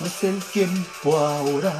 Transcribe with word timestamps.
no 0.00 0.06
es 0.06 0.24
el 0.24 0.42
tiempo 0.44 1.16
ahora. 1.16 1.78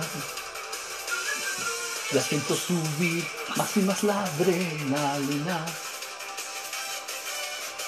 Ya 2.12 2.20
siento 2.20 2.54
subir 2.54 3.24
más 3.56 3.76
y 3.76 3.80
más 3.80 4.02
la 4.02 4.24
adrenalina. 4.24 5.64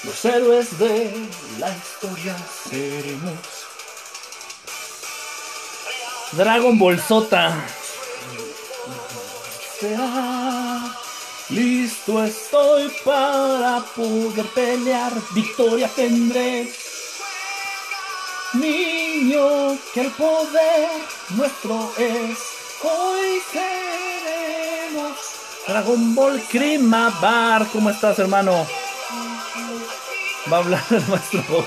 Los 0.04 0.24
héroes 0.24 0.78
de 0.78 1.12
la 1.58 1.76
historia 1.76 2.36
seremos. 2.68 3.38
Dragon 6.32 6.78
Ball 6.78 7.00
Sota. 7.00 7.52
Sea, 9.80 10.96
listo 11.50 12.24
estoy 12.24 12.90
para 13.04 13.84
poder 13.94 14.46
pelear. 14.54 15.12
Victoria 15.34 15.88
tendré. 15.94 16.72
Que 19.32 20.02
el 20.02 20.10
poder 20.10 20.90
nuestro 21.30 21.90
es. 21.96 22.38
Hoy 22.82 23.40
seremos. 23.50 25.16
Dragon 25.66 26.14
Ball 26.14 26.42
Krima 26.50 27.08
Bar. 27.18 27.66
¿Cómo 27.72 27.88
estás, 27.88 28.18
hermano? 28.18 28.66
Va 30.52 30.58
a 30.58 30.60
hablar 30.60 30.84
el 30.90 31.08
maestro. 31.08 31.40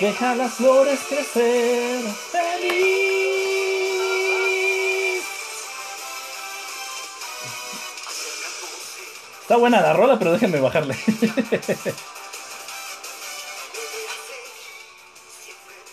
Deja 0.00 0.36
las 0.36 0.52
flores 0.52 1.00
crecer. 1.08 2.04
Feliz. 2.30 3.10
Está 9.40 9.56
buena 9.56 9.80
la 9.80 9.94
rola, 9.94 10.16
pero 10.16 10.30
déjenme 10.30 10.60
bajarle. 10.60 10.96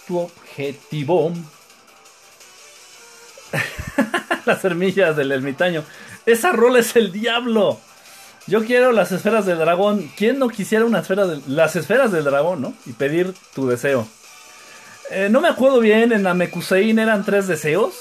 Tu 0.08 0.18
objetivo. 0.18 1.34
Las 4.46 4.62
semillas 4.62 5.16
del 5.16 5.32
ermitaño. 5.32 5.84
Esa 6.26 6.52
rola 6.52 6.80
es 6.80 6.96
el 6.96 7.12
diablo. 7.12 7.80
Yo 8.48 8.64
quiero 8.64 8.94
las 8.94 9.12
esferas 9.12 9.46
del 9.46 9.58
dragón. 9.60 10.10
¿Quién 10.16 10.40
no 10.40 10.48
quisiera 10.48 10.86
una 10.86 11.00
esfera 11.00 11.28
de 11.28 11.42
las 11.48 11.76
esferas 11.76 12.14
del 12.14 12.24
dragón, 12.24 12.62
no? 12.62 12.74
Y 12.86 12.94
pedir 12.94 13.34
tu 13.54 13.68
deseo. 13.68 14.08
Eh, 15.12 15.28
no 15.30 15.42
me 15.42 15.50
acuerdo 15.50 15.82
bien, 15.82 16.14
en 16.14 16.24
Namekusein 16.24 16.98
eran 16.98 17.26
tres 17.26 17.48
deseos. 17.48 17.94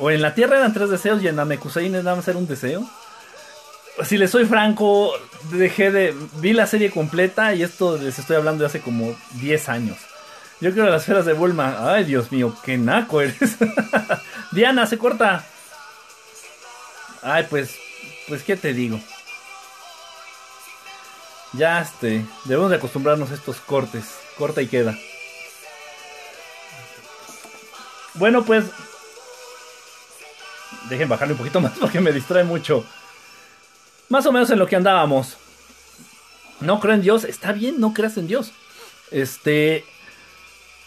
O 0.00 0.10
en 0.10 0.22
la 0.22 0.34
Tierra 0.34 0.58
eran 0.58 0.72
tres 0.72 0.90
deseos 0.90 1.22
y 1.22 1.28
en 1.28 1.36
Namekusein 1.36 1.92
nada 1.92 2.16
más 2.16 2.26
era 2.26 2.38
un 2.38 2.48
deseo. 2.48 2.84
Si 4.04 4.18
les 4.18 4.30
soy 4.30 4.44
franco, 4.44 5.12
dejé 5.52 5.92
de. 5.92 6.14
Vi 6.40 6.52
la 6.52 6.66
serie 6.66 6.90
completa 6.90 7.54
y 7.54 7.62
esto 7.62 7.96
les 7.96 8.18
estoy 8.18 8.36
hablando 8.36 8.62
de 8.62 8.68
hace 8.68 8.80
como 8.80 9.14
10 9.40 9.68
años. 9.68 9.98
Yo 10.62 10.72
quiero 10.72 10.88
las 10.88 11.02
esferas 11.02 11.26
de 11.26 11.32
Bulma. 11.32 11.92
Ay, 11.92 12.04
Dios 12.04 12.30
mío, 12.30 12.56
qué 12.64 12.78
naco 12.78 13.20
eres. 13.20 13.56
Diana, 14.52 14.86
se 14.86 14.96
corta. 14.96 15.44
Ay, 17.20 17.48
pues. 17.50 17.74
Pues, 18.28 18.44
¿qué 18.44 18.56
te 18.56 18.72
digo? 18.72 19.00
Ya, 21.52 21.80
este. 21.80 22.24
Debemos 22.44 22.70
de 22.70 22.76
acostumbrarnos 22.76 23.32
a 23.32 23.34
estos 23.34 23.56
cortes. 23.56 24.04
Corta 24.38 24.62
y 24.62 24.68
queda. 24.68 24.96
Bueno, 28.14 28.44
pues. 28.44 28.66
Dejen 30.88 31.08
bajarle 31.08 31.34
un 31.34 31.38
poquito 31.38 31.60
más 31.60 31.72
porque 31.80 32.00
me 32.00 32.12
distrae 32.12 32.44
mucho. 32.44 32.86
Más 34.08 34.26
o 34.26 34.32
menos 34.32 34.48
en 34.50 34.60
lo 34.60 34.68
que 34.68 34.76
andábamos. 34.76 35.38
No 36.60 36.78
creo 36.78 36.94
en 36.94 37.02
Dios. 37.02 37.24
Está 37.24 37.50
bien, 37.50 37.80
no 37.80 37.92
creas 37.92 38.16
en 38.16 38.28
Dios. 38.28 38.52
Este. 39.10 39.84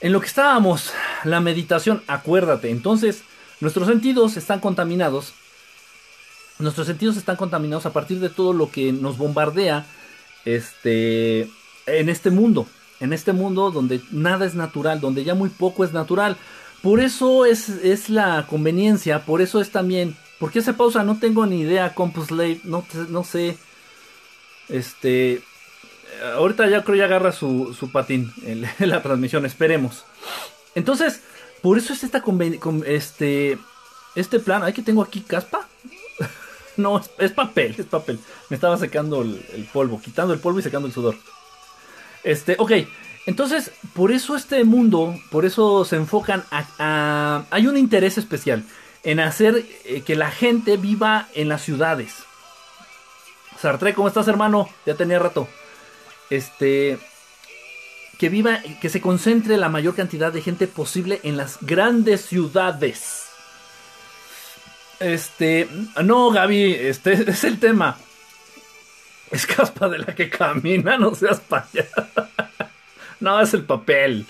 En 0.06 0.12
lo 0.12 0.22
que 0.22 0.28
estábamos, 0.28 0.94
la 1.24 1.40
meditación, 1.40 2.04
acuérdate. 2.06 2.70
Entonces, 2.70 3.24
nuestros 3.60 3.88
sentidos 3.88 4.38
están 4.38 4.60
contaminados. 4.60 5.34
Nuestros 6.60 6.86
sentidos 6.86 7.18
están 7.18 7.38
contaminados 7.38 7.88
a 7.88 7.92
partir 7.92 8.20
de 8.20 8.30
todo 8.30 8.54
lo 8.54 8.70
que 8.70 8.92
nos 8.92 9.18
bombardea 9.18 9.88
este, 10.46 11.50
en 11.88 12.10
este 12.10 12.30
mundo. 12.30 12.68
En 13.00 13.14
este 13.14 13.34
mundo 13.34 13.72
donde 13.72 14.00
nada 14.12 14.46
es 14.46 14.54
natural, 14.54 15.02
donde 15.02 15.24
ya 15.24 15.34
muy 15.34 15.50
poco 15.50 15.84
es 15.84 15.92
natural. 15.92 16.38
Por 16.84 17.00
eso 17.00 17.48
es, 17.48 17.70
es 17.70 18.12
la 18.12 18.46
conveniencia, 18.48 19.26
por 19.26 19.42
eso 19.42 19.60
es 19.60 19.72
también. 19.72 20.16
¿Por 20.38 20.52
qué 20.52 20.62
se 20.62 20.74
pausa? 20.74 21.04
No 21.04 21.18
tengo 21.18 21.48
ni 21.48 21.62
idea, 21.62 21.96
Compus 21.96 22.28
Slave, 22.28 22.60
no, 22.64 22.86
no 23.10 23.24
sé. 23.24 23.58
Este. 24.70 25.42
Ahorita 26.36 26.68
ya 26.68 26.84
creo 26.84 26.96
ya 26.96 27.06
agarra 27.06 27.32
su, 27.32 27.90
patín 27.92 28.32
en, 28.44 28.68
la 28.80 29.02
transmisión, 29.02 29.46
esperemos. 29.46 30.06
Entonces, 30.76 31.22
por 31.62 31.78
eso 31.78 31.94
es 31.94 32.04
esta 32.04 32.24
este. 32.86 33.58
Este 34.16 34.40
plan. 34.40 34.64
Ay, 34.64 34.74
que 34.74 34.82
tengo 34.82 35.02
aquí 35.02 35.22
caspa. 35.22 35.68
no, 36.78 37.02
es, 37.18 37.32
papel, 37.32 37.76
es 37.78 37.86
papel. 37.86 38.20
Me 38.50 38.56
estaba 38.56 38.78
secando 38.78 39.22
el, 39.22 39.70
polvo, 39.74 40.02
quitando 40.02 40.34
el 40.34 40.40
polvo 40.40 40.60
y 40.60 40.64
secando 40.64 40.88
el 40.88 40.94
sudor. 40.94 41.16
Este, 42.24 42.56
ok. 42.58 42.72
Entonces, 43.26 43.72
por 43.94 44.12
eso 44.12 44.36
este 44.36 44.64
mundo, 44.64 45.16
por 45.32 45.46
eso 45.46 45.84
se 45.84 45.96
enfocan 45.96 46.44
a, 46.52 46.66
a 46.78 47.46
hay 47.50 47.68
un 47.68 47.76
interés 47.76 48.18
especial 48.18 48.64
en 49.06 49.20
hacer 49.20 49.66
eh, 49.86 50.02
que 50.02 50.16
la 50.16 50.32
gente 50.32 50.78
viva 50.78 51.30
en 51.34 51.50
las 51.50 51.62
ciudades. 51.62 52.24
Sartre, 53.60 53.94
¿cómo 53.94 54.08
estás, 54.08 54.28
hermano? 54.28 54.68
Ya 54.86 54.96
tenía 54.96 55.20
rato. 55.20 55.48
Este 56.30 56.98
que 58.18 58.30
viva, 58.30 58.62
que 58.82 58.90
se 58.90 59.02
concentre 59.02 59.58
la 59.58 59.70
mayor 59.70 59.96
cantidad 59.96 60.32
de 60.32 60.42
gente 60.42 60.68
posible 60.68 61.20
en 61.24 61.38
las 61.38 61.58
grandes 61.62 62.22
ciudades. 62.22 63.26
Este, 65.00 65.68
no, 66.04 66.32
Gaby, 66.32 66.74
este 66.74 67.14
es 67.30 67.44
el 67.44 67.60
tema. 67.60 67.98
Es 69.32 69.46
caspa 69.46 69.90
de 69.90 70.00
la 70.00 70.16
que 70.16 70.30
camina, 70.30 70.98
no 70.98 71.14
seas 71.16 71.40
payasa. 71.40 72.10
No, 73.22 73.40
es 73.40 73.54
el 73.54 73.64
papel. 73.64 74.26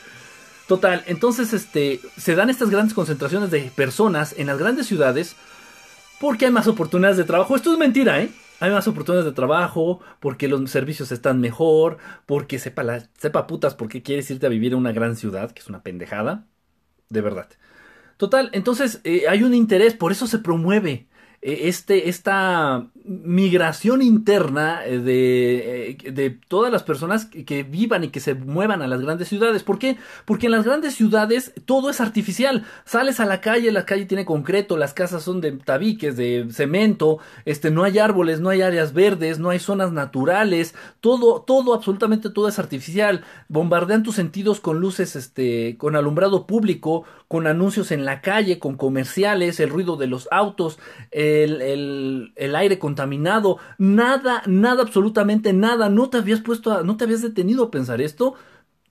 Total, 0.67 1.03
entonces 1.07 1.53
este 1.53 2.00
se 2.17 2.35
dan 2.35 2.51
estas 2.51 2.69
grandes 2.69 2.94
concentraciones 2.94 3.50
de 3.50 3.72
personas 3.75 4.35
en 4.38 4.45
las 4.45 4.59
grandes 4.59 4.85
ciudades 4.85 5.35
porque 6.19 6.45
hay 6.45 6.51
más 6.51 6.67
oportunidades 6.67 7.17
de 7.17 7.23
trabajo. 7.23 7.55
Esto 7.55 7.73
es 7.73 7.79
mentira, 7.79 8.22
¿eh? 8.22 8.29
Hay 8.59 8.71
más 8.71 8.88
oportunidades 8.88 9.25
de 9.25 9.35
trabajo, 9.35 9.99
porque 10.19 10.47
los 10.47 10.69
servicios 10.71 11.11
están 11.11 11.41
mejor, 11.41 11.97
porque 12.25 12.59
sepa, 12.59 12.83
la, 12.83 13.09
sepa 13.17 13.47
putas 13.47 13.75
por 13.75 13.89
qué 13.89 14.01
quieres 14.01 14.29
irte 14.31 14.45
a 14.45 14.49
vivir 14.49 14.73
en 14.73 14.79
una 14.79 14.93
gran 14.93 15.16
ciudad, 15.16 15.51
que 15.51 15.61
es 15.61 15.67
una 15.67 15.83
pendejada. 15.83 16.47
De 17.09 17.21
verdad. 17.21 17.49
Total, 18.17 18.49
entonces 18.53 19.01
eh, 19.03 19.25
hay 19.29 19.43
un 19.43 19.53
interés, 19.53 19.93
por 19.93 20.11
eso 20.11 20.25
se 20.25 20.39
promueve 20.39 21.07
este, 21.47 22.09
esta 22.09 22.88
migración 23.03 24.01
interna 24.01 24.81
de, 24.81 25.91
eh, 25.91 26.11
de 26.11 26.31
todas 26.31 26.72
las 26.72 26.81
personas 26.81 27.25
que, 27.25 27.61
vivan 27.61 28.03
y 28.03 28.09
que 28.09 28.19
se 28.19 28.33
muevan 28.33 28.81
a 28.81 28.88
las 28.88 29.01
grandes 29.01 29.28
ciudades. 29.28 29.61
¿Por 29.61 29.78
qué? 29.78 29.97
Porque 30.25 30.47
en 30.47 30.53
las 30.53 30.66
grandes 30.66 30.95
ciudades 30.95 31.53
todo 31.66 31.91
es 31.91 32.01
artificial. 32.01 32.66
Sales 32.84 33.19
a 33.19 33.28
la 33.28 33.41
calle, 33.41 33.72
la 33.72 33.85
calle 33.85 34.05
tiene 34.05 34.25
concreto, 34.25 34.75
las 34.75 34.95
casas 34.95 35.22
son 35.22 35.39
de 35.39 35.51
tabiques, 35.51 36.17
de 36.17 36.47
cemento, 36.50 37.19
este, 37.45 37.69
no 37.69 37.84
hay 37.84 38.00
árboles, 38.00 38.39
no 38.39 38.50
hay 38.50 38.63
áreas 38.63 38.94
verdes, 38.94 39.38
no 39.38 39.51
hay 39.51 39.59
zonas 39.59 39.91
naturales, 39.91 40.73
todo, 41.00 41.41
todo, 41.41 41.75
absolutamente 41.75 42.31
todo 42.31 42.47
es 42.47 42.57
artificial. 42.57 43.23
Bombardean 43.50 44.01
tus 44.01 44.16
sentidos 44.16 44.59
con 44.59 44.79
luces, 44.79 45.16
este, 45.16 45.78
con 45.78 45.95
alumbrado 45.95 46.47
público, 46.47 47.03
con 47.28 47.45
anuncios 47.45 47.91
en 47.91 48.03
la 48.03 48.22
calle, 48.22 48.57
con 48.57 48.78
comerciales, 48.78 49.59
el 49.59 49.69
ruido 49.69 49.95
de 49.95 50.07
los 50.07 50.28
autos, 50.31 50.79
el, 51.43 52.34
el, 52.35 52.55
aire 52.55 52.79
contaminado, 52.79 53.58
nada, 53.78 54.41
nada, 54.47 54.84
absolutamente 54.84 55.53
nada. 55.53 55.90
No 55.90 56.09
te 56.09 56.17
habías 56.17 56.41
puesto, 56.41 56.72
a, 56.72 56.84
no 56.84 56.97
te 56.97 57.03
habías 57.03 57.22
detenido 57.22 57.66
a 57.66 57.72
pensar 57.72 58.02
esto. 58.02 58.35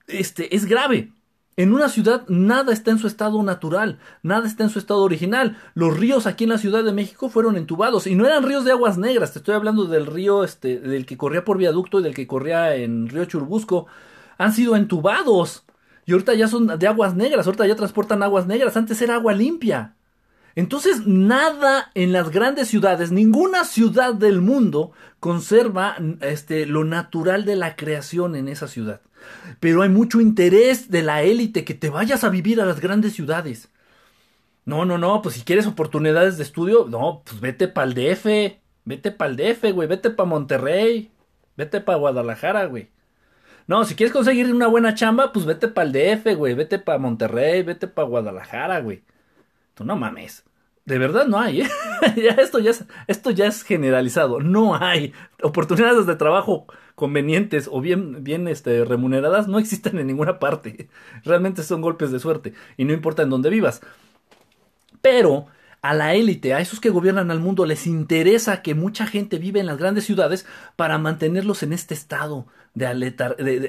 Este, 0.07 0.55
es 0.55 0.65
grave. 0.65 1.11
En 1.57 1.73
una 1.73 1.87
ciudad 1.87 2.27
nada 2.27 2.73
está 2.73 2.91
en 2.91 2.99
su 2.99 3.07
estado 3.07 3.41
natural, 3.41 3.97
nada 4.23 4.45
está 4.45 4.63
en 4.63 4.69
su 4.69 4.77
estado 4.77 5.03
original. 5.03 5.57
Los 5.73 5.97
ríos 5.97 6.27
aquí 6.27 6.43
en 6.43 6.49
la 6.49 6.57
Ciudad 6.57 6.83
de 6.83 6.91
México 6.91 7.29
fueron 7.29 7.55
entubados 7.55 8.07
y 8.07 8.15
no 8.15 8.25
eran 8.25 8.43
ríos 8.43 8.65
de 8.65 8.71
aguas 8.71 8.97
negras, 8.97 9.31
te 9.31 9.39
estoy 9.39 9.55
hablando 9.55 9.85
del 9.85 10.05
río 10.05 10.43
este 10.43 10.79
del 10.81 11.05
que 11.05 11.15
corría 11.15 11.45
por 11.45 11.57
viaducto 11.57 12.01
y 12.01 12.03
del 12.03 12.13
que 12.13 12.27
corría 12.27 12.75
en 12.75 13.07
Río 13.07 13.23
Churbusco. 13.25 13.87
Han 14.37 14.51
sido 14.51 14.75
entubados. 14.75 15.63
Y 16.05 16.11
ahorita 16.11 16.33
ya 16.35 16.47
son 16.47 16.67
de 16.67 16.87
aguas 16.87 17.15
negras, 17.15 17.47
ahorita 17.47 17.65
ya 17.67 17.75
transportan 17.75 18.21
aguas 18.21 18.47
negras, 18.47 18.77
antes 18.77 19.01
era 19.01 19.15
agua 19.15 19.33
limpia. 19.33 19.94
Entonces, 20.55 21.05
nada 21.05 21.91
en 21.95 22.13
las 22.13 22.29
grandes 22.29 22.69
ciudades, 22.69 23.11
ninguna 23.11 23.65
ciudad 23.65 24.13
del 24.13 24.41
mundo 24.41 24.93
conserva 25.19 25.97
este, 26.21 26.65
lo 26.65 26.85
natural 26.85 27.43
de 27.43 27.57
la 27.57 27.75
creación 27.75 28.35
en 28.35 28.47
esa 28.47 28.67
ciudad. 28.67 29.01
Pero 29.59 29.81
hay 29.81 29.89
mucho 29.89 30.21
interés 30.21 30.89
de 30.89 31.03
la 31.03 31.23
élite 31.23 31.65
que 31.65 31.73
te 31.73 31.89
vayas 31.89 32.23
a 32.23 32.29
vivir 32.29 32.61
a 32.61 32.65
las 32.65 32.79
grandes 32.79 33.13
ciudades. 33.13 33.69
No, 34.63 34.85
no, 34.85 34.97
no, 34.97 35.21
pues 35.21 35.35
si 35.35 35.41
quieres 35.41 35.67
oportunidades 35.67 36.37
de 36.37 36.43
estudio, 36.43 36.87
no, 36.89 37.21
pues 37.25 37.39
vete 37.41 37.67
para 37.67 37.87
el 37.87 37.93
DF, 37.93 38.59
vete 38.85 39.11
para 39.11 39.31
el 39.31 39.37
DF, 39.37 39.73
güey, 39.73 39.87
vete 39.87 40.09
para 40.09 40.27
Monterrey, 40.27 41.11
vete 41.57 41.81
para 41.81 41.97
Guadalajara, 41.97 42.65
güey. 42.65 42.89
No, 43.67 43.83
si 43.83 43.95
quieres 43.95 44.13
conseguir 44.13 44.53
una 44.53 44.67
buena 44.67 44.93
chamba, 44.93 45.33
pues 45.33 45.45
vete 45.45 45.67
para 45.67 45.87
el 45.87 45.93
DF, 45.93 46.35
güey. 46.35 46.53
Vete 46.53 46.79
para 46.79 46.99
Monterrey, 46.99 47.63
vete 47.63 47.87
para 47.87 48.07
Guadalajara, 48.07 48.79
güey. 48.79 49.03
Tú 49.75 49.85
no 49.85 49.95
mames. 49.95 50.43
De 50.85 50.99
verdad 50.99 51.25
no 51.27 51.39
hay, 51.39 51.61
¿eh? 51.61 51.69
ya 52.15 52.31
esto, 52.41 52.59
ya 52.59 52.71
es, 52.71 52.85
esto 53.07 53.31
ya 53.31 53.47
es 53.47 53.63
generalizado. 53.63 54.39
No 54.39 54.75
hay 54.75 55.13
oportunidades 55.41 56.05
de 56.05 56.15
trabajo 56.15 56.67
convenientes 56.95 57.67
o 57.71 57.81
bien, 57.81 58.23
bien 58.23 58.47
este, 58.47 58.85
remuneradas. 58.85 59.47
No 59.47 59.59
existen 59.59 59.99
en 59.99 60.07
ninguna 60.07 60.39
parte. 60.39 60.89
Realmente 61.23 61.63
son 61.63 61.81
golpes 61.81 62.11
de 62.11 62.19
suerte. 62.19 62.53
Y 62.77 62.85
no 62.85 62.93
importa 62.93 63.23
en 63.23 63.29
dónde 63.29 63.49
vivas. 63.49 63.81
Pero 65.01 65.47
a 65.81 65.93
la 65.93 66.15
élite, 66.15 66.53
a 66.53 66.61
esos 66.61 66.79
que 66.79 66.89
gobiernan 66.89 67.29
al 67.29 67.39
mundo, 67.39 67.65
les 67.65 67.85
interesa 67.85 68.61
que 68.61 68.73
mucha 68.73 69.05
gente 69.05 69.37
vive 69.37 69.59
en 69.59 69.67
las 69.67 69.77
grandes 69.77 70.05
ciudades 70.05 70.45
para 70.75 70.97
mantenerlos 70.97 71.61
en 71.61 71.73
este 71.73 71.93
estado 71.93 72.47
de, 72.73 72.87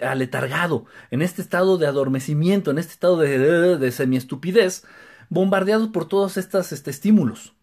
aletargado, 0.02 0.86
en 1.10 1.20
este 1.20 1.42
estado 1.42 1.76
de 1.76 1.86
adormecimiento, 1.86 2.70
en 2.70 2.78
este 2.78 2.92
estado 2.92 3.18
de, 3.18 3.76
de 3.76 3.92
semiestupidez, 3.92 4.84
bombardeados 5.28 5.88
por 5.88 6.06
todos 6.06 6.36
estos 6.36 6.72
este, 6.72 6.90
estímulos. 6.90 7.54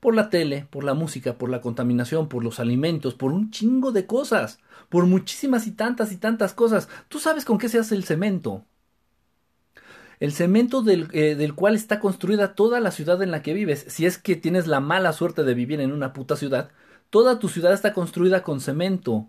Por 0.00 0.14
la 0.14 0.30
tele, 0.30 0.68
por 0.70 0.84
la 0.84 0.94
música, 0.94 1.38
por 1.38 1.50
la 1.50 1.60
contaminación, 1.60 2.28
por 2.28 2.44
los 2.44 2.60
alimentos, 2.60 3.14
por 3.14 3.32
un 3.32 3.50
chingo 3.50 3.90
de 3.90 4.06
cosas, 4.06 4.60
por 4.88 5.06
muchísimas 5.06 5.66
y 5.66 5.72
tantas 5.72 6.12
y 6.12 6.16
tantas 6.16 6.54
cosas. 6.54 6.88
Tú 7.08 7.18
sabes 7.18 7.44
con 7.44 7.58
qué 7.58 7.68
se 7.68 7.78
hace 7.78 7.96
el 7.96 8.04
cemento. 8.04 8.64
El 10.20 10.32
cemento 10.32 10.84
eh, 10.88 11.34
del, 11.36 11.54
cual 11.54 11.74
está 11.74 12.00
construida 12.00 12.54
toda 12.54 12.80
la 12.80 12.90
ciudad 12.90 13.22
en 13.22 13.30
la 13.30 13.42
que 13.42 13.54
vives, 13.54 13.84
si 13.88 14.04
es 14.04 14.18
que 14.18 14.34
tienes 14.36 14.66
la 14.66 14.80
mala 14.80 15.12
suerte 15.12 15.44
de 15.44 15.54
vivir 15.54 15.80
en 15.80 15.92
una 15.92 16.12
puta 16.12 16.36
ciudad, 16.36 16.70
toda 17.10 17.38
tu 17.38 17.48
ciudad 17.48 17.72
está 17.72 17.92
construida 17.92 18.42
con 18.42 18.60
cemento. 18.60 19.28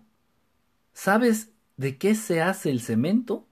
¿Sabes 0.92 1.50
de 1.76 1.96
qué 1.96 2.14
se 2.14 2.42
hace 2.42 2.70
el 2.70 2.80
cemento? 2.80 3.46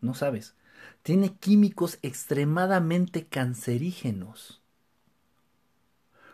No 0.00 0.14
sabes. 0.14 0.56
Tiene 1.06 1.36
químicos 1.36 2.00
extremadamente 2.02 3.28
cancerígenos. 3.28 4.60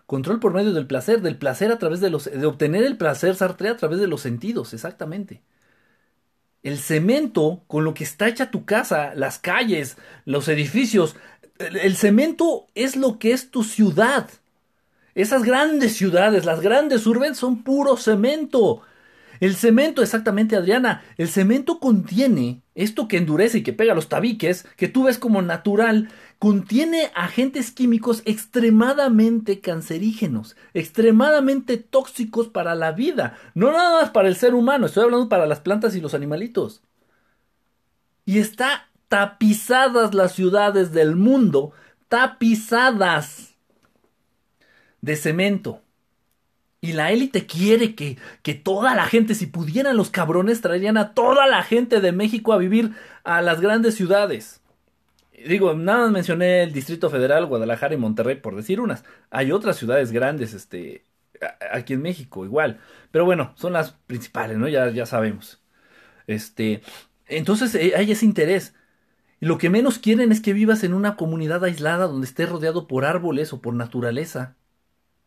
Control 0.06 0.40
por 0.40 0.54
medio 0.54 0.72
del 0.72 0.86
placer, 0.86 1.20
del 1.20 1.36
placer 1.36 1.70
a 1.70 1.78
través 1.78 2.00
de 2.00 2.08
los. 2.08 2.24
de 2.24 2.46
obtener 2.46 2.82
el 2.84 2.96
placer 2.96 3.34
Sartre 3.34 3.68
a 3.68 3.76
través 3.76 3.98
de 3.98 4.06
los 4.06 4.22
sentidos, 4.22 4.72
exactamente. 4.72 5.42
El 6.62 6.78
cemento 6.78 7.64
con 7.66 7.84
lo 7.84 7.92
que 7.92 8.04
está 8.04 8.28
hecha 8.28 8.50
tu 8.50 8.64
casa, 8.64 9.14
las 9.14 9.38
calles, 9.38 9.98
los 10.24 10.48
edificios, 10.48 11.16
el, 11.58 11.94
cemento 11.94 12.66
es 12.74 12.96
lo 12.96 13.18
que 13.18 13.32
es 13.32 13.50
tu 13.50 13.64
ciudad. 13.64 14.30
Esas 15.14 15.42
grandes 15.42 15.98
ciudades, 15.98 16.46
las 16.46 16.62
grandes 16.62 17.06
urbes 17.06 17.36
son 17.36 17.62
puro 17.62 17.98
cemento. 17.98 18.80
El 19.38 19.54
cemento, 19.54 20.00
exactamente, 20.00 20.56
Adriana, 20.56 21.04
el 21.18 21.28
cemento 21.28 21.78
contiene 21.78 22.61
esto 22.74 23.06
que 23.08 23.18
endurece 23.18 23.58
y 23.58 23.62
que 23.62 23.72
pega 23.72 23.94
los 23.94 24.08
tabiques, 24.08 24.66
que 24.76 24.88
tú 24.88 25.04
ves 25.04 25.18
como 25.18 25.42
natural, 25.42 26.08
contiene 26.38 27.10
agentes 27.14 27.70
químicos 27.70 28.22
extremadamente 28.24 29.60
cancerígenos, 29.60 30.56
extremadamente 30.74 31.76
tóxicos 31.76 32.48
para 32.48 32.74
la 32.74 32.92
vida, 32.92 33.36
no 33.54 33.72
nada 33.72 34.00
más 34.00 34.10
para 34.10 34.28
el 34.28 34.36
ser 34.36 34.54
humano, 34.54 34.86
estoy 34.86 35.04
hablando 35.04 35.28
para 35.28 35.46
las 35.46 35.60
plantas 35.60 35.94
y 35.94 36.00
los 36.00 36.14
animalitos. 36.14 36.82
Y 38.24 38.38
está 38.38 38.88
tapizadas 39.08 40.14
las 40.14 40.32
ciudades 40.32 40.92
del 40.92 41.16
mundo, 41.16 41.72
tapizadas 42.08 43.54
de 45.02 45.16
cemento. 45.16 45.81
Y 46.82 46.94
la 46.94 47.12
élite 47.12 47.46
quiere 47.46 47.94
que, 47.94 48.18
que 48.42 48.54
toda 48.54 48.96
la 48.96 49.06
gente, 49.06 49.36
si 49.36 49.46
pudieran 49.46 49.96
los 49.96 50.10
cabrones, 50.10 50.60
traerían 50.60 50.96
a 50.98 51.14
toda 51.14 51.46
la 51.46 51.62
gente 51.62 52.00
de 52.00 52.10
México 52.10 52.52
a 52.52 52.58
vivir 52.58 52.90
a 53.22 53.40
las 53.40 53.60
grandes 53.60 53.94
ciudades. 53.94 54.60
Digo, 55.46 55.74
nada 55.74 56.02
más 56.02 56.10
mencioné 56.10 56.64
el 56.64 56.72
Distrito 56.72 57.08
Federal, 57.08 57.46
Guadalajara 57.46 57.94
y 57.94 57.98
Monterrey, 57.98 58.36
por 58.36 58.56
decir 58.56 58.80
unas. 58.80 59.04
Hay 59.30 59.52
otras 59.52 59.76
ciudades 59.76 60.10
grandes, 60.10 60.54
este, 60.54 61.04
aquí 61.72 61.94
en 61.94 62.02
México, 62.02 62.44
igual. 62.44 62.80
Pero 63.12 63.24
bueno, 63.24 63.52
son 63.56 63.74
las 63.74 63.92
principales, 63.92 64.58
¿no? 64.58 64.68
Ya, 64.68 64.90
ya 64.90 65.06
sabemos. 65.06 65.62
Este, 66.26 66.82
entonces 67.26 67.74
eh, 67.76 67.92
hay 67.96 68.10
ese 68.10 68.26
interés. 68.26 68.74
Y 69.40 69.46
lo 69.46 69.58
que 69.58 69.70
menos 69.70 69.98
quieren 69.98 70.32
es 70.32 70.40
que 70.40 70.52
vivas 70.52 70.84
en 70.84 70.94
una 70.94 71.16
comunidad 71.16 71.64
aislada 71.64 72.06
donde 72.08 72.26
estés 72.26 72.48
rodeado 72.48 72.88
por 72.88 73.04
árboles 73.04 73.52
o 73.52 73.60
por 73.60 73.74
naturaleza 73.74 74.56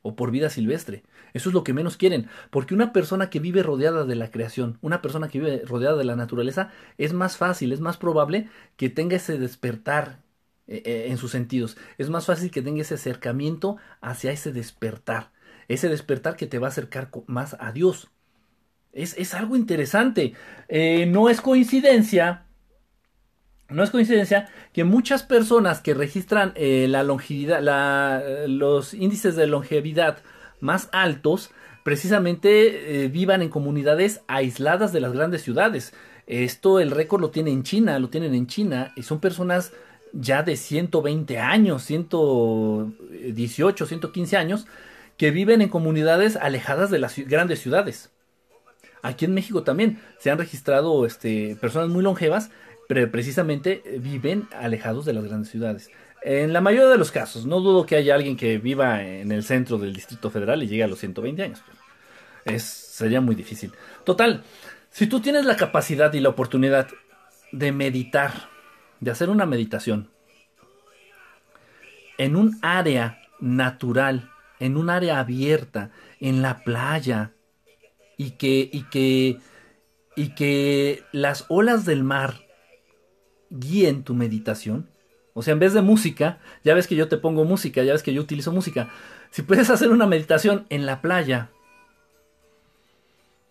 o 0.01 0.15
por 0.15 0.31
vida 0.31 0.49
silvestre. 0.49 1.03
Eso 1.35 1.49
es 1.49 1.53
lo 1.53 1.65
que 1.65 1.73
menos 1.73 1.97
quieren, 1.97 2.29
porque 2.49 2.73
una 2.73 2.93
persona 2.93 3.29
que 3.29 3.41
vive 3.41 3.61
rodeada 3.61 4.05
de 4.05 4.15
la 4.15 4.31
creación, 4.31 4.77
una 4.81 5.01
persona 5.01 5.27
que 5.27 5.39
vive 5.39 5.63
rodeada 5.65 5.97
de 5.97 6.05
la 6.05 6.15
naturaleza, 6.15 6.71
es 6.97 7.11
más 7.11 7.35
fácil, 7.35 7.73
es 7.73 7.81
más 7.81 7.97
probable 7.97 8.47
que 8.77 8.89
tenga 8.89 9.17
ese 9.17 9.37
despertar 9.37 10.23
eh, 10.67 10.81
eh, 10.85 11.07
en 11.09 11.17
sus 11.17 11.31
sentidos. 11.31 11.75
Es 11.97 12.09
más 12.09 12.25
fácil 12.25 12.51
que 12.51 12.61
tenga 12.61 12.81
ese 12.81 12.93
acercamiento 12.93 13.75
hacia 13.99 14.31
ese 14.31 14.53
despertar, 14.53 15.33
ese 15.67 15.89
despertar 15.89 16.37
que 16.37 16.47
te 16.47 16.57
va 16.57 16.67
a 16.67 16.69
acercar 16.69 17.11
más 17.27 17.57
a 17.59 17.73
Dios. 17.73 18.07
Es, 18.93 19.13
es 19.17 19.33
algo 19.33 19.57
interesante. 19.57 20.35
Eh, 20.69 21.05
no 21.05 21.27
es 21.27 21.41
coincidencia 21.41 22.43
no 23.67 23.83
es 23.83 23.89
coincidencia 23.89 24.47
que 24.73 24.83
muchas 24.83 25.23
personas 25.23 25.81
que 25.81 25.95
registran 25.95 26.53
la 26.55 27.01
longevidad, 27.01 28.47
los 28.47 28.93
índices 28.93 29.35
de 29.35 29.47
longevidad 29.47 30.19
más 30.59 30.89
altos, 30.91 31.51
precisamente 31.83 33.03
eh, 33.03 33.07
vivan 33.07 33.41
en 33.41 33.49
comunidades 33.49 34.21
aisladas 34.27 34.93
de 34.93 35.01
las 35.01 35.13
grandes 35.13 35.43
ciudades. 35.43 35.93
Esto 36.27 36.79
el 36.79 36.91
récord 36.91 37.21
lo 37.21 37.29
tiene 37.29 37.51
en 37.51 37.63
China, 37.63 37.99
lo 37.99 38.09
tienen 38.09 38.33
en 38.33 38.47
China, 38.47 38.93
y 38.95 39.03
son 39.03 39.19
personas 39.19 39.73
ya 40.13 40.43
de 40.43 40.55
120 40.55 41.39
años, 41.39 41.83
118, 41.83 43.85
115 43.85 44.37
años, 44.37 44.65
que 45.17 45.31
viven 45.31 45.61
en 45.61 45.69
comunidades 45.69 46.35
alejadas 46.35 46.89
de 46.89 46.99
las 46.99 47.17
grandes 47.19 47.59
ciudades. 47.59 48.11
Aquí 49.01 49.25
en 49.25 49.33
México 49.33 49.63
también 49.63 49.99
se 50.19 50.31
han 50.31 50.37
registrado 50.37 51.05
este, 51.05 51.55
personas 51.57 51.89
muy 51.89 52.03
longevas 52.03 52.49
pero 52.87 53.09
precisamente 53.11 53.81
eh, 53.85 53.99
viven 53.99 54.47
alejados 54.51 55.05
de 55.05 55.13
las 55.13 55.23
grandes 55.23 55.49
ciudades. 55.49 55.89
En 56.27 56.53
la 56.53 56.59
mayoría 56.59 56.89
de 56.89 56.97
los 56.97 57.11
casos, 57.11 57.45
no 57.45 57.59
dudo 57.59 57.85
que 57.85 57.95
haya 57.95 58.15
alguien 58.15 58.35
que 58.35 58.57
viva 58.57 59.03
en 59.03 59.31
el 59.31 59.43
centro 59.43 59.77
del 59.77 59.93
Distrito 59.93 60.31
Federal 60.31 60.63
y 60.63 60.67
llegue 60.67 60.83
a 60.83 60.87
los 60.87 60.97
120 60.97 61.43
años. 61.43 61.61
Es, 62.45 62.63
sería 62.63 63.21
muy 63.21 63.35
difícil. 63.35 63.71
Total, 64.03 64.43
si 64.89 65.05
tú 65.05 65.19
tienes 65.19 65.45
la 65.45 65.55
capacidad 65.55 66.11
y 66.13 66.19
la 66.19 66.29
oportunidad 66.29 66.87
de 67.51 67.71
meditar, 67.71 68.49
de 69.01 69.11
hacer 69.11 69.29
una 69.29 69.45
meditación 69.45 70.09
en 72.17 72.35
un 72.35 72.57
área 72.63 73.21
natural, 73.39 74.31
en 74.59 74.77
un 74.77 74.89
área 74.89 75.19
abierta, 75.19 75.91
en 76.19 76.41
la 76.41 76.63
playa, 76.63 77.33
y 78.17 78.31
que, 78.31 78.67
y 78.73 78.81
que, 78.89 79.37
y 80.15 80.29
que 80.29 81.03
las 81.11 81.45
olas 81.49 81.85
del 81.85 82.03
mar 82.03 82.47
guíen 83.51 84.03
tu 84.03 84.15
meditación. 84.15 84.89
O 85.37 85.43
sea, 85.43 85.51
en 85.51 85.59
vez 85.59 85.73
de 85.73 85.81
música, 85.81 86.39
ya 86.63 86.73
ves 86.73 86.87
que 86.87 86.95
yo 86.95 87.09
te 87.09 87.17
pongo 87.17 87.43
música, 87.43 87.83
ya 87.83 87.91
ves 87.91 88.03
que 88.03 88.13
yo 88.13 88.21
utilizo 88.21 88.53
música. 88.53 88.89
Si 89.31 89.41
puedes 89.41 89.69
hacer 89.69 89.89
una 89.89 90.07
meditación 90.07 90.65
en 90.69 90.85
la 90.85 91.01
playa 91.01 91.49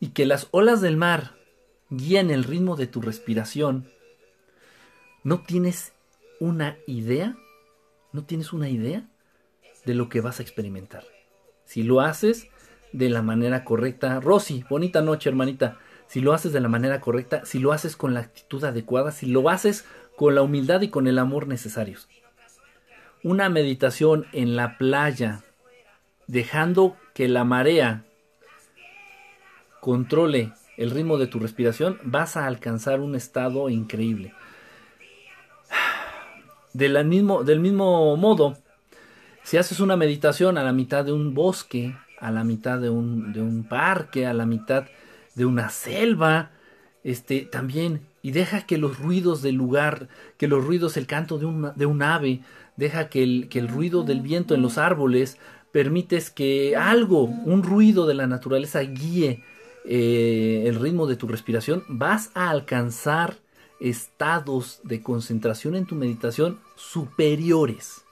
y 0.01 0.09
que 0.09 0.25
las 0.25 0.49
olas 0.51 0.81
del 0.81 0.97
mar 0.97 1.33
guíen 1.91 2.31
el 2.31 2.45
ritmo 2.45 2.77
de 2.77 2.87
tu 2.87 3.03
respiración, 3.03 3.87
¿no 5.25 5.41
tienes 5.41 5.93
una 6.41 6.79
idea? 6.87 7.37
¿No 8.13 8.25
tienes 8.25 8.55
una 8.55 8.71
idea 8.71 9.07
de 9.85 9.95
lo 9.95 10.09
que 10.09 10.23
vas 10.23 10.41
a 10.41 10.43
experimentar? 10.43 11.05
Si 11.67 11.83
lo 11.83 12.01
haces 12.01 12.49
de 12.95 13.11
la 13.11 13.21
manera 13.21 13.63
correcta, 13.63 14.21
Rosy, 14.21 14.65
bonita 14.71 15.03
noche, 15.03 15.29
hermanita 15.29 15.79
si 16.07 16.21
lo 16.21 16.33
haces 16.33 16.53
de 16.53 16.61
la 16.61 16.69
manera 16.69 17.01
correcta, 17.01 17.45
si 17.45 17.59
lo 17.59 17.73
haces 17.73 17.97
con 17.97 18.15
la 18.15 18.21
actitud 18.21 18.63
adecuada, 18.65 19.11
si 19.11 19.27
lo 19.27 19.49
haces 19.49 19.85
con 20.17 20.35
la 20.35 20.43
humildad 20.43 20.81
y 20.83 20.89
con 20.89 21.07
el 21.07 21.19
amor 21.19 21.47
necesarios. 21.47 22.09
Una 23.23 23.49
meditación 23.49 24.27
en 24.33 24.57
la 24.57 24.77
playa, 24.79 25.43
dejando 26.27 26.97
que 27.15 27.29
la 27.29 27.45
marea 27.45 28.05
controle 29.81 30.53
el 30.77 30.91
ritmo 30.91 31.19
de 31.19 31.27
tu 31.27 31.39
respiración, 31.39 31.99
vas 32.03 32.37
a 32.37 32.47
alcanzar 32.47 33.01
un 33.01 33.15
estado 33.15 33.69
increíble. 33.69 34.35
mismo, 37.05 37.45
del 37.45 37.61
mismo 37.61 38.17
modo, 38.17 38.57
si 39.43 39.57
haces 39.59 39.81
una 39.81 39.97
meditación 39.97 40.59
a 40.59 40.65
la 40.65 40.73
mitad 40.73 41.05
de 41.05 41.13
un 41.13 41.35
bosque, 41.35 41.97
a 42.19 42.31
la 42.31 42.45
mitad 42.45 42.79
de 42.79 42.91
un, 42.91 43.33
de 43.33 43.43
un 43.43 43.65
parque, 43.65 44.27
a 44.27 44.33
la 44.33 44.47
mitad 44.47 44.87
de 45.35 45.45
una 45.45 45.69
selva, 45.69 46.51
este, 47.03 47.43
también, 47.43 48.07
y 48.25 48.31
deja 48.31 48.63
que 48.63 48.79
los 48.79 48.99
ruidos 48.99 49.43
del 49.43 49.57
lugar, 49.57 50.09
que 50.39 50.49
los 50.49 50.65
ruidos, 50.65 50.97
el 50.97 51.07
canto 51.07 51.37
de, 51.37 51.45
una, 51.45 51.73
de 51.73 51.85
un 51.85 52.03
ave, 52.03 52.41
deja 52.75 53.11
que 53.11 53.23
el, 53.23 53.51
que 53.51 53.59
el 53.59 53.69
ruido 53.69 54.03
del 54.03 54.23
viento 54.23 54.55
en 54.55 54.63
los 54.63 54.79
árboles, 54.79 55.37
permites 55.73 56.31
que 56.31 56.75
algo, 56.75 57.25
un 57.25 57.63
ruido 57.63 58.07
de 58.07 58.15
la 58.15 58.27
naturaleza 58.27 58.81
guíe, 58.81 59.45
eh, 59.85 60.65
el 60.67 60.77
ritmo 60.77 61.07
de 61.07 61.17
tu 61.17 61.29
respiración, 61.29 61.85
vas 61.87 62.31
a 62.33 62.49
alcanzar 62.49 63.37
estados 63.79 64.81
de 64.85 65.03
concentración 65.03 65.75
en 65.75 65.85
tu 65.85 65.95
meditación 65.95 66.61
superiores. 66.77 68.07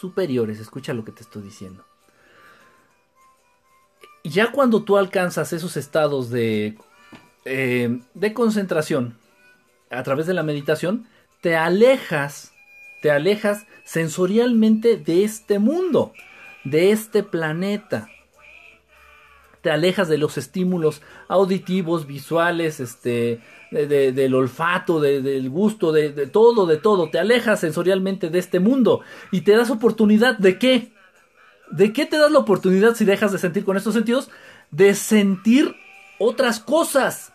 Superiores, 0.00 0.58
escucha 0.58 0.94
lo 0.94 1.04
que 1.04 1.12
te 1.12 1.20
estoy 1.20 1.42
diciendo. 1.42 1.84
Ya 4.24 4.52
cuando 4.52 4.84
tú 4.84 4.96
alcanzas 4.96 5.52
esos 5.52 5.76
estados 5.76 6.30
de, 6.30 6.78
eh, 7.48 8.00
de 8.14 8.34
concentración 8.34 9.18
a 9.90 10.02
través 10.02 10.26
de 10.26 10.34
la 10.34 10.42
meditación, 10.42 11.06
te 11.40 11.56
alejas, 11.56 12.52
te 13.02 13.10
alejas 13.10 13.66
sensorialmente 13.84 14.96
de 14.96 15.24
este 15.24 15.58
mundo, 15.58 16.12
de 16.64 16.92
este 16.92 17.22
planeta 17.22 18.08
te 19.62 19.70
alejas 19.70 20.08
de 20.08 20.18
los 20.18 20.38
estímulos 20.38 21.02
auditivos, 21.28 22.06
visuales, 22.06 22.80
este, 22.80 23.40
del 23.70 24.34
olfato, 24.34 25.00
del 25.00 25.50
gusto, 25.50 25.92
de, 25.92 26.12
de, 26.12 26.26
todo, 26.26 26.66
de 26.66 26.76
todo. 26.76 27.10
Te 27.10 27.18
alejas 27.18 27.60
sensorialmente 27.60 28.30
de 28.30 28.38
este 28.38 28.60
mundo 28.60 29.00
y 29.30 29.42
te 29.42 29.56
das 29.56 29.70
oportunidad 29.70 30.38
de 30.38 30.58
qué? 30.58 30.92
¿De 31.70 31.92
qué 31.92 32.06
te 32.06 32.18
das 32.18 32.30
la 32.30 32.38
oportunidad 32.38 32.94
si 32.94 33.04
dejas 33.04 33.32
de 33.32 33.38
sentir 33.38 33.64
con 33.64 33.76
estos 33.76 33.94
sentidos? 33.94 34.30
De 34.70 34.94
sentir 34.94 35.74
otras 36.18 36.60
cosas. 36.60 37.32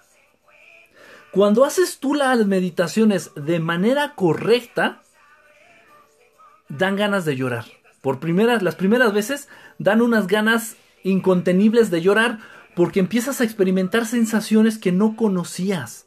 Cuando 1.34 1.66
haces 1.66 1.98
tú 1.98 2.14
las 2.14 2.46
meditaciones 2.46 3.32
de 3.36 3.60
manera 3.60 4.14
correcta, 4.14 5.02
dan 6.70 6.96
ganas 6.96 7.26
de 7.26 7.36
llorar. 7.36 7.66
Por 8.02 8.20
primeras, 8.20 8.62
las 8.62 8.76
primeras 8.76 9.14
veces 9.14 9.50
dan 9.80 10.04
unas 10.04 10.28
ganas 10.28 10.76
incontenibles 11.04 11.90
de 11.90 12.02
llorar 12.02 12.38
porque 12.76 13.00
empiezas 13.00 13.42
a 13.42 13.46
experimentar 13.46 14.06
sensaciones 14.06 14.78
que 14.78 14.92
no 14.92 15.16
conocías. 15.16 16.06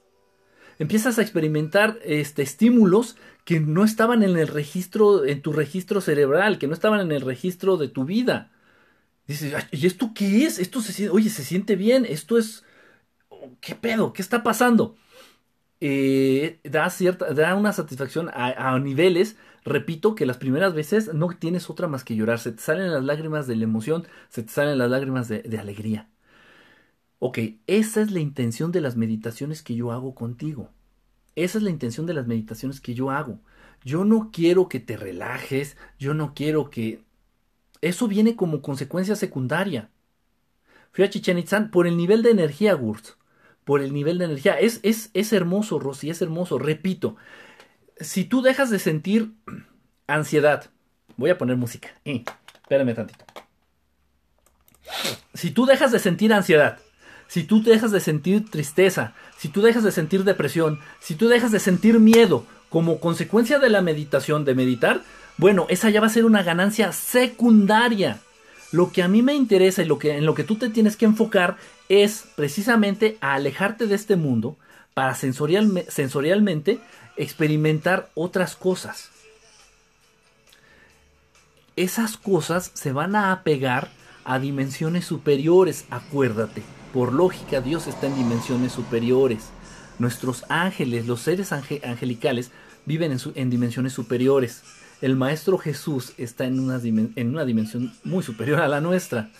Empiezas 0.78 1.18
a 1.18 1.22
experimentar 1.22 1.98
este, 2.04 2.42
estímulos 2.42 3.16
que 3.44 3.58
no 3.58 3.82
estaban 3.82 4.22
en 4.22 4.36
el 4.36 4.46
registro, 4.46 5.24
en 5.24 5.42
tu 5.42 5.52
registro 5.52 6.00
cerebral, 6.00 6.58
que 6.58 6.68
no 6.68 6.74
estaban 6.74 7.00
en 7.00 7.10
el 7.10 7.22
registro 7.22 7.76
de 7.78 7.88
tu 7.88 8.04
vida. 8.04 8.52
Dices, 9.26 9.52
¿y 9.72 9.86
esto 9.88 10.12
qué 10.14 10.44
es? 10.44 10.60
Esto 10.60 10.80
se 10.80 11.10
oye, 11.10 11.30
se 11.30 11.42
siente 11.42 11.74
bien, 11.74 12.06
esto 12.08 12.38
es, 12.38 12.62
¿qué 13.60 13.74
pedo? 13.74 14.12
¿Qué 14.12 14.22
está 14.22 14.44
pasando? 14.44 14.94
Eh, 15.80 16.60
da 16.64 16.88
cierta, 16.90 17.32
da 17.34 17.54
una 17.54 17.72
satisfacción 17.72 18.30
a 18.32 18.78
niveles 18.78 19.36
Repito 19.66 20.14
que 20.14 20.26
las 20.26 20.36
primeras 20.38 20.74
veces 20.74 21.12
no 21.12 21.28
tienes 21.30 21.68
otra 21.68 21.88
más 21.88 22.04
que 22.04 22.14
llorar. 22.14 22.38
Se 22.38 22.52
te 22.52 22.62
salen 22.62 22.92
las 22.92 23.02
lágrimas 23.02 23.48
de 23.48 23.56
la 23.56 23.64
emoción, 23.64 24.06
se 24.28 24.44
te 24.44 24.52
salen 24.52 24.78
las 24.78 24.88
lágrimas 24.88 25.26
de, 25.26 25.58
alegría. 25.58 26.08
Ok, 27.18 27.38
esa 27.66 28.00
es 28.00 28.12
la 28.12 28.20
intención 28.20 28.70
de 28.70 28.80
las 28.80 28.94
meditaciones 28.94 29.64
que 29.64 29.74
yo 29.74 29.90
hago 29.90 30.14
contigo. 30.14 30.70
Esa 31.34 31.58
es 31.58 31.64
la 31.64 31.70
intención 31.70 32.06
de 32.06 32.14
las 32.14 32.28
meditaciones 32.28 32.80
que 32.80 32.94
yo 32.94 33.10
hago. 33.10 33.40
Yo 33.84 34.04
no 34.04 34.30
quiero 34.32 34.68
que 34.68 34.78
te 34.78 34.96
relajes, 34.96 35.76
yo 35.98 36.14
no 36.14 36.32
quiero 36.32 36.70
que... 36.70 37.02
Eso 37.80 38.06
viene 38.06 38.36
como 38.36 38.62
consecuencia 38.62 39.16
secundaria. 39.16 39.90
Fui 40.92 41.04
a 41.04 41.10
Chichen 41.10 41.38
Itzán 41.38 41.72
por 41.72 41.88
el 41.88 41.96
nivel 41.96 42.22
de 42.22 42.30
energía, 42.30 42.72
Gurt. 42.74 43.15
Por 43.66 43.82
el 43.82 43.92
nivel 43.92 44.16
de 44.16 44.24
energía. 44.24 44.58
Es, 44.58 44.80
es, 44.82 45.10
es 45.12 45.34
hermoso, 45.34 45.78
Rosy, 45.78 46.08
es 46.08 46.22
hermoso. 46.22 46.58
Repito, 46.58 47.16
si 48.00 48.24
tú 48.24 48.40
dejas 48.40 48.70
de 48.70 48.78
sentir 48.78 49.32
ansiedad, 50.06 50.70
voy 51.18 51.30
a 51.30 51.36
poner 51.36 51.56
música. 51.56 51.88
Eh, 52.06 52.24
espérame 52.62 52.94
tantito. 52.94 53.24
Si 55.34 55.50
tú 55.50 55.66
dejas 55.66 55.92
de 55.92 55.98
sentir 55.98 56.32
ansiedad, 56.32 56.78
si 57.28 57.42
tú 57.42 57.62
dejas 57.62 57.90
de 57.90 58.00
sentir 58.00 58.48
tristeza, 58.50 59.14
si 59.36 59.48
tú 59.48 59.62
dejas 59.62 59.82
de 59.82 59.90
sentir 59.90 60.24
depresión, 60.24 60.78
si 61.00 61.16
tú 61.16 61.28
dejas 61.28 61.50
de 61.50 61.58
sentir 61.58 61.98
miedo 61.98 62.46
como 62.68 63.00
consecuencia 63.00 63.58
de 63.58 63.68
la 63.68 63.82
meditación, 63.82 64.44
de 64.44 64.54
meditar, 64.54 65.02
bueno, 65.38 65.66
esa 65.68 65.90
ya 65.90 66.00
va 66.00 66.06
a 66.06 66.10
ser 66.10 66.24
una 66.24 66.42
ganancia 66.42 66.92
secundaria. 66.92 68.20
Lo 68.72 68.92
que 68.92 69.02
a 69.02 69.08
mí 69.08 69.22
me 69.22 69.34
interesa 69.34 69.82
y 69.82 69.86
lo 69.86 69.98
que, 69.98 70.16
en 70.16 70.26
lo 70.26 70.34
que 70.34 70.44
tú 70.44 70.56
te 70.56 70.70
tienes 70.70 70.96
que 70.96 71.04
enfocar 71.04 71.56
es 71.88 72.24
precisamente 72.34 73.16
a 73.20 73.34
alejarte 73.34 73.86
de 73.86 73.94
este 73.94 74.16
mundo 74.16 74.56
para 74.94 75.14
sensorialmente 75.14 76.80
experimentar 77.16 78.10
otras 78.14 78.56
cosas. 78.56 79.10
Esas 81.76 82.16
cosas 82.16 82.70
se 82.74 82.92
van 82.92 83.14
a 83.14 83.32
apegar 83.32 83.90
a 84.24 84.38
dimensiones 84.38 85.04
superiores, 85.04 85.84
acuérdate. 85.90 86.62
Por 86.92 87.12
lógica, 87.12 87.60
Dios 87.60 87.86
está 87.86 88.06
en 88.06 88.16
dimensiones 88.16 88.72
superiores. 88.72 89.50
Nuestros 89.98 90.44
ángeles, 90.48 91.06
los 91.06 91.20
seres 91.20 91.52
angelicales, 91.52 92.50
viven 92.86 93.12
en, 93.12 93.18
en, 93.34 93.50
dimensiones 93.50 93.92
superiores. 93.92 94.62
El 95.02 95.16
Maestro 95.16 95.58
Jesús 95.58 96.14
está 96.16 96.46
en 96.46 96.58
una, 96.58 96.80
en 96.82 97.28
una 97.28 97.44
dimensión 97.44 97.92
muy 98.02 98.22
superior 98.22 98.60
a 98.60 98.68
la 98.68 98.80
nuestra. 98.80 99.30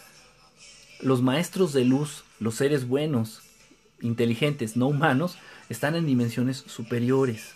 Los 1.01 1.23
maestros 1.23 1.73
de 1.73 1.85
luz, 1.85 2.25
los 2.41 2.55
seres 2.55 2.89
buenos, 2.89 3.43
inteligentes, 4.01 4.77
no 4.77 4.89
humanos, 4.89 5.37
están 5.69 5.95
en 5.95 6.07
dimensiones 6.07 6.59
superiores. 6.67 7.53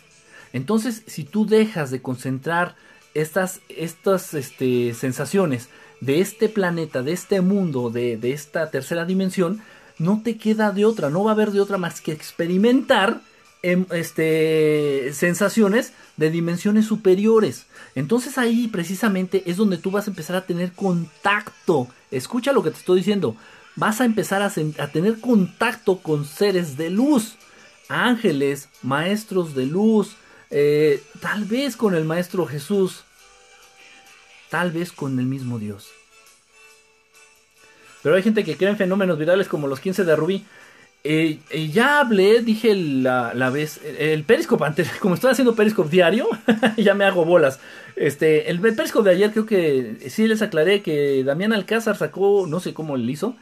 Entonces, 0.52 1.02
si 1.06 1.24
tú 1.24 1.46
dejas 1.46 1.90
de 1.90 2.02
concentrar 2.02 2.74
estas, 3.14 3.60
estas 3.68 4.34
este, 4.34 4.94
sensaciones 4.94 5.68
de 6.00 6.20
este 6.20 6.48
planeta, 6.48 7.02
de 7.02 7.12
este 7.12 7.40
mundo, 7.40 7.90
de, 7.90 8.18
esta 8.32 8.70
tercera 8.70 9.04
dimensión, 9.04 9.62
no 9.98 10.22
te 10.22 10.38
queda 10.38 10.72
de 10.72 10.84
otra, 10.84 11.10
no 11.10 11.24
va 11.24 11.32
a 11.32 11.34
haber 11.34 11.50
de 11.50 11.60
otra 11.60 11.76
más 11.76 12.00
que 12.00 12.12
experimentar 12.12 13.20
em, 13.62 13.84
este, 13.92 15.10
sensaciones 15.12 15.92
de 16.16 16.30
dimensiones 16.30 16.86
superiores. 16.86 17.66
Entonces 17.94 18.38
ahí 18.38 18.68
precisamente 18.68 19.42
es 19.46 19.58
donde 19.58 19.76
tú 19.76 19.90
vas 19.90 20.06
a 20.06 20.10
empezar 20.10 20.36
a 20.36 20.46
tener 20.46 20.72
contacto. 20.72 21.88
Escucha 22.10 22.52
lo 22.52 22.62
que 22.62 22.70
te 22.70 22.78
estoy 22.78 22.98
diciendo. 22.98 23.36
Vas 23.76 24.00
a 24.00 24.04
empezar 24.04 24.42
a, 24.42 24.50
tener 24.88 25.20
contacto 25.20 25.98
con 25.98 26.24
seres 26.24 26.76
de 26.76 26.90
luz, 26.90 27.36
ángeles, 27.88 28.68
maestros 28.82 29.54
de 29.54 29.66
luz, 29.66 30.16
eh, 30.50 31.02
tal 31.20 31.44
vez 31.44 31.76
con 31.76 31.94
el 31.94 32.04
Maestro 32.04 32.46
Jesús, 32.46 33.04
tal 34.48 34.72
vez 34.72 34.92
con 34.92 35.18
el 35.18 35.26
mismo 35.26 35.58
Dios. 35.58 35.88
Pero 38.02 38.16
hay 38.16 38.22
gente 38.22 38.44
que 38.44 38.56
cree 38.56 38.70
en 38.70 38.76
fenómenos 38.76 39.18
virales 39.18 39.48
como 39.48 39.66
los 39.66 39.80
15 39.80 40.04
de 40.04 40.16
Rubí. 40.16 40.44
Eh, 41.02 41.38
eh, 41.50 41.68
ya 41.68 42.00
hablé, 42.00 42.42
dije 42.42 42.74
la, 42.74 43.50
vez, 43.50 43.80
el 43.98 44.24
Periscope 44.24 44.64
antes, 44.64 44.90
como 45.00 45.14
estoy 45.14 45.30
haciendo 45.30 45.54
Periscope 45.54 45.90
diario, 45.90 46.28
ya 46.76 46.94
me 46.94 47.04
hago 47.04 47.24
bolas. 47.24 47.60
Este, 47.96 48.50
el, 48.50 48.60
Periscope 48.60 49.08
de 49.08 49.16
ayer 49.16 49.30
creo 49.30 49.46
que 49.46 49.96
sí 50.10 50.26
les 50.26 50.42
aclaré 50.42 50.82
que 50.82 51.24
Damián 51.24 51.52
Alcázar 51.52 51.96
sacó, 51.96 52.46
no 52.46 52.60
sé 52.60 52.74
cómo 52.74 52.96
le 52.96 53.10
hizo, 53.10 53.36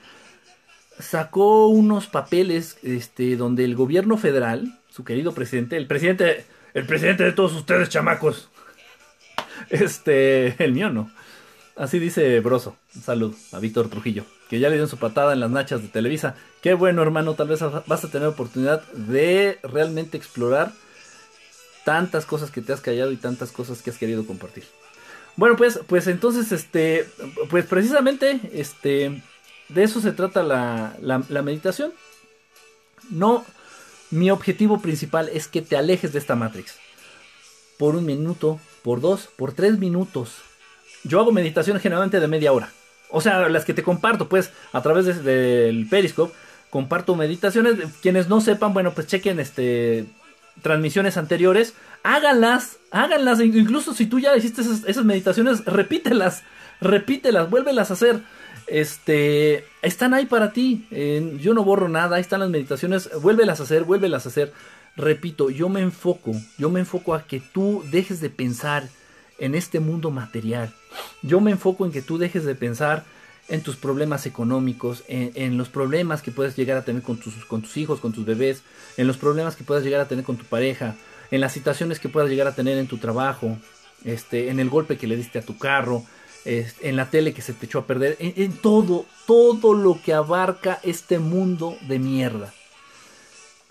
sacó 0.98 1.68
unos 1.68 2.06
papeles 2.06 2.78
este, 2.82 3.36
donde 3.36 3.64
el 3.64 3.74
gobierno 3.74 4.16
federal, 4.16 4.78
su 4.90 5.04
querido 5.04 5.32
presidente, 5.32 5.76
el 5.76 5.86
presidente 5.86 6.44
el 6.74 6.86
presidente 6.86 7.24
de 7.24 7.32
todos 7.32 7.54
ustedes, 7.54 7.88
chamacos. 7.88 8.50
Este, 9.70 10.62
el 10.62 10.72
mío 10.72 10.88
no. 10.88 11.10
Así 11.76 11.98
dice 11.98 12.38
Broso. 12.40 12.76
Salud 13.02 13.34
a 13.52 13.58
Víctor 13.58 13.90
Trujillo, 13.90 14.24
que 14.48 14.60
ya 14.60 14.68
le 14.68 14.76
dio 14.76 14.86
su 14.86 14.98
patada 14.98 15.32
en 15.32 15.40
las 15.40 15.50
nachas 15.50 15.82
de 15.82 15.88
Televisa. 15.88 16.36
Qué 16.62 16.74
bueno, 16.74 17.02
hermano, 17.02 17.34
tal 17.34 17.48
vez 17.48 17.60
vas 17.86 18.04
a 18.04 18.10
tener 18.10 18.28
oportunidad 18.28 18.82
de 18.92 19.58
realmente 19.62 20.16
explorar 20.16 20.72
tantas 21.84 22.26
cosas 22.26 22.50
que 22.50 22.60
te 22.60 22.72
has 22.72 22.80
callado 22.80 23.12
y 23.12 23.16
tantas 23.16 23.52
cosas 23.52 23.80
que 23.80 23.90
has 23.90 23.98
querido 23.98 24.26
compartir. 24.26 24.64
Bueno, 25.36 25.56
pues, 25.56 25.80
pues 25.86 26.08
entonces, 26.08 26.50
este, 26.50 27.08
pues 27.48 27.64
precisamente, 27.64 28.40
este, 28.52 29.22
de 29.68 29.82
eso 29.84 30.00
se 30.00 30.12
trata 30.12 30.42
la, 30.42 30.96
la 31.00 31.42
meditación. 31.42 31.92
No, 33.08 33.44
mi 34.10 34.30
objetivo 34.30 34.80
principal 34.80 35.28
es 35.28 35.48
que 35.48 35.62
te 35.62 35.76
alejes 35.76 36.12
de 36.12 36.18
esta 36.18 36.34
Matrix. 36.34 36.76
Por 37.78 37.94
un 37.94 38.04
minuto, 38.04 38.58
por 38.82 39.00
dos, 39.00 39.28
por 39.36 39.52
tres 39.52 39.78
minutos. 39.78 40.38
Yo 41.04 41.20
hago 41.20 41.30
meditaciones 41.30 41.82
generalmente 41.82 42.18
de 42.18 42.26
media 42.26 42.52
hora. 42.52 42.72
O 43.10 43.20
sea, 43.20 43.48
las 43.48 43.64
que 43.64 43.74
te 43.74 43.82
comparto, 43.82 44.28
pues, 44.28 44.50
a 44.72 44.82
través 44.82 45.24
del 45.24 45.86
Periscope, 45.88 46.34
comparto 46.70 47.16
meditaciones. 47.16 47.76
Quienes 48.02 48.28
no 48.28 48.40
sepan, 48.40 48.72
bueno, 48.72 48.92
pues 48.92 49.06
chequen 49.06 49.40
este 49.40 50.06
transmisiones 50.62 51.16
anteriores, 51.16 51.74
háganlas, 52.02 52.78
háganlas, 52.90 53.40
incluso 53.40 53.94
si 53.94 54.06
tú 54.06 54.18
ya 54.18 54.36
hiciste 54.36 54.62
esas, 54.62 55.04
meditaciones, 55.04 55.64
repítelas, 55.64 56.42
repítelas, 56.80 57.50
vuélvelas 57.50 57.90
a 57.90 57.94
hacer. 57.94 58.22
Este, 58.66 59.64
están 59.80 60.12
ahí 60.12 60.26
para 60.26 60.52
ti. 60.52 60.86
yo 61.40 61.54
no 61.54 61.64
borro 61.64 61.88
nada, 61.88 62.16
ahí 62.16 62.20
están 62.20 62.40
las 62.40 62.50
meditaciones. 62.50 63.10
Vuélvelas 63.20 63.60
a 63.60 63.62
hacer, 63.62 63.84
vuélvelas 63.84 64.26
a 64.26 64.28
hacer. 64.28 64.52
Repito, 64.96 65.48
yo 65.48 65.68
me 65.68 65.80
enfoco, 65.80 66.32
yo 66.58 66.70
me 66.70 66.80
enfoco 66.80 67.14
a 67.14 67.22
que 67.22 67.40
tú 67.40 67.84
dejes 67.90 68.20
de 68.20 68.30
pensar 68.30 68.88
en 69.38 69.54
este 69.54 69.80
mundo 69.80 70.10
material. 70.10 70.74
Yo 71.22 71.40
me 71.40 71.52
enfoco 71.52 71.86
en 71.86 71.92
que 71.92 72.02
tú 72.02 72.18
dejes 72.18 72.44
de 72.44 72.54
pensar 72.54 73.04
en 73.48 73.62
tus 73.62 73.76
problemas 73.76 74.26
económicos, 74.26 75.04
en, 75.08 75.56
los 75.56 75.68
problemas 75.68 76.20
que 76.22 76.30
puedes 76.30 76.54
llegar 76.54 76.76
a 76.76 76.84
tener 76.84 77.02
con 77.02 77.16
tus, 77.16 77.34
con 77.46 77.62
tus 77.62 77.76
hijos, 77.76 77.98
con 78.00 78.12
tus 78.12 78.26
bebés, 78.26 78.62
en 78.96 79.06
los 79.06 79.16
problemas 79.16 79.56
que 79.56 79.64
puedas 79.64 79.82
llegar 79.82 80.00
a 80.00 80.08
tener 80.08 80.24
con 80.24 80.36
tu 80.36 80.44
pareja, 80.44 80.96
en 81.30 81.40
las 81.40 81.52
situaciones 81.52 81.98
que 81.98 82.08
puedas 82.08 82.28
llegar 82.28 82.46
a 82.46 82.54
tener 82.54 82.76
en 82.76 82.86
tu 82.86 82.98
trabajo, 82.98 83.56
este, 84.04 84.50
en 84.50 84.60
el 84.60 84.68
golpe 84.68 84.98
que 84.98 85.06
le 85.06 85.16
diste 85.16 85.38
a 85.38 85.42
tu 85.42 85.56
carro, 85.56 86.04
en 86.44 86.96
la 86.96 87.10
tele 87.10 87.34
que 87.34 87.42
se 87.42 87.52
te 87.52 87.66
echó 87.66 87.80
a 87.80 87.86
perder, 87.86 88.16
en, 88.20 88.32
en 88.36 88.52
todo, 88.52 89.04
todo 89.26 89.74
lo 89.74 90.00
que 90.02 90.14
abarca 90.14 90.80
este 90.82 91.18
mundo 91.18 91.76
de 91.88 91.98
mierda. 91.98 92.54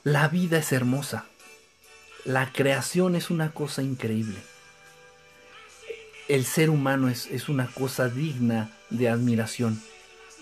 La 0.03 0.27
vida 0.27 0.60
es 0.60 0.72
hermosa. 0.72 1.25
La 2.24 2.51
creación 2.51 3.15
es 3.15 3.29
una 3.29 3.51
cosa 3.51 3.81
increíble. 3.81 4.38
El 6.27 6.46
ser 6.46 6.69
humano 6.69 7.10
es, 7.10 7.27
es 7.27 7.50
una 7.50 7.67
cosa 7.67 8.10
digna 8.10 8.76
de 8.89 9.10
admiración, 9.10 9.82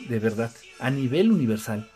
de 0.07 0.19
verdad, 0.19 0.51
a 0.79 0.89
nivel 0.89 1.31
universal. 1.31 1.89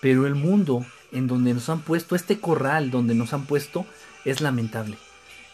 Pero 0.00 0.26
el 0.26 0.34
mundo 0.34 0.84
en 1.12 1.26
donde 1.26 1.54
nos 1.54 1.68
han 1.68 1.80
puesto, 1.80 2.16
este 2.16 2.40
corral 2.40 2.90
donde 2.90 3.14
nos 3.14 3.32
han 3.32 3.46
puesto, 3.46 3.86
es 4.24 4.40
lamentable. 4.40 4.96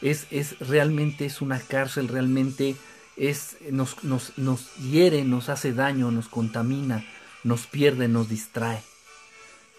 Es, 0.01 0.27
es 0.31 0.59
realmente 0.61 1.27
es 1.27 1.41
una 1.41 1.59
cárcel, 1.59 2.09
realmente 2.09 2.77
es, 3.17 3.57
nos, 3.71 4.05
nos, 4.05 4.39
nos 4.39 4.75
hiere, 4.77 5.25
nos 5.25 5.49
hace 5.49 5.73
daño, 5.73 6.11
nos 6.11 6.29
contamina, 6.29 7.05
nos 7.43 7.67
pierde, 7.67 8.09
nos 8.09 8.29
distrae. 8.29 8.83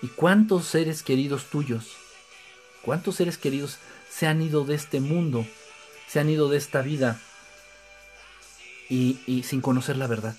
¿Y 0.01 0.07
cuántos 0.07 0.65
seres 0.65 1.03
queridos 1.03 1.45
tuyos, 1.45 1.95
cuántos 2.81 3.15
seres 3.15 3.37
queridos 3.37 3.77
se 4.09 4.27
han 4.27 4.41
ido 4.41 4.65
de 4.65 4.75
este 4.75 4.99
mundo, 4.99 5.45
se 6.07 6.19
han 6.19 6.29
ido 6.29 6.49
de 6.49 6.57
esta 6.57 6.81
vida 6.81 7.21
y, 8.89 9.43
sin 9.43 9.61
conocer 9.61 9.97
la 9.97 10.07
verdad? 10.07 10.35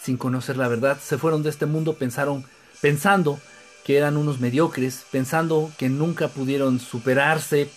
Sin 0.00 0.16
conocer 0.16 0.56
la 0.56 0.68
verdad, 0.68 0.98
se 1.00 1.18
fueron 1.18 1.42
de 1.42 1.50
este 1.50 1.66
mundo, 1.66 1.94
pensaron, 1.94 2.44
pensando 2.80 3.40
que 3.84 3.96
eran 3.96 4.16
unos 4.16 4.40
mediocres, 4.40 5.04
pensando 5.10 5.70
que 5.78 5.88
nunca 5.88 6.28
pudieron 6.28 6.78
superarse, 6.80 7.70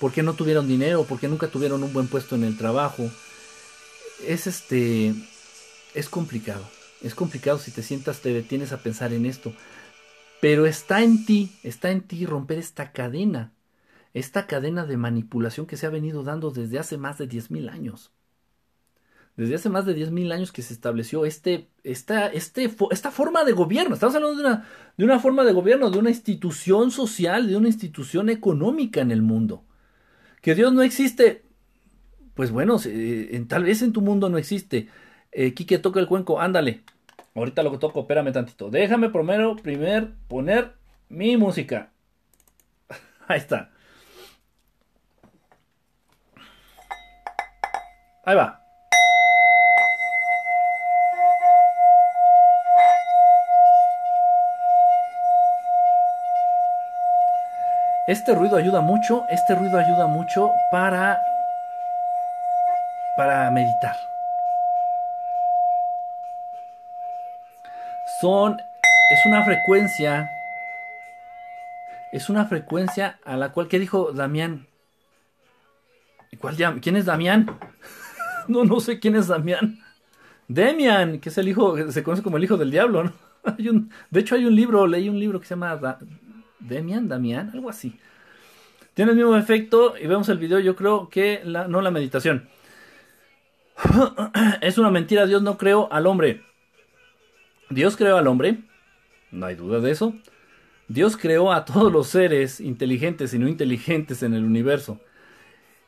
porque 0.00 0.22
no 0.22 0.34
tuvieron 0.34 0.66
dinero, 0.66 1.04
porque 1.08 1.28
nunca 1.28 1.48
tuvieron 1.48 1.82
un 1.82 1.92
buen 1.92 2.08
puesto 2.08 2.34
en 2.34 2.44
el 2.44 2.56
trabajo. 2.56 3.10
Es 4.26 4.46
este 4.46 5.14
es 5.94 6.08
complicado. 6.08 6.64
Es 7.02 7.14
complicado 7.14 7.58
si 7.58 7.70
te 7.70 7.82
sientas, 7.82 8.20
te 8.20 8.32
detienes 8.32 8.72
a 8.72 8.78
pensar 8.78 9.12
en 9.12 9.26
esto. 9.26 9.52
Pero 10.40 10.66
está 10.66 11.02
en 11.02 11.24
ti, 11.24 11.52
está 11.62 11.90
en 11.90 12.02
ti 12.02 12.26
romper 12.26 12.58
esta 12.58 12.92
cadena, 12.92 13.52
esta 14.14 14.46
cadena 14.46 14.86
de 14.86 14.96
manipulación 14.96 15.66
que 15.66 15.76
se 15.76 15.86
ha 15.86 15.90
venido 15.90 16.22
dando 16.22 16.50
desde 16.50 16.78
hace 16.78 16.98
más 16.98 17.18
de 17.18 17.28
10.000 17.28 17.70
años. 17.70 18.12
Desde 19.36 19.54
hace 19.54 19.70
más 19.70 19.86
de 19.86 19.96
10.000 19.96 20.32
años 20.32 20.52
que 20.52 20.60
se 20.60 20.74
estableció 20.74 21.24
este, 21.24 21.68
esta, 21.84 22.26
este, 22.26 22.70
esta 22.90 23.10
forma 23.10 23.44
de 23.44 23.52
gobierno. 23.52 23.94
Estamos 23.94 24.14
hablando 24.14 24.36
de 24.36 24.46
una, 24.46 24.68
de 24.96 25.04
una 25.04 25.20
forma 25.20 25.44
de 25.44 25.52
gobierno, 25.52 25.90
de 25.90 25.98
una 25.98 26.10
institución 26.10 26.90
social, 26.90 27.48
de 27.48 27.56
una 27.56 27.68
institución 27.68 28.28
económica 28.28 29.00
en 29.00 29.10
el 29.10 29.22
mundo. 29.22 29.64
Que 30.42 30.54
Dios 30.54 30.72
no 30.74 30.82
existe. 30.82 31.44
Pues 32.34 32.50
bueno, 32.50 32.76
en, 32.84 33.48
tal 33.48 33.64
vez 33.64 33.80
en 33.80 33.92
tu 33.92 34.02
mundo 34.02 34.28
no 34.28 34.36
existe. 34.36 34.88
Eh, 35.32 35.54
Quique 35.54 35.78
toca 35.78 35.98
el 35.98 36.06
cuenco, 36.06 36.38
ándale. 36.38 36.82
Ahorita 37.34 37.62
lo 37.62 37.70
que 37.70 37.78
toco, 37.78 38.00
espérame 38.00 38.32
tantito. 38.32 38.68
Déjame 38.68 39.08
primero, 39.08 39.56
primer 39.56 40.12
poner 40.28 40.74
mi 41.08 41.38
música. 41.38 41.90
Ahí 43.28 43.38
está. 43.38 43.70
Ahí 48.24 48.36
va. 48.36 48.61
Este 58.08 58.34
ruido 58.34 58.56
ayuda 58.56 58.80
mucho, 58.80 59.24
este 59.30 59.54
ruido 59.54 59.78
ayuda 59.78 60.08
mucho 60.08 60.50
para 60.72 61.20
para 63.16 63.48
meditar. 63.52 63.94
Son 68.20 68.60
es 69.10 69.26
una 69.26 69.44
frecuencia 69.44 70.28
es 72.12 72.28
una 72.28 72.46
frecuencia 72.46 73.20
a 73.24 73.36
la 73.36 73.52
cual 73.52 73.68
¿qué 73.68 73.78
dijo 73.78 74.12
Damián? 74.12 74.66
¿Cuál 76.40 76.56
¿Quién 76.80 76.96
es 76.96 77.04
Damián? 77.04 77.56
no, 78.48 78.64
no 78.64 78.80
sé 78.80 78.98
quién 78.98 79.14
es 79.14 79.28
Damián. 79.28 79.78
Demian, 80.48 81.20
que 81.20 81.28
es 81.28 81.38
el 81.38 81.48
hijo, 81.48 81.76
se 81.92 82.02
conoce 82.02 82.24
como 82.24 82.36
el 82.36 82.42
hijo 82.42 82.56
del 82.56 82.72
diablo, 82.72 83.04
¿no? 83.04 83.12
Hay 83.44 83.68
un, 83.68 83.90
de 84.10 84.20
hecho 84.20 84.34
hay 84.36 84.44
un 84.44 84.54
libro, 84.54 84.86
leí 84.86 85.08
un 85.08 85.18
libro 85.18 85.40
que 85.40 85.46
se 85.46 85.54
llama 85.54 85.76
Demian, 86.62 87.08
Damián, 87.08 87.50
algo 87.52 87.70
así. 87.70 87.98
Tiene 88.94 89.12
el 89.12 89.16
mismo 89.16 89.36
efecto 89.36 89.94
y 89.96 90.06
vemos 90.06 90.28
el 90.28 90.38
video, 90.38 90.58
yo 90.58 90.76
creo 90.76 91.08
que 91.08 91.40
la, 91.44 91.66
no 91.66 91.80
la 91.80 91.90
meditación. 91.90 92.48
es 94.60 94.78
una 94.78 94.90
mentira, 94.90 95.26
Dios 95.26 95.42
no 95.42 95.56
creó 95.56 95.90
al 95.92 96.06
hombre. 96.06 96.44
Dios 97.70 97.96
creó 97.96 98.18
al 98.18 98.26
hombre, 98.26 98.58
no 99.30 99.46
hay 99.46 99.54
duda 99.54 99.80
de 99.80 99.90
eso. 99.90 100.14
Dios 100.88 101.16
creó 101.16 101.52
a 101.52 101.64
todos 101.64 101.90
los 101.90 102.08
seres 102.08 102.60
inteligentes 102.60 103.32
y 103.32 103.38
no 103.38 103.48
inteligentes 103.48 104.22
en 104.22 104.34
el 104.34 104.44
universo. 104.44 105.00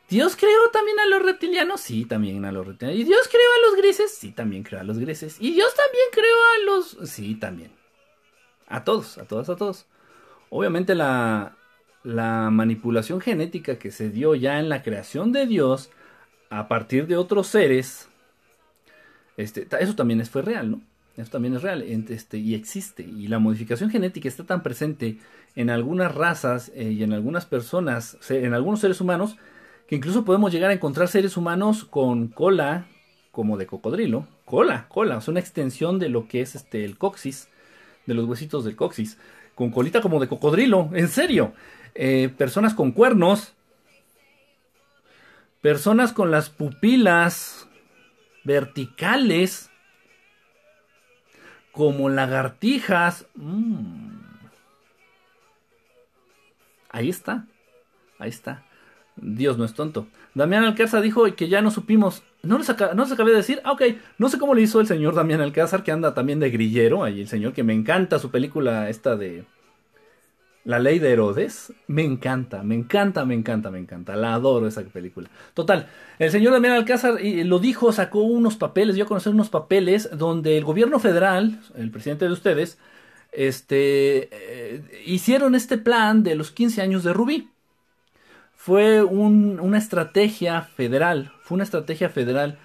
Dios 0.09 0.37
creó 0.37 0.71
también 0.73 0.99
a 1.01 1.07
los 1.07 1.23
reptilianos, 1.23 1.81
sí, 1.81 2.05
también 2.05 2.45
a 2.45 2.53
los 2.53 2.67
reptilianos. 2.67 3.01
¿Y 3.01 3.05
Dios 3.05 3.29
creó 3.29 3.51
a 3.53 3.69
los 3.69 3.77
grises? 3.77 4.15
Sí, 4.15 4.33
también 4.33 4.63
creó 4.63 4.81
a 4.81 4.85
los 4.85 4.99
grises. 4.99 5.37
¿Y 5.41 5.53
Dios 5.53 5.75
también 5.75 6.05
creó 6.13 6.37
a 6.37 6.65
los...? 6.67 7.11
Sí, 7.11 7.35
también. 7.35 7.71
A 8.67 8.85
todos, 8.85 9.19
a 9.19 9.25
todos, 9.25 9.49
a 9.49 9.57
todos. 9.57 9.87
Obviamente 10.51 10.95
la, 10.95 11.57
la 12.05 12.51
manipulación 12.51 13.21
genética 13.21 13.79
que 13.79 13.91
se 13.91 14.11
dio 14.11 14.35
ya 14.35 14.61
en 14.61 14.69
la 14.69 14.83
creación 14.83 15.33
de 15.33 15.47
Dios 15.47 15.91
a 16.51 16.69
partir 16.69 17.07
de 17.07 17.17
otros 17.17 17.49
seres, 17.49 18.09
este, 19.37 19.67
eso 19.81 19.97
también 19.97 20.25
fue 20.27 20.43
real, 20.43 20.71
¿no? 20.71 20.81
Eso 21.17 21.31
también 21.31 21.55
es 21.55 21.63
real 21.63 21.83
este, 21.83 22.39
y 22.39 22.55
existe. 22.55 23.03
Y 23.03 23.29
la 23.29 23.39
modificación 23.39 23.91
genética 23.91 24.29
está 24.29 24.45
tan 24.45 24.63
presente 24.63 25.19
en 25.55 25.71
algunas 25.71 26.15
razas 26.15 26.73
eh, 26.75 26.91
y 26.91 27.03
en 27.05 27.13
algunas 27.13 27.47
personas, 27.47 28.19
en 28.29 28.53
algunos 28.53 28.81
seres 28.81 29.01
humanos, 29.01 29.37
que 29.87 29.97
incluso 29.97 30.25
podemos 30.25 30.53
llegar 30.53 30.71
a 30.71 30.75
encontrar 30.75 31.09
seres 31.09 31.37
humanos 31.37 31.85
con 31.85 32.29
cola 32.29 32.87
como 33.31 33.57
de 33.57 33.67
cocodrilo. 33.67 34.27
Cola, 34.45 34.87
cola, 34.89 35.19
es 35.19 35.29
una 35.29 35.41
extensión 35.41 35.99
de 35.99 36.09
lo 36.09 36.29
que 36.29 36.41
es 36.41 36.55
este, 36.55 36.85
el 36.85 36.99
coxis, 36.99 37.49
de 38.07 38.15
los 38.15 38.27
huesitos 38.27 38.65
del 38.65 38.77
coxis 38.77 39.19
con 39.55 39.71
colita 39.71 40.01
como 40.01 40.21
de 40.21 40.29
cocodrilo, 40.29 40.91
en 40.95 41.09
serio. 41.09 41.53
Eh, 41.95 42.29
personas 42.37 42.75
con 42.75 42.93
cuernos, 42.93 43.55
personas 45.61 46.13
con 46.13 46.31
las 46.31 46.51
pupilas 46.51 47.69
verticales, 48.45 49.71
como 51.73 52.09
lagartijas. 52.09 53.27
Mm. 53.35 54.15
Ahí 56.91 57.09
está, 57.09 57.47
ahí 58.19 58.31
está. 58.31 58.65
Dios 59.17 59.59
no 59.59 59.65
es 59.65 59.75
tonto. 59.75 60.07
Damián 60.35 60.65
Alcázar 60.65 61.03
dijo 61.03 61.25
que 61.35 61.49
ya 61.49 61.63
no 61.63 61.71
supimos. 61.71 62.23
No 62.45 62.59
les, 62.59 62.69
no 62.69 63.03
acabé 63.03 63.31
de 63.31 63.37
decir. 63.37 63.61
Ah, 63.65 63.73
ok. 63.73 63.83
No 64.19 64.29
sé 64.29 64.39
cómo 64.39 64.55
le 64.55 64.63
hizo 64.63 64.81
el 64.81 64.87
señor 64.87 65.15
Damián 65.15 65.41
Alcázar, 65.41 65.83
que 65.83 65.93
anda 65.93 66.15
también 66.15 66.41
de 66.41 66.51
grillero. 66.51 67.05
Ahí 67.05 67.21
el 67.21 67.29
señor 67.29 67.53
que 67.53 67.63
me 67.63 67.73
encanta 67.73 68.19
su 68.19 68.31
película 68.31 68.89
esta 68.89 69.17
de. 69.17 69.45
La 70.65 70.79
ley 70.79 70.99
de 70.99 71.13
Herodes. 71.13 71.73
Me 71.87 72.03
encanta, 72.03 72.63
me 72.63 72.75
encanta, 72.75 73.25
me 73.25 73.35
encanta, 73.35 73.71
me 73.71 73.79
encanta. 73.79 74.17
La 74.17 74.35
adoro 74.35 74.67
esa 74.67 74.83
película. 74.83 75.29
Total. 75.53 75.89
El 76.19 76.31
señor 76.31 76.53
Damián 76.53 76.75
Alcázar 76.75 77.19
lo 77.23 77.59
dijo, 77.59 77.93
sacó 77.93 78.21
unos 78.21 78.57
papeles. 78.57 78.97
Yo 78.97 79.07
conocí 79.07 79.29
unos 79.29 79.51
papeles 79.51 80.09
donde 80.17 80.57
el 80.57 80.65
gobierno 80.65 80.99
federal, 80.99 81.61
el 81.77 81.91
presidente 81.91 82.25
de 82.25 82.33
ustedes, 82.33 82.79
este, 83.33 84.29
eh, 84.33 85.03
hicieron 85.05 85.55
este 85.55 85.77
plan 85.77 86.23
de 86.23 86.35
los 86.35 86.51
15 86.51 86.81
años 86.81 87.05
de 87.05 87.13
Rubí 87.13 87.51
fue 88.65 89.03
una 89.03 89.77
estrategia 89.77 90.63
federal, 90.63 91.34
fue 91.45 91.57
una 91.57 91.65
estrategia 91.65 92.09
federal 92.09 92.59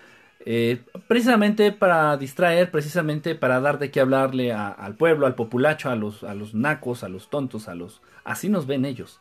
eh, 0.46 0.82
precisamente 1.08 1.74
para 1.74 2.15
distraer, 2.15 2.72
precisamente 2.72 3.36
para 3.36 3.60
dar 3.60 3.78
de 3.78 3.92
qué 3.92 4.00
hablarle 4.00 4.54
al 4.54 4.96
pueblo, 4.96 5.28
al 5.28 5.36
populacho, 5.36 5.89
a 5.89 5.96
los, 5.96 6.24
a 6.24 6.34
los 6.34 6.54
nacos, 6.54 7.04
a 7.04 7.10
los 7.10 7.30
tontos, 7.30 7.68
a 7.68 7.76
los... 7.76 8.02
Así 8.24 8.48
nos 8.48 8.65
ven 8.65 8.86
ellos. 8.86 9.20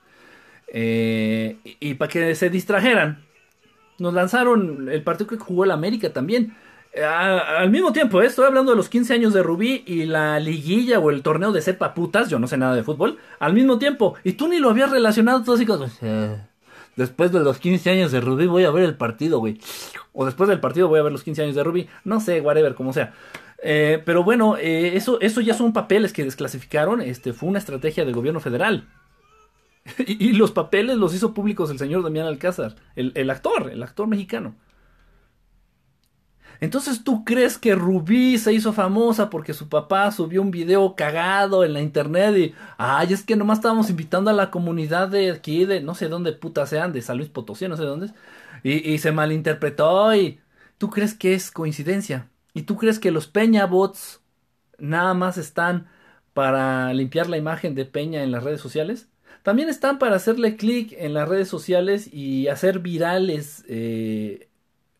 Eh, 0.68 1.56
y, 1.64 1.94
para 1.94 2.08
que 2.08 2.34
se 2.36 2.50
distrajeran, 2.50 3.24
nos 3.98 4.14
lanzaron 4.14 4.88
el 4.88 5.02
partido 5.02 5.28
que 5.28 5.38
jugó 5.38 5.64
el 5.64 5.72
América 5.72 6.12
también. 6.12 6.56
Eh, 6.92 7.02
al 7.02 7.70
mismo 7.70 7.92
tiempo, 7.92 8.22
estoy 8.22 8.46
hablando 8.46 8.70
de 8.70 8.76
los 8.76 8.88
15 8.88 9.14
años 9.14 9.34
de 9.34 9.42
Rubí 9.42 9.82
y 9.86 10.04
la 10.04 10.38
liguilla 10.38 11.00
o 11.00 11.10
el 11.10 11.22
torneo 11.22 11.50
de 11.50 11.62
cepa 11.62 11.94
putas, 11.94 12.30
yo 12.30 12.38
no 12.38 12.46
sé 12.46 12.56
nada 12.56 12.76
de 12.76 12.84
fútbol, 12.84 13.18
al 13.40 13.54
mismo 13.54 13.78
tiempo. 13.78 14.14
Y 14.22 14.34
tú 14.34 14.46
ni 14.46 14.60
lo 14.60 14.70
habías 14.70 14.90
relacionado, 14.90 15.42
todo 15.42 15.56
así 15.56 15.66
como... 15.66 15.86
Después 16.98 17.30
de 17.30 17.38
los 17.38 17.58
15 17.58 17.90
años 17.90 18.10
de 18.10 18.20
Rubí 18.20 18.48
voy 18.48 18.64
a 18.64 18.72
ver 18.72 18.82
el 18.82 18.96
partido, 18.96 19.38
güey. 19.38 19.60
O 20.12 20.26
después 20.26 20.48
del 20.48 20.58
partido 20.58 20.88
voy 20.88 20.98
a 20.98 21.04
ver 21.04 21.12
los 21.12 21.22
15 21.22 21.44
años 21.44 21.54
de 21.54 21.62
Rubí. 21.62 21.88
No 22.02 22.18
sé, 22.18 22.40
whatever, 22.40 22.74
como 22.74 22.92
sea. 22.92 23.14
Eh, 23.62 24.02
pero 24.04 24.24
bueno, 24.24 24.56
eh, 24.56 24.96
eso, 24.96 25.20
eso 25.20 25.40
ya 25.40 25.54
son 25.54 25.72
papeles 25.72 26.12
que 26.12 26.24
desclasificaron. 26.24 27.00
Este, 27.00 27.32
fue 27.32 27.48
una 27.48 27.60
estrategia 27.60 28.04
del 28.04 28.16
gobierno 28.16 28.40
federal. 28.40 28.88
y, 30.08 30.32
los 30.32 30.50
papeles 30.50 30.96
los 30.96 31.14
hizo 31.14 31.34
públicos 31.34 31.70
el 31.70 31.78
señor 31.78 32.02
Damián 32.02 32.26
Alcázar, 32.26 32.74
el, 32.96 33.12
el 33.14 33.30
actor, 33.30 33.70
el 33.70 33.80
actor 33.84 34.08
mexicano. 34.08 34.56
Entonces, 36.60 37.04
¿tú 37.04 37.24
crees 37.24 37.56
que 37.58 37.74
Rubí 37.74 38.38
se 38.38 38.52
hizo 38.52 38.72
famosa 38.72 39.30
porque 39.30 39.54
su 39.54 39.68
papá 39.68 40.10
subió 40.10 40.42
un 40.42 40.50
video 40.50 40.94
cagado 40.96 41.64
en 41.64 41.72
la 41.72 41.80
internet 41.80 42.36
y, 42.36 42.54
ay, 42.78 43.12
es 43.12 43.22
que 43.22 43.36
nomás 43.36 43.58
estábamos 43.58 43.90
invitando 43.90 44.30
a 44.30 44.34
la 44.34 44.50
comunidad 44.50 45.08
de 45.08 45.30
aquí, 45.30 45.64
de 45.64 45.80
no 45.80 45.94
sé 45.94 46.08
dónde 46.08 46.32
puta 46.32 46.66
sean, 46.66 46.92
de 46.92 47.02
San 47.02 47.16
Luis 47.16 47.28
Potosí, 47.30 47.68
no 47.68 47.76
sé 47.76 47.84
dónde, 47.84 48.12
y, 48.62 48.92
y 48.92 48.98
se 48.98 49.12
malinterpretó 49.12 50.14
y, 50.14 50.40
¿tú 50.78 50.90
crees 50.90 51.14
que 51.14 51.34
es 51.34 51.50
coincidencia? 51.50 52.28
¿Y 52.54 52.62
tú 52.62 52.76
crees 52.76 52.98
que 52.98 53.10
los 53.12 53.26
Peña 53.28 53.66
bots 53.66 54.20
nada 54.78 55.14
más 55.14 55.38
están 55.38 55.88
para 56.32 56.92
limpiar 56.94 57.28
la 57.28 57.36
imagen 57.36 57.74
de 57.74 57.84
Peña 57.84 58.22
en 58.22 58.32
las 58.32 58.44
redes 58.44 58.60
sociales? 58.60 59.08
También 59.42 59.68
están 59.68 59.98
para 59.98 60.16
hacerle 60.16 60.56
clic 60.56 60.92
en 60.98 61.14
las 61.14 61.28
redes 61.28 61.48
sociales 61.48 62.12
y 62.12 62.48
hacer 62.48 62.80
virales 62.80 63.64
eh, 63.68 64.47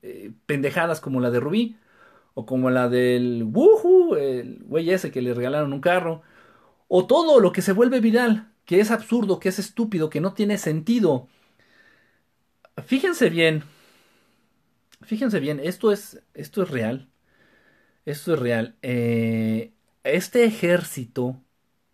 eh, 0.03 0.33
pendejadas 0.47 1.01
como 1.01 1.21
la 1.21 1.31
de 1.31 1.41
Rubí 1.41 1.77
o 2.35 2.47
como 2.47 2.71
la 2.71 2.89
del 2.89 3.45
Woohoo, 3.45 4.17
el 4.17 4.63
güey 4.65 4.91
ese 4.91 5.11
que 5.11 5.23
le 5.23 5.35
regalaron 5.35 5.73
un 5.73 5.81
carro, 5.81 6.23
o 6.89 7.07
todo 7.07 7.41
lo 7.41 7.53
que 7.53 7.63
se 7.63 7.73
vuelve 7.73 8.01
viral, 8.01 8.53
que 8.65 8.81
es 8.81 8.91
absurdo, 8.93 9.41
que 9.41 9.49
es 9.49 9.59
estúpido, 9.59 10.11
que 10.11 10.21
no 10.21 10.35
tiene 10.35 10.59
sentido. 10.59 11.29
Fíjense 12.87 13.29
bien, 13.29 13.65
fíjense 15.03 15.41
bien, 15.41 15.61
esto 15.61 15.91
es, 15.93 16.23
esto 16.35 16.63
es 16.63 16.71
real, 16.71 17.09
esto 18.05 18.35
es 18.35 18.39
real. 18.41 18.77
Eh, 18.83 19.73
este 20.05 20.45
ejército 20.45 21.43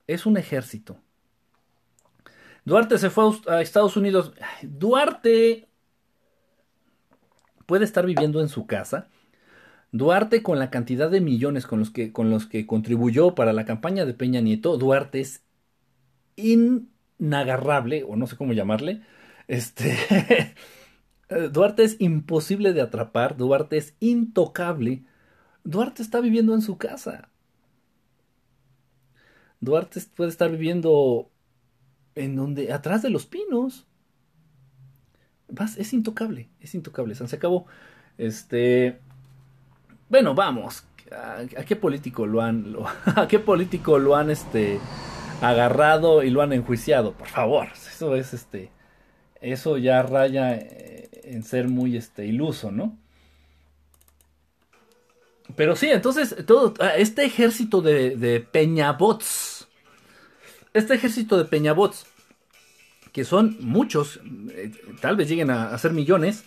es 0.07 0.27
un 0.27 0.37
ejército. 0.37 1.01
Duarte 2.65 2.99
se 2.99 3.11
fue 3.11 3.33
a 3.49 3.61
Estados 3.61 3.97
Unidos. 3.97 4.33
Duarte 4.63 5.69
puede 7.67 7.85
estar 7.85 8.07
viviendo 8.07 8.41
en 8.41 8.49
su 8.49 8.67
casa. 8.67 9.09
Duarte 9.93 10.43
con 10.43 10.59
la 10.59 10.71
cantidad 10.71 11.11
de 11.11 11.21
millones 11.21 11.67
con 11.67 11.79
los 11.79 11.91
que, 11.91 12.13
con 12.13 12.31
los 12.31 12.47
que 12.47 12.67
contribuyó 12.67 13.35
para 13.35 13.53
la 13.53 13.65
campaña 13.65 14.05
de 14.05 14.15
Peña 14.15 14.41
Nieto, 14.41 14.77
Duarte 14.77 15.21
es 15.21 15.45
inagarrable, 16.37 18.05
o 18.05 18.17
no 18.17 18.27
sé 18.27 18.37
cómo 18.37 18.53
llamarle. 18.53 19.03
Este, 19.49 19.97
Duarte 21.53 21.85
es 21.85 21.97
imposible 22.01 22.73
de 22.73 22.83
atrapar, 22.83 23.37
Duarte 23.37 23.77
es 23.77 23.95
intocable. 24.01 25.05
Duarte 25.65 26.03
está 26.03 26.21
viviendo 26.21 26.55
en 26.55 26.63
su 26.63 26.77
casa. 26.79 27.31
Duarte 29.61 30.01
puede 30.15 30.31
estar 30.31 30.51
viviendo 30.51 31.31
en 32.15 32.37
donde, 32.37 32.73
atrás 32.73 33.03
de 33.03 33.11
los 33.11 33.27
pinos 33.27 33.87
es 35.77 35.93
intocable, 35.93 36.49
es 36.61 36.75
intocable. 36.75 37.15
Se 37.15 37.37
acabó. 37.37 37.67
Este. 38.19 38.99
Bueno, 40.09 40.35
vamos. 40.35 40.85
¿A, 41.11 41.65
qué 41.65 41.77
político 41.77 42.27
lo 42.27 42.41
han. 42.41 42.77
¿A 43.17 43.29
qué 43.29 43.39
político 43.39 43.99
lo 43.99 44.17
han 44.17 44.31
este. 44.31 44.79
agarrado 45.41 46.23
y 46.23 46.31
lo 46.31 46.43
han 46.43 46.53
enjuiciado? 46.53 47.13
Por 47.13 47.29
favor. 47.29 47.69
Eso 47.75 48.17
es 48.17 48.35
este. 48.35 48.71
Eso 49.41 49.77
ya 49.77 50.03
raya 50.03 50.55
eh, 50.55 51.11
en 51.25 51.43
ser 51.43 51.69
muy 51.69 51.97
este 51.97 52.27
iluso, 52.27 52.71
¿no? 52.71 52.97
Pero 55.57 55.77
sí, 55.77 55.91
entonces, 55.91 56.35
todo, 56.47 56.73
ah, 56.81 56.97
este 56.97 57.25
ejército 57.25 57.83
de, 57.83 58.17
de 58.17 58.41
peñabots. 58.41 59.69
Este 60.73 60.95
ejército 60.95 61.37
de 61.37 61.45
peñabots 61.45 62.07
que 63.15 63.25
son 63.25 63.57
muchos, 63.61 64.21
eh, 64.51 64.73
tal 65.01 65.17
vez 65.17 65.29
lleguen 65.29 65.49
a, 65.51 65.79
ser 65.79 65.93
millones, 65.93 66.43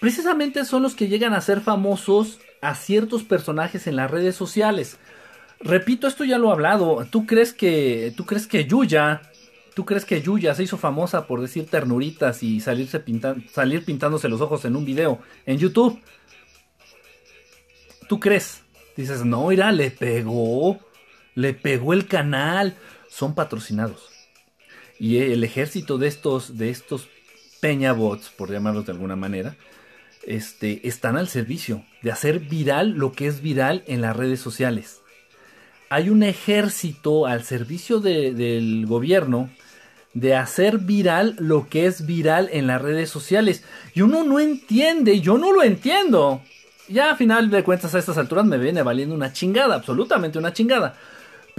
precisamente 0.00 0.64
son 0.64 0.82
los 0.82 0.96
que 0.96 1.06
llegan 1.06 1.32
a 1.32 1.40
ser 1.40 1.60
famosos 1.60 2.40
a 2.60 2.74
ciertos 2.74 3.22
personajes 3.22 3.86
en 3.86 3.94
las 3.94 4.10
redes 4.10 4.34
sociales. 4.34 4.98
Repito, 5.60 6.08
esto 6.08 6.24
ya 6.24 6.38
lo 6.38 6.48
he 6.48 6.52
hablado. 6.52 7.06
¿Tú 7.08 7.24
crees 7.24 7.52
que, 7.52 8.12
tú 8.16 8.26
crees 8.26 8.48
que 8.48 8.64
Yuya, 8.64 9.22
tú 9.74 9.84
crees 9.84 10.04
que 10.04 10.20
Yuya 10.20 10.56
se 10.56 10.64
hizo 10.64 10.76
famosa 10.76 11.28
por 11.28 11.40
decir 11.40 11.66
ternuritas 11.66 12.42
y 12.42 12.58
salirse 12.58 13.00
salir 13.52 13.84
pintándose 13.84 14.28
los 14.28 14.40
ojos 14.40 14.64
en 14.64 14.74
un 14.74 14.84
video 14.84 15.20
en 15.46 15.58
YouTube? 15.58 16.00
¿Tú 18.08 18.18
crees? 18.18 18.64
Dices, 18.96 19.24
no, 19.24 19.46
mira, 19.46 19.70
le 19.70 19.92
pegó, 19.92 20.80
le 21.36 21.54
pegó 21.54 21.92
el 21.92 22.08
canal. 22.08 22.76
Son 23.08 23.36
patrocinados. 23.36 24.17
Y 24.98 25.18
el 25.18 25.44
ejército 25.44 25.98
de 25.98 26.08
estos, 26.08 26.58
de 26.58 26.70
estos 26.70 27.08
peñabots, 27.60 28.30
por 28.30 28.50
llamarlos 28.50 28.86
de 28.86 28.92
alguna 28.92 29.16
manera, 29.16 29.56
este, 30.26 30.86
están 30.86 31.16
al 31.16 31.28
servicio 31.28 31.84
de 32.02 32.12
hacer 32.12 32.40
viral 32.40 32.90
lo 32.90 33.12
que 33.12 33.26
es 33.26 33.40
viral 33.40 33.84
en 33.86 34.00
las 34.00 34.16
redes 34.16 34.40
sociales. 34.40 35.02
Hay 35.90 36.10
un 36.10 36.22
ejército 36.22 37.26
al 37.26 37.44
servicio 37.44 38.00
del 38.00 38.84
gobierno 38.86 39.48
de 40.12 40.34
hacer 40.34 40.78
viral 40.78 41.36
lo 41.38 41.68
que 41.68 41.86
es 41.86 42.04
viral 42.04 42.48
en 42.52 42.66
las 42.66 42.82
redes 42.82 43.08
sociales. 43.08 43.64
Y 43.94 44.02
uno 44.02 44.24
no 44.24 44.40
entiende, 44.40 45.20
yo 45.20 45.38
no 45.38 45.52
lo 45.52 45.62
entiendo. 45.62 46.42
Ya 46.88 47.12
a 47.12 47.16
final 47.16 47.50
de 47.50 47.62
cuentas 47.62 47.94
a 47.94 47.98
estas 47.98 48.18
alturas 48.18 48.44
me 48.44 48.58
viene 48.58 48.82
valiendo 48.82 49.14
una 49.14 49.32
chingada, 49.32 49.76
absolutamente 49.76 50.38
una 50.38 50.52
chingada. 50.52 50.96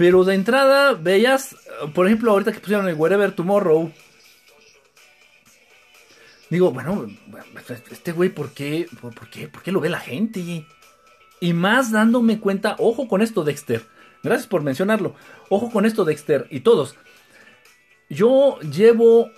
Pero 0.00 0.24
de 0.24 0.34
entrada 0.34 0.94
veías, 0.94 1.54
por 1.92 2.06
ejemplo, 2.06 2.30
ahorita 2.30 2.52
que 2.52 2.60
pusieron 2.60 2.88
el 2.88 2.94
Wherever 2.94 3.32
Tomorrow. 3.32 3.92
Digo, 6.48 6.70
bueno, 6.70 7.06
este 7.90 8.12
güey, 8.12 8.30
¿por 8.30 8.54
qué, 8.54 8.88
por, 8.98 9.28
qué, 9.28 9.46
¿por 9.48 9.62
qué 9.62 9.70
lo 9.70 9.78
ve 9.78 9.90
la 9.90 10.00
gente? 10.00 10.64
Y 11.40 11.52
más 11.52 11.92
dándome 11.92 12.40
cuenta, 12.40 12.76
ojo 12.78 13.08
con 13.08 13.20
esto, 13.20 13.44
Dexter. 13.44 13.84
Gracias 14.22 14.46
por 14.46 14.62
mencionarlo. 14.62 15.16
Ojo 15.50 15.70
con 15.70 15.84
esto, 15.84 16.06
Dexter. 16.06 16.46
Y 16.50 16.60
todos. 16.60 16.96
Yo 18.08 18.58
llevo. 18.60 19.30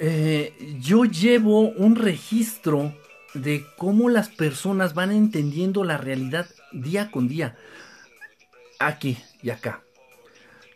Eh, 0.00 0.54
yo 0.80 1.04
llevo 1.04 1.68
un 1.68 1.94
registro 1.94 2.92
de 3.32 3.64
cómo 3.76 4.08
las 4.08 4.28
personas 4.28 4.94
van 4.94 5.12
entendiendo 5.12 5.84
la 5.84 5.98
realidad 5.98 6.48
día 6.72 7.12
con 7.12 7.28
día. 7.28 7.56
Aquí, 8.80 9.18
y 9.42 9.50
acá. 9.50 9.82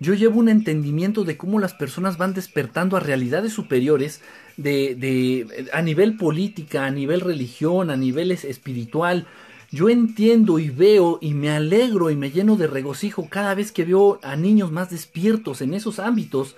Yo 0.03 0.15
llevo 0.15 0.41
un 0.41 0.49
entendimiento 0.49 1.23
de 1.23 1.37
cómo 1.37 1.61
las 1.61 1.75
personas 1.75 2.19
van 2.19 2.35
despertando 2.35 2.97
a 2.97 3.01
realidades 3.01 3.53
superiores 3.53 4.21
de, 4.57 5.69
a 5.73 5.81
nivel 5.81 6.17
política, 6.17 6.87
a 6.87 6.91
nivel 6.91 7.21
religión, 7.21 7.89
a 7.89 7.97
nivel 7.97 8.33
espiritual. 8.33 9.29
Yo 9.71 9.89
entiendo 9.89 10.59
y 10.59 10.71
veo 10.71 11.19
y 11.21 11.35
me 11.35 11.51
alegro 11.51 12.11
y 12.11 12.17
me 12.17 12.33
lleno 12.33 12.57
de 12.57 12.67
regocijo 12.67 13.29
cada 13.31 13.55
vez 13.55 13.71
que 13.71 13.85
veo 13.85 14.19
a 14.25 14.35
niños 14.35 14.73
más 14.73 14.91
despiertos 14.91 15.63
en 15.63 15.73
esos 15.73 16.01
ámbitos, 16.01 16.57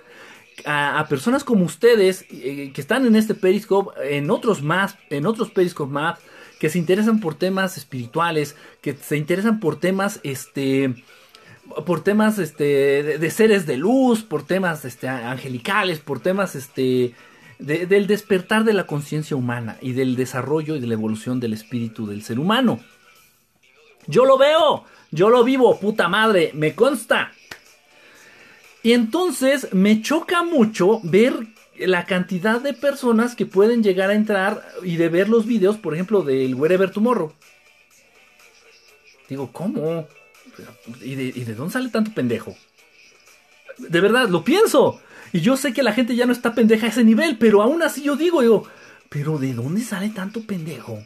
a, 0.65 1.05
personas 1.07 1.43
como 1.43 1.65
ustedes 1.65 2.25
eh, 2.31 2.71
que 2.73 2.81
están 2.81 3.05
en 3.05 3.15
este 3.15 3.35
Periscope, 3.35 3.91
en 4.17 4.31
otros 4.31 4.63
más, 4.63 4.97
en 5.11 5.27
otros 5.27 5.51
Periscope 5.51 5.93
más, 5.93 6.19
que 6.59 6.69
se 6.69 6.79
interesan 6.79 7.19
por 7.19 7.35
temas 7.35 7.77
espirituales, 7.77 8.55
que 8.81 8.95
se 8.95 9.17
interesan 9.17 9.59
por 9.59 9.79
temas, 9.79 10.19
este, 10.23 10.95
por 11.85 12.03
temas 12.03 12.37
este, 12.39 13.17
de, 13.17 13.31
seres 13.31 13.65
de 13.65 13.77
luz, 13.77 14.23
por 14.23 14.43
temas 14.43 14.85
este, 14.85 15.07
angelicales, 15.07 15.99
por 15.99 16.19
temas 16.19 16.55
este, 16.55 17.13
del 17.59 18.07
despertar 18.07 18.63
de 18.63 18.73
la 18.73 18.85
conciencia 18.85 19.35
humana 19.35 19.77
y 19.81 19.93
del 19.93 20.15
desarrollo 20.15 20.75
y 20.75 20.79
de 20.79 20.87
la 20.87 20.93
evolución 20.93 21.39
del 21.39 21.53
espíritu 21.53 22.07
del 22.07 22.23
ser 22.23 22.39
humano. 22.39 22.79
Yo 24.07 24.25
lo 24.25 24.37
veo, 24.37 24.85
yo 25.11 25.29
lo 25.29 25.43
vivo, 25.43 25.79
puta 25.79 26.07
madre, 26.07 26.51
me 26.53 26.75
consta. 26.75 27.31
Y 28.83 28.93
entonces 28.93 29.73
me 29.73 30.01
choca 30.01 30.43
mucho 30.43 30.99
ver 31.03 31.47
la 31.77 32.05
cantidad 32.05 32.61
de 32.61 32.73
personas 32.73 33.35
que 33.35 33.45
pueden 33.45 33.83
llegar 33.83 34.11
a 34.11 34.15
entrar 34.15 34.63
y 34.83 34.97
de 34.97 35.09
ver 35.09 35.27
los 35.27 35.45
videos, 35.45 35.77
por 35.77 35.93
ejemplo, 35.93 36.21
del 36.21 36.55
Wherever 36.55 36.91
Tomorrow. 36.91 37.33
Digo, 39.27 39.49
¿cómo? 39.51 40.07
¿Y 41.01 41.15
de, 41.15 41.55
dónde 41.55 41.73
sale 41.73 41.89
tanto 41.89 42.13
pendejo? 42.13 42.55
De 43.77 44.01
verdad, 44.01 44.29
lo 44.29 44.43
pienso. 44.43 45.01
Y 45.33 45.41
yo 45.41 45.57
sé 45.57 45.73
que 45.73 45.83
la 45.83 45.93
gente 45.93 46.15
ya 46.15 46.25
no 46.25 46.33
está 46.33 46.55
pendeja 46.55 46.85
a 46.85 46.89
ese 46.89 47.03
nivel, 47.03 47.37
pero 47.37 47.61
aún 47.61 47.83
así 47.83 48.03
yo 48.03 48.15
digo, 48.15 48.41
yo, 48.43 48.63
pero 49.09 49.37
¿de 49.37 49.53
dónde 49.53 49.81
sale 49.81 50.09
tanto 50.09 50.41
pendejo? 50.41 51.03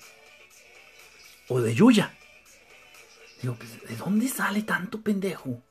O 1.47 1.61
de 1.61 1.73
Yuya. 1.73 2.13
Digo, 3.41 3.55
pues, 3.55 3.81
¿de 3.87 3.95
dónde 3.95 4.27
sale 4.27 4.61
tanto 4.61 5.01
pendejo? 5.01 5.63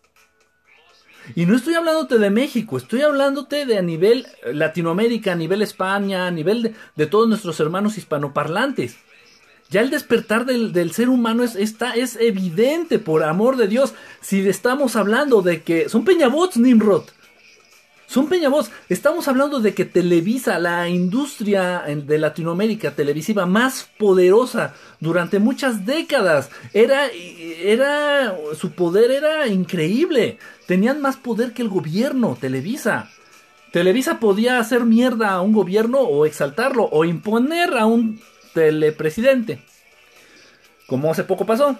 Y 1.34 1.46
no 1.46 1.56
estoy 1.56 1.74
hablándote 1.74 2.18
de 2.18 2.30
México, 2.30 2.78
estoy 2.78 3.02
hablándote 3.02 3.66
de 3.66 3.76
a 3.76 3.82
nivel 3.82 4.26
Latinoamérica, 4.46 5.32
a 5.32 5.36
nivel 5.36 5.62
España, 5.62 6.26
a 6.26 6.30
nivel 6.30 6.62
de, 6.62 6.74
de 6.96 7.06
todos 7.06 7.28
nuestros 7.28 7.60
hermanos 7.60 7.98
hispanoparlantes. 7.98 8.96
Ya 9.70 9.82
el 9.82 9.90
despertar 9.90 10.46
del, 10.46 10.72
del 10.72 10.92
ser 10.92 11.08
humano 11.08 11.42
es, 11.42 11.54
está, 11.54 11.94
es 11.94 12.16
evidente, 12.16 12.98
por 12.98 13.22
amor 13.22 13.56
de 13.56 13.68
Dios. 13.68 13.94
Si 14.20 14.48
estamos 14.48 14.96
hablando 14.96 15.42
de 15.42 15.62
que 15.62 15.88
son 15.88 16.04
peñabots, 16.04 16.56
Nimrod. 16.56 17.04
Son 18.06 18.26
peñabots. 18.26 18.70
Estamos 18.88 19.28
hablando 19.28 19.60
de 19.60 19.74
que 19.74 19.84
Televisa, 19.84 20.58
la 20.58 20.88
industria 20.88 21.84
de 21.86 22.18
Latinoamérica 22.18 22.92
televisiva 22.92 23.44
más 23.44 23.90
poderosa 23.98 24.74
durante 24.98 25.38
muchas 25.38 25.84
décadas, 25.84 26.48
era, 26.72 27.08
era, 27.08 28.34
su 28.58 28.72
poder 28.72 29.10
era 29.10 29.46
increíble. 29.48 30.38
Tenían 30.66 31.02
más 31.02 31.16
poder 31.18 31.52
que 31.52 31.60
el 31.60 31.68
gobierno, 31.68 32.38
Televisa. 32.40 33.10
Televisa 33.72 34.18
podía 34.18 34.58
hacer 34.58 34.86
mierda 34.86 35.32
a 35.32 35.42
un 35.42 35.52
gobierno 35.52 35.98
o 35.98 36.24
exaltarlo 36.24 36.88
o 36.90 37.04
imponer 37.04 37.76
a 37.76 37.84
un 37.84 38.18
telepresidente. 38.58 39.62
Como 40.88 41.12
hace 41.12 41.22
poco 41.22 41.46
pasó. 41.46 41.78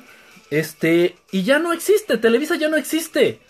Este, 0.50 1.16
y 1.32 1.42
ya 1.42 1.58
no 1.58 1.72
existe, 1.72 2.18
Televisa 2.18 2.54
ya 2.54 2.68
no 2.68 2.76
existe. 2.76 3.40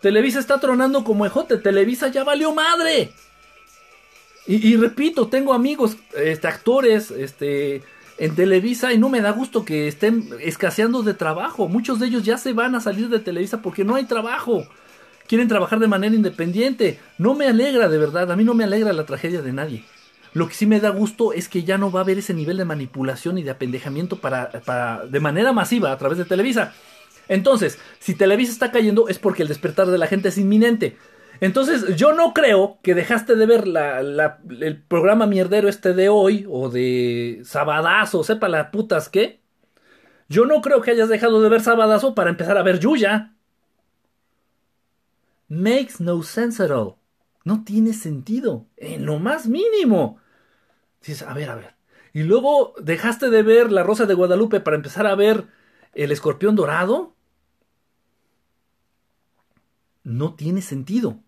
Televisa 0.00 0.40
está 0.40 0.58
tronando 0.58 1.04
como 1.04 1.24
ejote, 1.24 1.58
Televisa 1.58 2.08
ya 2.08 2.24
valió 2.24 2.52
madre. 2.52 3.12
Y, 4.44 4.76
repito, 4.76 5.28
tengo 5.28 5.54
amigos, 5.54 5.96
este, 6.16 6.48
actores, 6.48 7.12
este, 7.12 7.82
en 8.18 8.34
Televisa 8.34 8.92
y 8.92 8.98
no 8.98 9.08
me 9.08 9.20
da 9.20 9.30
gusto 9.30 9.64
que 9.64 9.86
estén 9.86 10.28
escaseando 10.40 11.04
de 11.04 11.14
trabajo. 11.14 11.68
Muchos 11.68 12.00
de 12.00 12.08
ellos 12.08 12.24
ya 12.24 12.36
se 12.36 12.52
van 12.52 12.74
a 12.74 12.80
salir 12.80 13.08
de 13.08 13.20
Televisa 13.20 13.62
porque 13.62 13.84
no 13.84 13.94
hay 13.94 14.04
trabajo. 14.04 14.66
Quieren 15.28 15.46
trabajar 15.46 15.78
de 15.78 15.86
manera 15.86 16.16
independiente. 16.16 16.98
No 17.18 17.34
me 17.34 17.46
alegra 17.46 17.88
de 17.88 17.98
verdad, 17.98 18.32
a 18.32 18.36
mí 18.36 18.42
no 18.42 18.54
me 18.54 18.64
alegra 18.64 18.92
la 18.92 19.06
tragedia 19.06 19.42
de 19.42 19.52
nadie. 19.52 19.84
Lo 20.34 20.48
que 20.48 20.54
sí 20.54 20.66
me 20.66 20.80
da 20.80 20.90
gusto 20.90 21.32
es 21.32 21.48
que 21.48 21.62
ya 21.62 21.78
no 21.78 21.90
va 21.90 22.00
a 22.00 22.02
haber 22.04 22.18
ese 22.18 22.34
nivel 22.34 22.56
de 22.56 22.64
manipulación 22.64 23.38
y 23.38 23.42
de 23.42 23.50
apendejamiento 23.50 24.16
para, 24.16 24.50
para, 24.64 25.06
de 25.06 25.20
manera 25.20 25.52
masiva 25.52 25.92
a 25.92 25.98
través 25.98 26.18
de 26.18 26.24
Televisa. 26.24 26.72
Entonces, 27.28 27.78
si 27.98 28.14
Televisa 28.14 28.52
está 28.52 28.70
cayendo 28.70 29.08
es 29.08 29.18
porque 29.18 29.42
el 29.42 29.48
despertar 29.48 29.88
de 29.88 29.98
la 29.98 30.06
gente 30.06 30.28
es 30.28 30.38
inminente. 30.38 30.96
Entonces, 31.40 31.96
yo 31.96 32.12
no 32.12 32.32
creo 32.34 32.78
que 32.82 32.94
dejaste 32.94 33.34
de 33.34 33.46
ver 33.46 33.64
el 33.66 34.82
programa 34.82 35.26
mierdero 35.26 35.68
este 35.68 35.92
de 35.92 36.08
hoy 36.08 36.46
o 36.48 36.70
de 36.70 37.42
Sabadazo, 37.44 38.22
sepa 38.22 38.48
la 38.48 38.70
putas 38.70 39.08
qué. 39.08 39.40
Yo 40.28 40.46
no 40.46 40.62
creo 40.62 40.80
que 40.80 40.92
hayas 40.92 41.08
dejado 41.08 41.42
de 41.42 41.48
ver 41.48 41.60
Sabadazo 41.60 42.14
para 42.14 42.30
empezar 42.30 42.56
a 42.56 42.62
ver 42.62 42.78
Yuya. 42.78 43.34
Makes 45.48 45.94
no 45.98 46.22
sense 46.22 46.62
at 46.62 46.70
all. 46.70 46.94
No 47.44 47.64
tiene 47.64 47.92
sentido, 47.92 48.66
en 48.76 49.04
lo 49.04 49.18
más 49.18 49.46
mínimo. 49.46 50.21
Dices, 51.02 51.22
a 51.22 51.34
ver, 51.34 51.50
a 51.50 51.56
ver. 51.56 51.74
Y 52.12 52.22
luego 52.22 52.74
dejaste 52.80 53.30
de 53.30 53.42
ver 53.42 53.72
La 53.72 53.82
Rosa 53.82 54.06
de 54.06 54.14
Guadalupe 54.14 54.60
para 54.60 54.76
empezar 54.76 55.06
a 55.06 55.14
ver 55.14 55.48
El 55.94 56.12
Escorpión 56.12 56.54
Dorado. 56.54 57.14
No 60.04 60.34
tiene 60.34 60.62
sentido. 60.62 61.20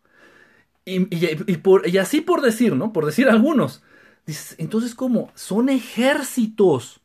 Y, 0.85 1.99
así 1.99 2.21
por 2.21 2.43
decir, 2.43 2.77
¿no? 2.77 2.93
Por 2.93 3.07
decir 3.07 3.29
algunos. 3.29 3.83
Dices, 4.27 4.57
entonces, 4.59 4.95
¿cómo? 4.95 5.33
Son 5.35 5.69
ejércitos. 5.69 7.01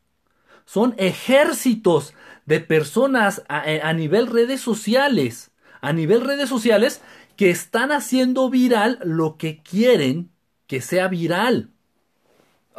Son 0.65 0.93
ejércitos 0.97 2.13
de 2.45 2.59
personas 2.59 3.43
a, 3.47 3.63
a 3.83 3.93
nivel 3.93 4.27
redes 4.27 4.61
sociales. 4.61 5.51
A 5.81 5.93
nivel 5.93 6.21
redes 6.21 6.49
sociales 6.49 7.01
que 7.37 7.49
están 7.49 7.91
haciendo 7.91 8.49
viral 8.49 8.99
lo 9.03 9.37
que 9.37 9.63
quieren 9.63 10.31
que 10.67 10.81
sea 10.81 11.07
viral. 11.07 11.71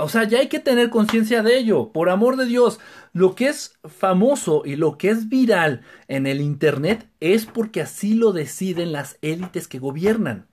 O 0.03 0.09
sea, 0.09 0.25
ya 0.25 0.39
hay 0.39 0.49
que 0.49 0.59
tener 0.59 0.91
conciencia 0.91 1.43
de 1.43 1.59
ello. 1.59 1.93
Por 1.93 2.11
amor 2.11 2.37
de 2.37 2.47
Dios, 2.47 2.81
lo 3.13 3.35
que 3.35 3.49
es 3.49 3.79
famoso 3.85 4.63
y 4.65 4.77
lo 4.77 4.99
que 4.99 5.11
es 5.11 5.29
viral 5.29 5.83
en 6.09 6.27
el 6.27 6.41
Internet 6.41 7.09
es 7.21 7.47
porque 7.47 7.83
así 7.83 8.15
lo 8.15 8.33
deciden 8.33 8.93
las 8.93 9.19
élites 9.23 9.69
que 9.69 9.79
gobiernan. 9.79 10.47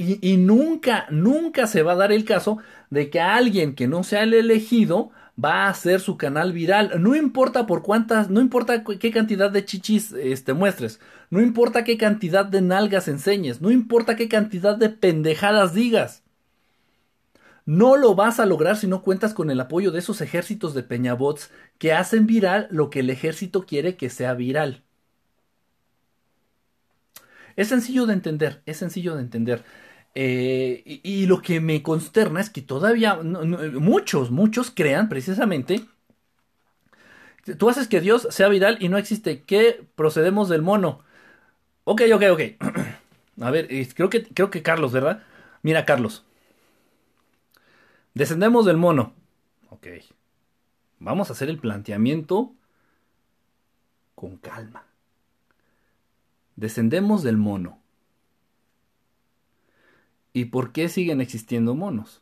Y, 0.00 0.36
nunca, 0.36 1.06
nunca 1.10 1.66
se 1.66 1.82
va 1.82 1.92
a 1.92 1.96
dar 1.96 2.12
el 2.12 2.24
caso 2.24 2.58
de 2.88 3.10
que 3.10 3.20
alguien 3.20 3.74
que 3.74 3.88
no 3.88 4.04
sea 4.04 4.22
el 4.22 4.32
elegido 4.32 5.10
va 5.42 5.64
a 5.64 5.70
hacer 5.70 5.98
su 5.98 6.16
canal 6.16 6.52
viral. 6.52 7.02
No 7.02 7.16
importa 7.16 7.66
por 7.66 7.82
cuántas, 7.82 8.30
no 8.30 8.40
importa 8.40 8.84
qué 8.84 9.10
cantidad 9.10 9.50
de 9.50 9.64
chichis 9.64 10.12
este, 10.12 10.52
muestres, 10.52 11.00
no 11.30 11.40
importa 11.40 11.82
qué 11.82 11.98
cantidad 11.98 12.44
de 12.44 12.60
nalgas 12.60 13.08
enseñes, 13.08 13.60
no 13.60 13.72
importa 13.72 14.14
qué 14.14 14.28
cantidad 14.28 14.76
de 14.76 14.88
pendejadas 14.88 15.74
digas. 15.74 16.22
No 17.68 17.98
lo 17.98 18.14
vas 18.14 18.40
a 18.40 18.46
lograr 18.46 18.78
si 18.78 18.86
no 18.86 19.02
cuentas 19.02 19.34
con 19.34 19.50
el 19.50 19.60
apoyo 19.60 19.90
de 19.90 19.98
esos 19.98 20.22
ejércitos 20.22 20.72
de 20.72 20.82
peñabots 20.82 21.50
que 21.76 21.92
hacen 21.92 22.26
viral 22.26 22.66
lo 22.70 22.88
que 22.88 23.00
el 23.00 23.10
ejército 23.10 23.66
quiere 23.66 23.98
que 23.98 24.08
sea 24.08 24.32
viral. 24.32 24.84
Es 27.56 27.68
sencillo 27.68 28.06
de 28.06 28.14
entender, 28.14 28.62
es 28.64 28.78
sencillo 28.78 29.16
de 29.16 29.20
entender. 29.20 29.64
Eh, 30.14 30.82
y, 31.04 31.26
lo 31.26 31.42
que 31.42 31.60
me 31.60 31.82
consterna 31.82 32.40
es 32.40 32.48
que 32.48 32.62
todavía 32.62 33.16
muchos, 33.16 34.30
muchos 34.30 34.70
crean 34.70 35.10
precisamente. 35.10 35.84
Tú 37.58 37.68
haces 37.68 37.86
que 37.86 38.00
Dios 38.00 38.28
sea 38.30 38.48
viral 38.48 38.78
y 38.80 38.88
no 38.88 38.96
existe. 38.96 39.42
¿Qué 39.42 39.84
procedemos 39.94 40.48
del 40.48 40.62
mono? 40.62 41.02
Ok, 41.84 42.00
ok, 42.14 42.22
ok. 42.32 42.40
A 43.42 43.50
ver, 43.50 43.68
creo 43.94 44.08
que, 44.08 44.24
creo 44.24 44.50
que 44.50 44.62
Carlos, 44.62 44.92
¿verdad? 44.92 45.22
Mira, 45.62 45.84
Carlos. 45.84 46.24
Descendemos 48.18 48.66
del 48.66 48.76
mono. 48.76 49.14
Ok. 49.70 49.86
Vamos 50.98 51.30
a 51.30 51.34
hacer 51.34 51.48
el 51.50 51.60
planteamiento 51.60 52.52
con 54.16 54.38
calma. 54.38 54.86
Descendemos 56.56 57.22
del 57.22 57.36
mono. 57.36 57.80
¿Y 60.32 60.46
por 60.46 60.72
qué 60.72 60.88
siguen 60.88 61.20
existiendo 61.20 61.76
monos? 61.76 62.20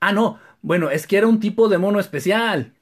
Ah, 0.00 0.10
no. 0.10 0.40
Bueno, 0.60 0.90
es 0.90 1.06
que 1.06 1.18
era 1.18 1.28
un 1.28 1.38
tipo 1.38 1.68
de 1.68 1.78
mono 1.78 2.00
especial. 2.00 2.74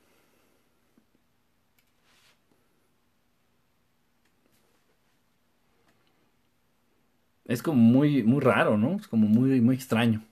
Es 7.47 7.63
como 7.63 7.79
muy, 7.79 8.23
muy 8.23 8.41
raro, 8.41 8.77
¿no? 8.79 8.97
Es 8.97 9.07
como 9.07 9.27
muy, 9.27 9.61
muy 9.61 9.77
extraño. 9.77 10.23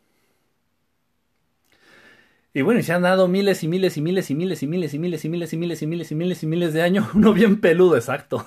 Y 2.55 2.61
bueno, 2.61 2.81
y 2.81 2.83
se 2.83 2.93
han 2.93 3.03
dado 3.03 3.29
miles 3.29 3.63
y 3.63 3.69
miles 3.69 3.97
y 3.97 4.03
miles 4.03 4.31
y 4.31 4.35
miles 4.35 4.63
y 4.63 4.67
miles 4.69 4.95
y 4.95 4.99
miles 4.99 5.25
y 5.25 5.29
miles 5.29 5.53
y 5.53 5.57
miles 5.57 5.83
y 5.83 5.87
miles 5.87 6.13
y 6.13 6.15
miles 6.15 6.43
y 6.43 6.47
miles 6.47 6.73
de 6.75 6.83
años. 6.83 7.07
Uno 7.15 7.33
bien 7.33 7.61
peludo, 7.61 7.97
exacto. 7.97 8.47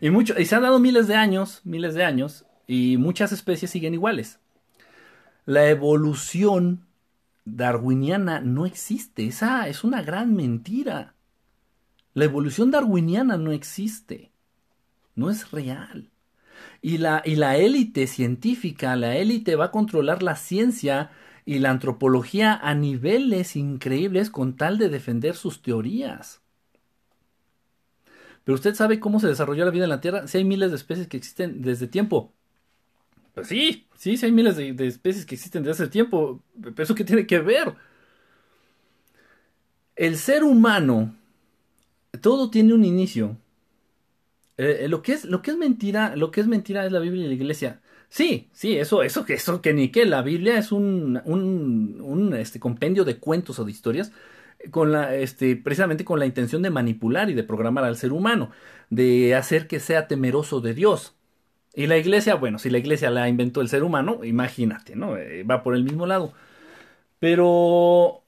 Y, 0.00 0.10
mucho, 0.10 0.38
y 0.38 0.46
se 0.46 0.54
han 0.56 0.62
dado 0.62 0.80
miles 0.80 1.06
de 1.06 1.14
años, 1.14 1.60
miles 1.64 1.94
de 1.94 2.04
años, 2.04 2.44
y 2.66 2.96
muchas 2.96 3.30
especies 3.30 3.70
siguen 3.70 3.94
iguales. 3.94 4.40
La 5.44 5.68
evolución 5.68 6.86
darwiniana 7.44 8.40
no 8.40 8.66
existe. 8.66 9.26
Esa 9.26 9.68
es 9.68 9.84
una 9.84 10.02
gran 10.02 10.34
mentira. 10.34 11.14
La 12.14 12.24
evolución 12.24 12.70
darwiniana 12.72 13.36
no 13.36 13.52
existe. 13.52 14.32
No 15.14 15.30
es 15.30 15.52
real. 15.52 16.10
Y 16.82 16.98
la, 16.98 17.22
y 17.24 17.36
la 17.36 17.56
élite 17.56 18.06
científica, 18.06 18.96
la 18.96 19.16
élite 19.16 19.56
va 19.56 19.66
a 19.66 19.70
controlar 19.70 20.22
la 20.22 20.36
ciencia 20.36 21.10
y 21.44 21.60
la 21.60 21.70
antropología 21.70 22.54
a 22.54 22.74
niveles 22.74 23.56
increíbles 23.56 24.30
con 24.30 24.56
tal 24.56 24.78
de 24.78 24.88
defender 24.88 25.36
sus 25.36 25.62
teorías. 25.62 26.42
Pero 28.46 28.54
usted 28.54 28.74
sabe 28.74 29.00
cómo 29.00 29.18
se 29.18 29.26
desarrolló 29.26 29.64
la 29.64 29.72
vida 29.72 29.84
en 29.84 29.90
la 29.90 30.00
Tierra. 30.00 30.28
Si 30.28 30.38
hay 30.38 30.44
miles 30.44 30.70
de 30.70 30.76
especies 30.76 31.08
que 31.08 31.16
existen 31.16 31.62
desde 31.62 31.88
tiempo. 31.88 32.32
Pues 33.34 33.48
sí, 33.48 33.88
sí, 33.96 34.16
sí 34.16 34.26
hay 34.26 34.30
miles 34.30 34.56
de, 34.56 34.86
especies 34.86 35.26
que 35.26 35.34
existen 35.34 35.64
desde 35.64 35.84
hace 35.84 35.90
tiempo. 35.90 36.42
Pero 36.60 36.82
eso 36.82 36.94
qué 36.94 37.02
tiene 37.02 37.26
que 37.26 37.40
ver. 37.40 37.74
El 39.96 40.16
ser 40.16 40.44
humano, 40.44 41.16
todo 42.20 42.48
tiene 42.48 42.72
un 42.72 42.84
inicio. 42.84 43.36
Eh, 44.58 44.84
eh, 44.84 44.88
lo, 44.88 45.02
que 45.02 45.12
es, 45.12 45.24
lo 45.24 45.42
que 45.42 45.50
es 45.50 45.56
mentira, 45.56 46.16
lo 46.16 46.30
que 46.30 46.40
es 46.40 46.46
mentira 46.46 46.86
es 46.86 46.92
la 46.92 46.98
Biblia 47.00 47.24
y 47.24 47.28
la 47.28 47.34
Iglesia. 47.34 47.80
Sí, 48.08 48.48
sí, 48.52 48.78
eso, 48.78 49.02
eso, 49.02 49.24
eso 49.28 49.60
que 49.60 49.72
ni 49.74 49.90
que 49.90 50.06
la 50.06 50.22
Biblia 50.22 50.58
es 50.58 50.72
un, 50.72 51.20
un, 51.24 52.34
este, 52.34 52.60
compendio 52.60 53.04
de 53.04 53.18
cuentos 53.18 53.58
o 53.58 53.64
de 53.64 53.72
historias 53.72 54.12
con 54.70 54.92
la, 54.92 55.14
este, 55.14 55.56
precisamente 55.56 56.04
con 56.04 56.18
la 56.18 56.26
intención 56.26 56.62
de 56.62 56.70
manipular 56.70 57.30
y 57.30 57.34
de 57.34 57.44
programar 57.44 57.84
al 57.84 57.96
ser 57.96 58.12
humano, 58.12 58.50
de 58.90 59.34
hacer 59.34 59.66
que 59.68 59.80
sea 59.80 60.08
temeroso 60.08 60.60
de 60.60 60.74
Dios. 60.74 61.14
Y 61.74 61.86
la 61.88 61.98
iglesia, 61.98 62.36
bueno, 62.36 62.58
si 62.58 62.70
la 62.70 62.78
iglesia 62.78 63.10
la 63.10 63.28
inventó 63.28 63.60
el 63.60 63.68
ser 63.68 63.84
humano, 63.84 64.24
imagínate, 64.24 64.96
¿no? 64.96 65.16
Eh, 65.18 65.44
va 65.44 65.62
por 65.62 65.74
el 65.76 65.84
mismo 65.84 66.06
lado. 66.06 66.32
Pero, 67.20 68.24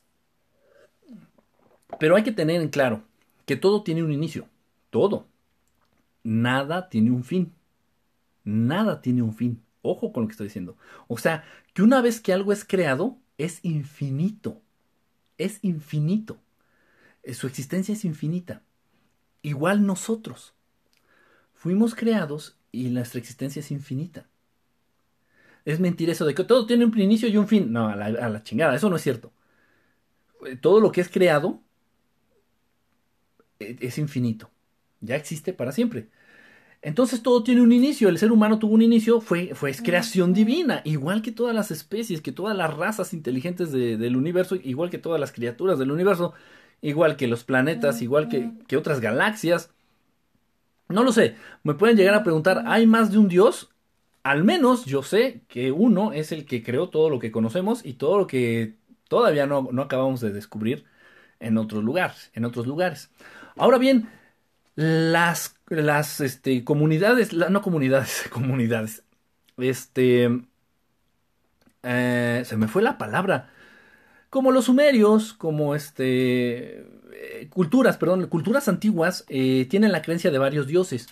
pero 1.99 2.17
hay 2.17 2.23
que 2.23 2.33
tener 2.33 2.61
en 2.61 2.69
claro 2.69 3.03
que 3.47 3.57
todo 3.57 3.83
tiene 3.83 4.03
un 4.03 4.13
inicio. 4.13 4.49
Todo. 4.91 5.27
Nada 6.29 6.91
tiene 6.91 7.11
un 7.11 7.25
fin. 7.25 7.55
Nada 8.45 9.01
tiene 9.01 9.23
un 9.23 9.35
fin. 9.35 9.63
Ojo 9.81 10.13
con 10.13 10.25
lo 10.25 10.29
que 10.29 10.33
estoy 10.33 10.49
diciendo. 10.49 10.77
O 11.07 11.17
sea, 11.17 11.43
que 11.73 11.81
una 11.81 12.03
vez 12.03 12.21
que 12.21 12.35
algo 12.35 12.53
es 12.53 12.67
creado, 12.67 13.17
es 13.39 13.61
infinito. 13.63 14.61
Es 15.39 15.59
infinito. 15.63 16.37
Eh, 17.23 17.33
su 17.33 17.47
existencia 17.47 17.95
es 17.95 18.05
infinita. 18.05 18.61
Igual 19.41 19.87
nosotros. 19.87 20.53
Fuimos 21.55 21.95
creados 21.95 22.59
y 22.73 22.91
nuestra 22.91 23.21
existencia 23.21 23.61
es 23.61 23.71
infinita. 23.71 24.27
Es 25.65 25.81
mentira 25.81 26.13
eso 26.13 26.27
de 26.27 26.35
que 26.35 26.45
todo 26.45 26.67
tiene 26.67 26.85
un 26.85 27.01
inicio 27.01 27.31
y 27.31 27.39
un 27.39 27.49
fin. 27.49 27.73
No, 27.73 27.89
a 27.89 27.97
la, 27.97 28.43
chingada, 28.43 28.77
eso 28.77 28.91
no 28.91 28.97
es 28.97 29.03
cierto. 29.03 29.33
Eh, 30.45 30.57
todo 30.57 30.81
lo 30.81 30.93
que 30.93 31.01
es 31.01 31.09
creado 31.09 31.63
eh, 33.61 33.79
es 33.81 33.97
infinito. 33.97 34.51
Ya 35.01 35.17
existe 35.17 35.55
para 35.55 35.73
siempre. 35.73 36.11
Entonces 36.81 37.23
todo 37.23 37.43
tiene 37.43 37.61
un 37.61 37.73
inicio. 37.73 38.09
El 38.09 38.19
ser 38.19 38.31
humano 38.33 38.59
tuvo 38.59 38.75
un 38.75 38.83
inicio, 38.83 39.21
fue, 39.21 39.55
fue 39.55 39.75
creación 39.75 40.33
divina, 40.33 40.81
igual 40.85 41.23
que 41.23 41.33
todas 41.33 41.55
las 41.55 41.71
especies, 41.71 42.21
que 42.21 42.33
todas 42.33 42.57
las 42.57 42.75
razas 42.77 43.13
inteligentes 43.13 43.73
del 43.73 44.17
universo, 44.17 44.57
igual 44.57 44.91
que 44.91 44.99
todas 44.99 45.21
las 45.21 45.33
criaturas 45.33 45.79
del 45.79 45.91
universo, 45.91 46.35
igual 46.81 47.17
que 47.17 47.27
los 47.27 47.45
planetas, 47.45 48.01
igual 48.03 48.29
que, 48.29 48.53
que 48.69 48.77
otras 48.77 49.01
galaxias. 49.01 49.71
No 50.89 51.03
lo 51.05 51.13
sé, 51.13 51.37
me 51.65 51.75
pueden 51.75 51.97
llegar 51.97 52.15
a 52.15 52.23
preguntar, 52.23 52.65
¿hay 52.67 52.87
más 52.87 53.11
de 53.13 53.19
un 53.19 53.29
Dios? 53.29 53.71
Al 54.23 54.45
menos 54.45 54.85
yo 54.87 55.03
sé 55.03 55.43
que 55.49 55.73
uno 55.73 56.13
es 56.13 56.33
el 56.33 56.47
que 56.47 56.63
creó 56.63 56.89
todo 56.89 57.11
lo 57.11 57.19
que 57.19 57.31
conocemos 57.31 57.85
y 57.85 57.95
todo 57.95 58.19
lo 58.19 58.27
que 58.27 58.77
todavía 59.09 59.47
no, 59.47 59.69
no 59.73 59.83
acabamos 59.83 60.21
de 60.21 60.33
descubrir 60.33 60.85
en 61.41 61.59
otros 61.59 61.85
lugares, 61.85 62.31
en 62.35 62.45
otros 62.45 62.67
lugares. 62.67 63.11
Ahora 63.57 63.79
bien, 63.79 64.09
las, 64.77 65.58
las 65.69 66.21
este, 66.21 66.65
comunidades, 66.65 67.33
no 67.33 67.63
comunidades, 67.63 68.29
comunidades, 68.33 69.05
este, 69.57 70.43
eh, 71.83 72.43
se 72.45 72.57
me 72.57 72.69
fue 72.69 72.83
la 72.83 72.99
palabra, 72.99 73.51
como 74.31 74.53
los 74.53 74.67
sumerios, 74.67 75.33
como 75.35 75.75
este, 75.75 76.81
eh, 77.13 77.49
culturas, 77.51 77.97
perdón, 77.97 78.27
culturas 78.29 78.69
antiguas 78.69 79.25
eh, 79.29 79.67
tienen 79.71 79.93
la 79.93 80.03
creencia 80.03 80.31
de 80.31 80.39
varios 80.39 80.67
dioses, 80.67 81.09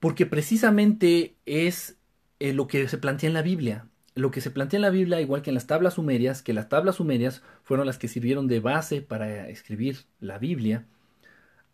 porque 0.00 0.26
precisamente 0.26 1.36
es 1.46 1.96
lo 2.40 2.66
que 2.66 2.88
se 2.88 2.98
plantea 2.98 3.28
en 3.28 3.34
la 3.34 3.42
Biblia. 3.42 3.86
Lo 4.14 4.30
que 4.30 4.40
se 4.42 4.50
plantea 4.50 4.78
en 4.78 4.82
la 4.82 4.90
Biblia, 4.90 5.20
igual 5.20 5.42
que 5.42 5.50
en 5.50 5.54
las 5.54 5.66
tablas 5.66 5.94
sumerias, 5.94 6.42
que 6.42 6.52
las 6.52 6.68
tablas 6.68 6.96
sumerias 6.96 7.42
fueron 7.62 7.86
las 7.86 7.98
que 7.98 8.08
sirvieron 8.08 8.48
de 8.48 8.60
base 8.60 9.00
para 9.00 9.48
escribir 9.48 9.98
la 10.20 10.38
Biblia, 10.38 10.86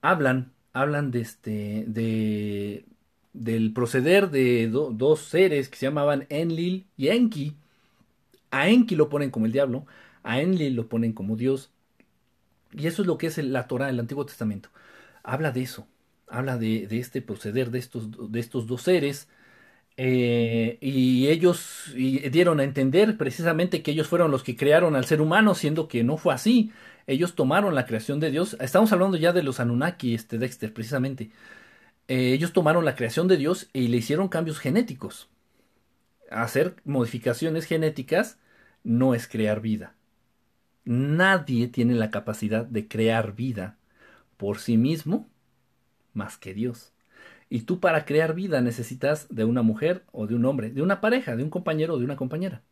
hablan, 0.03 0.53
hablan 0.81 1.11
de 1.11 1.21
este, 1.21 1.85
de, 1.87 2.85
del 3.33 3.73
proceder 3.73 4.31
de 4.31 4.69
dos 4.69 5.21
seres 5.21 5.69
que 5.69 5.77
se 5.77 5.87
llamaban 5.87 6.27
Enlil 6.29 6.87
y 6.97 7.09
Enki. 7.09 7.57
A 8.51 8.69
Enki 8.69 8.97
lo 8.97 9.09
ponen 9.09 9.31
como 9.31 9.47
el 9.47 9.53
diablo, 9.53 9.87
a 10.23 10.41
Enlil 10.41 10.75
lo 10.75 10.89
ponen 10.89 11.13
como 11.13 11.37
Dios, 11.37 11.71
y 12.73 12.87
eso 12.87 13.03
es 13.03 13.09
lo 13.09 13.19
que 13.19 13.27
es 13.27 13.39
la 13.39 13.67
Torah, 13.67 13.91
el 13.91 14.01
Antiguo 14.01 14.25
Testamento. 14.27 14.71
Habla 15.23 15.53
de 15.53 15.63
eso, 15.63 15.87
habla 16.29 16.59
de, 16.59 16.87
este 16.91 17.23
proceder 17.23 17.71
de 17.71 17.79
estos, 17.79 18.33
de 18.33 18.41
estos 18.41 18.67
dos 18.67 18.83
seres. 18.83 19.29
Eh, 20.01 20.79
y 20.81 21.27
ellos 21.29 21.93
dieron 21.95 22.61
a 22.61 22.65
entender 22.65 23.17
precisamente 23.19 23.83
que 23.83 23.91
ellos 23.91 24.07
fueron 24.07 24.31
los 24.31 24.45
que 24.45 24.57
crearon 24.57 24.95
al 24.95 25.05
ser 25.05 25.21
humano, 25.21 25.55
siendo 25.55 25.89
que 25.89 26.05
no 26.05 26.17
fue 26.17 26.33
así. 26.35 26.73
Ellos 27.09 27.35
tomaron 27.35 27.75
la 27.75 27.85
creación 27.85 28.21
de 28.21 28.31
Dios. 28.31 28.57
Estamos 28.61 28.93
hablando 28.93 29.17
ya 29.17 29.33
de 29.33 29.43
los 29.43 29.61
Anunnaki, 29.61 30.15
este 30.15 30.39
Dexter, 30.39 30.73
precisamente. 30.73 31.31
Eh, 32.09 32.33
ellos 32.33 32.53
tomaron 32.53 32.85
la 32.85 32.97
creación 32.97 33.29
de 33.29 33.37
Dios 33.37 33.69
y 33.73 33.89
le 33.89 33.99
hicieron 33.99 34.29
cambios 34.29 34.61
genéticos. 34.61 35.29
Hacer 36.31 36.77
modificaciones 36.85 37.65
genéticas 37.67 38.39
no 38.85 39.15
es 39.15 39.27
crear 39.29 39.61
vida. 39.61 39.95
Nadie 40.85 41.69
tiene 41.69 41.95
la 41.95 42.11
capacidad 42.11 42.65
de 42.65 42.89
crear 42.89 43.35
vida 43.35 43.77
por 44.37 44.59
sí 44.59 44.77
mismo 44.79 45.29
más 46.15 46.39
que 46.39 46.55
Dios. 46.55 46.93
Y 47.51 47.63
tú 47.63 47.81
para 47.81 48.05
crear 48.05 48.35
vida 48.35 48.61
necesitas 48.61 49.27
de 49.31 49.45
una 49.45 49.63
mujer 49.63 50.05
o 50.13 50.27
de 50.27 50.35
un 50.35 50.45
hombre, 50.45 50.71
de 50.71 50.83
una 50.83 51.01
pareja, 51.01 51.37
de 51.37 51.43
un 51.43 51.51
compañero 51.51 51.95
o 51.95 51.99
de 51.99 52.05
una 52.05 52.17
compañera. 52.17 52.63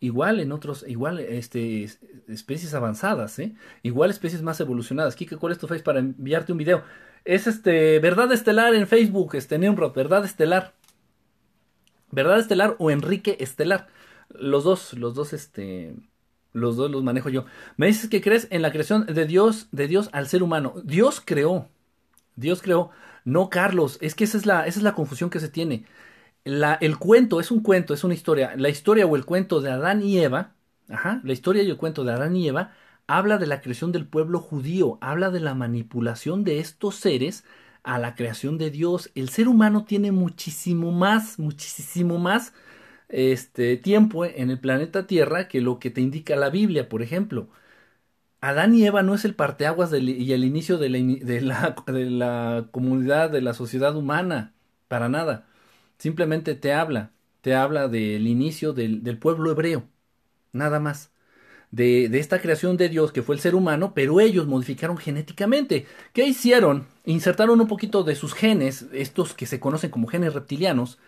Igual 0.00 0.40
en 0.40 0.52
otros, 0.52 0.84
igual 0.86 1.20
este, 1.20 1.88
especies 2.28 2.74
avanzadas, 2.74 3.38
¿eh? 3.38 3.54
igual 3.82 4.10
especies 4.10 4.42
más 4.42 4.60
evolucionadas. 4.60 5.16
¿cuál 5.38 5.52
es 5.52 5.58
tu 5.58 5.66
face 5.66 5.82
para 5.82 6.00
enviarte 6.00 6.52
un 6.52 6.58
video? 6.58 6.84
Es 7.24 7.46
este, 7.46 7.98
Verdad 7.98 8.30
Estelar 8.32 8.74
en 8.74 8.86
Facebook, 8.86 9.34
este 9.34 9.58
Nimrod, 9.58 9.94
Verdad 9.94 10.24
Estelar. 10.24 10.74
Verdad 12.10 12.38
Estelar 12.38 12.76
o 12.78 12.90
Enrique 12.90 13.36
Estelar. 13.40 13.88
Los 14.28 14.64
dos, 14.64 14.92
los 14.94 15.14
dos, 15.14 15.32
este, 15.32 15.94
los 16.52 16.76
dos 16.76 16.90
los 16.90 17.02
manejo 17.02 17.28
yo. 17.28 17.46
Me 17.76 17.86
dices 17.86 18.08
que 18.08 18.20
crees 18.20 18.48
en 18.50 18.62
la 18.62 18.72
creación 18.72 19.06
de 19.06 19.26
Dios, 19.26 19.68
de 19.72 19.88
Dios 19.88 20.08
al 20.12 20.28
ser 20.28 20.42
humano. 20.42 20.74
Dios 20.84 21.22
creó. 21.24 21.68
Dios 22.36 22.62
creó. 22.62 22.90
No, 23.26 23.50
Carlos. 23.50 23.98
Es 24.02 24.14
que 24.16 24.24
esa 24.24 24.38
es 24.38 24.46
la, 24.46 24.66
esa 24.66 24.78
es 24.80 24.84
la 24.84 24.94
confusión 24.94 25.30
que 25.30 25.40
se 25.40 25.50
tiene. 25.50 25.84
La, 26.44 26.74
el 26.76 26.98
cuento 26.98 27.40
es 27.40 27.50
un 27.52 27.60
cuento, 27.62 27.94
es 27.94 28.04
una 28.04 28.14
historia. 28.14 28.54
La 28.56 28.70
historia 28.70 29.06
o 29.06 29.16
el 29.16 29.24
cuento 29.26 29.60
de 29.62 29.70
Adán 29.72 30.02
y 30.02 30.18
Eva, 30.20 30.54
ajá, 30.90 31.20
la 31.24 31.32
historia 31.34 31.62
y 31.64 31.70
el 31.70 31.78
cuento 31.78 32.04
de 32.04 32.12
Adán 32.12 32.36
y 32.36 32.48
Eva 32.48 32.72
habla 33.08 33.38
de 33.38 33.46
la 33.48 33.60
creación 33.62 33.92
del 33.92 34.06
pueblo 34.08 34.40
judío, 34.40 34.98
habla 35.02 35.30
de 35.30 35.40
la 35.40 35.54
manipulación 35.54 36.44
de 36.44 36.60
estos 36.60 36.96
seres 36.96 37.44
a 37.84 37.98
la 37.98 38.14
creación 38.16 38.58
de 38.58 38.70
Dios. 38.70 39.10
El 39.16 39.30
ser 39.30 39.48
humano 39.48 39.84
tiene 39.86 40.12
muchísimo 40.12 40.92
más, 40.92 41.38
muchísimo 41.38 42.18
más 42.18 42.54
este 43.08 43.76
tiempo 43.76 44.24
en 44.24 44.50
el 44.50 44.60
planeta 44.60 45.06
Tierra 45.06 45.48
que 45.48 45.60
lo 45.60 45.78
que 45.78 45.90
te 45.90 46.00
indica 46.00 46.36
la 46.36 46.50
Biblia, 46.50 46.88
por 46.88 47.02
ejemplo. 47.02 47.48
Adán 48.46 48.76
y 48.76 48.86
Eva 48.86 49.02
no 49.02 49.14
es 49.14 49.24
el 49.24 49.34
parteaguas 49.34 49.92
y 49.92 50.32
el 50.32 50.44
inicio 50.44 50.78
de 50.78 50.88
la, 51.40 51.74
comunidad, 52.70 53.30
de 53.30 53.40
la 53.40 53.54
sociedad 53.54 53.96
humana, 53.96 54.54
para 54.86 55.08
nada. 55.08 55.48
Simplemente 55.98 56.54
te 56.54 56.72
habla, 56.72 57.10
te 57.40 57.56
habla 57.56 57.88
del 57.88 58.28
inicio 58.28 58.72
del, 58.72 59.02
del 59.02 59.18
pueblo 59.18 59.50
hebreo, 59.50 59.88
nada 60.52 60.78
más. 60.78 61.10
De, 61.72 62.08
de, 62.08 62.20
esta 62.20 62.40
creación 62.40 62.76
de 62.76 62.88
Dios 62.88 63.10
que 63.10 63.22
fue 63.22 63.34
el 63.34 63.40
ser 63.40 63.56
humano, 63.56 63.94
pero 63.94 64.20
ellos 64.20 64.46
modificaron 64.46 64.96
genéticamente. 64.96 65.86
¿Qué 66.12 66.24
hicieron? 66.24 66.86
Insertaron 67.04 67.60
un 67.60 67.66
poquito 67.66 68.04
de 68.04 68.14
sus 68.14 68.32
genes, 68.32 68.86
estos 68.92 69.34
que 69.34 69.46
se 69.46 69.58
conocen 69.58 69.90
como 69.90 70.06
genes 70.06 70.34
reptilianos, 70.34 70.98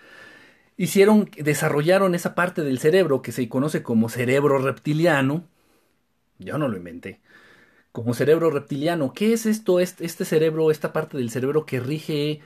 hicieron, 0.77 1.31
desarrollaron 1.37 2.17
esa 2.17 2.35
parte 2.35 2.63
del 2.63 2.81
cerebro 2.81 3.23
que 3.23 3.33
se 3.33 3.49
conoce 3.49 3.85
como 3.85 4.09
cerebro 4.09 4.59
reptiliano. 4.59 5.45
Yo 6.39 6.59
no 6.59 6.69
lo 6.69 6.77
inventé. 6.77 7.21
Como 7.93 8.15
cerebro 8.15 8.51
reptiliano. 8.51 9.13
¿Qué 9.13 9.33
es 9.33 9.47
esto? 9.47 9.81
Este, 9.81 10.09
cerebro, 10.25 10.71
esta 10.71 10.93
parte 10.93 11.19
del 11.19 11.31
cerebro 11.31 11.67
que 11.67 11.81
rige 11.81 12.41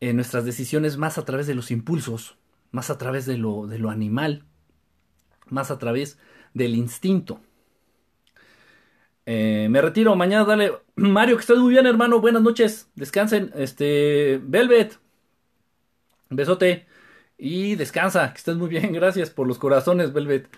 eh, 0.00 0.12
nuestras 0.12 0.44
decisiones 0.44 0.96
más 0.98 1.18
a 1.18 1.24
través 1.24 1.46
de 1.46 1.54
los 1.54 1.70
impulsos, 1.70 2.36
más 2.72 2.90
a 2.90 2.98
través 2.98 3.26
de 3.26 3.38
lo, 3.38 3.66
de 3.66 3.78
lo 3.78 3.90
animal, 3.90 4.44
más 5.48 5.70
a 5.70 5.78
través 5.78 6.18
del 6.54 6.74
instinto. 6.74 7.40
Eh, 9.26 9.66
me 9.70 9.80
retiro, 9.82 10.14
mañana 10.16 10.44
dale. 10.44 10.72
Mario, 10.96 11.36
que 11.36 11.40
estés 11.40 11.58
muy 11.58 11.72
bien, 11.72 11.86
hermano. 11.86 12.20
Buenas 12.20 12.42
noches. 12.42 12.88
Descansen. 12.94 13.52
Este. 13.56 14.40
Velvet. 14.42 14.98
Besote. 16.30 16.86
Y 17.38 17.76
descansa, 17.76 18.32
que 18.32 18.38
estés 18.38 18.56
muy 18.56 18.68
bien, 18.68 18.92
gracias 18.92 19.30
por 19.30 19.46
los 19.46 19.58
corazones, 19.58 20.12
Velvet. 20.12 20.48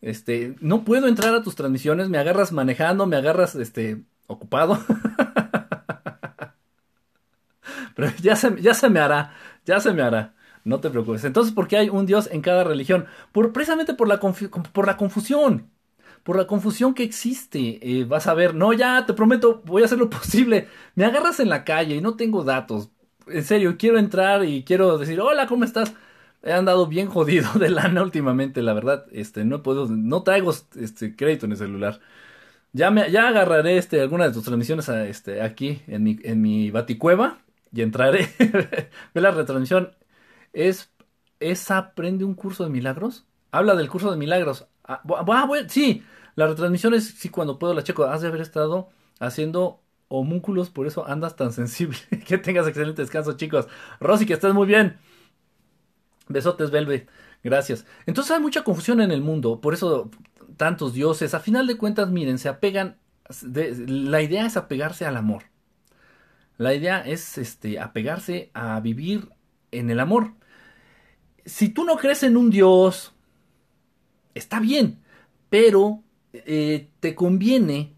Este, 0.00 0.56
no 0.60 0.84
puedo 0.84 1.08
entrar 1.08 1.34
a 1.34 1.42
tus 1.42 1.54
transmisiones, 1.56 2.08
me 2.08 2.18
agarras 2.18 2.52
manejando, 2.52 3.06
me 3.06 3.16
agarras 3.16 3.54
este 3.56 4.02
ocupado. 4.26 4.78
Pero 7.94 8.12
ya 8.22 8.36
se, 8.36 8.60
ya 8.60 8.74
se 8.74 8.88
me 8.88 9.00
hará, 9.00 9.34
ya 9.64 9.80
se 9.80 9.92
me 9.92 10.02
hará. 10.02 10.34
No 10.64 10.80
te 10.80 10.90
preocupes. 10.90 11.24
Entonces, 11.24 11.54
¿por 11.54 11.66
qué 11.68 11.78
hay 11.78 11.88
un 11.88 12.06
Dios 12.06 12.28
en 12.30 12.42
cada 12.42 12.64
religión? 12.64 13.06
Por, 13.32 13.52
precisamente 13.52 13.94
por 13.94 14.08
la, 14.08 14.20
por 14.20 14.86
la 14.86 14.96
confusión. 14.96 15.70
Por 16.22 16.36
la 16.36 16.46
confusión 16.46 16.94
que 16.94 17.04
existe. 17.04 17.78
Eh, 17.82 18.04
vas 18.04 18.26
a 18.26 18.34
ver, 18.34 18.54
no, 18.54 18.72
ya 18.72 19.06
te 19.06 19.14
prometo, 19.14 19.62
voy 19.64 19.82
a 19.82 19.86
hacer 19.86 19.98
lo 19.98 20.10
posible. 20.10 20.68
Me 20.94 21.04
agarras 21.04 21.40
en 21.40 21.48
la 21.48 21.64
calle 21.64 21.96
y 21.96 22.00
no 22.00 22.16
tengo 22.16 22.44
datos. 22.44 22.90
En 23.26 23.44
serio, 23.44 23.76
quiero 23.78 23.98
entrar 23.98 24.44
y 24.44 24.64
quiero 24.64 24.98
decir, 24.98 25.20
hola, 25.20 25.46
¿cómo 25.46 25.64
estás? 25.64 25.92
He 26.42 26.52
andado 26.52 26.86
bien 26.86 27.08
jodido 27.08 27.50
de 27.58 27.70
lana 27.70 28.02
últimamente, 28.02 28.62
la 28.62 28.72
verdad. 28.74 29.06
Este, 29.12 29.44
no 29.44 29.62
puedo, 29.62 29.86
no 29.88 30.22
traigo 30.22 30.52
este 30.76 31.16
crédito 31.16 31.46
en 31.46 31.52
el 31.52 31.58
celular. 31.58 32.00
Ya 32.72 32.90
me, 32.90 33.10
ya 33.10 33.28
agarraré 33.28 33.78
este, 33.78 34.00
alguna 34.00 34.26
de 34.28 34.32
tus 34.32 34.44
transmisiones 34.44 34.88
este, 34.88 35.42
aquí 35.42 35.82
en 35.86 36.02
mi, 36.02 36.18
en 36.22 36.40
mi 36.42 36.70
baticueva 36.70 37.38
y 37.72 37.82
entraré. 37.82 38.28
Ve 39.14 39.20
la 39.20 39.30
retransmisión. 39.30 39.96
Es, 40.52 40.92
es 41.40 41.70
aprende 41.70 42.24
un 42.24 42.34
curso 42.34 42.64
de 42.64 42.70
milagros. 42.70 43.26
Habla 43.50 43.74
del 43.76 43.88
curso 43.90 44.10
de 44.10 44.16
milagros. 44.16 44.68
Ah, 44.84 45.02
ah 45.06 45.48
sí, 45.68 46.04
la 46.36 46.46
retransmisión 46.46 46.94
es, 46.94 47.06
sí, 47.08 47.30
cuando 47.30 47.58
puedo 47.58 47.74
la 47.74 47.82
checo. 47.82 48.04
Has 48.04 48.22
de 48.22 48.28
haber 48.28 48.40
estado 48.42 48.90
haciendo 49.20 49.82
homúnculos, 50.08 50.70
por 50.70 50.86
eso 50.86 51.06
andas 51.06 51.36
tan 51.36 51.52
sensible. 51.52 51.98
que 52.26 52.38
tengas 52.38 52.66
excelente 52.66 53.02
descanso, 53.02 53.32
chicos. 53.36 53.68
Rosy, 54.00 54.26
que 54.26 54.34
estés 54.34 54.54
muy 54.54 54.66
bien. 54.66 54.98
Besotes, 56.28 56.70
Velvet. 56.70 57.08
Gracias. 57.42 57.86
Entonces 58.06 58.32
hay 58.32 58.40
mucha 58.40 58.64
confusión 58.64 59.00
en 59.00 59.10
el 59.10 59.20
mundo, 59.20 59.60
por 59.60 59.74
eso 59.74 60.10
tantos 60.56 60.94
dioses. 60.94 61.34
A 61.34 61.40
final 61.40 61.66
de 61.66 61.76
cuentas, 61.76 62.10
miren, 62.10 62.38
se 62.38 62.48
apegan. 62.48 62.98
la 63.42 64.22
idea 64.22 64.46
es 64.46 64.56
apegarse 64.56 65.06
al 65.06 65.16
amor. 65.16 65.44
La 66.58 66.74
idea 66.74 67.00
es 67.00 67.38
este, 67.38 67.78
apegarse 67.78 68.50
a 68.52 68.80
vivir 68.80 69.30
en 69.70 69.90
el 69.90 70.00
amor. 70.00 70.32
Si 71.44 71.68
tú 71.68 71.84
no 71.84 71.96
crees 71.96 72.22
en 72.24 72.36
un 72.36 72.50
Dios, 72.50 73.14
está 74.34 74.60
bien, 74.60 75.00
pero 75.48 76.02
eh, 76.32 76.90
te 77.00 77.14
conviene 77.14 77.94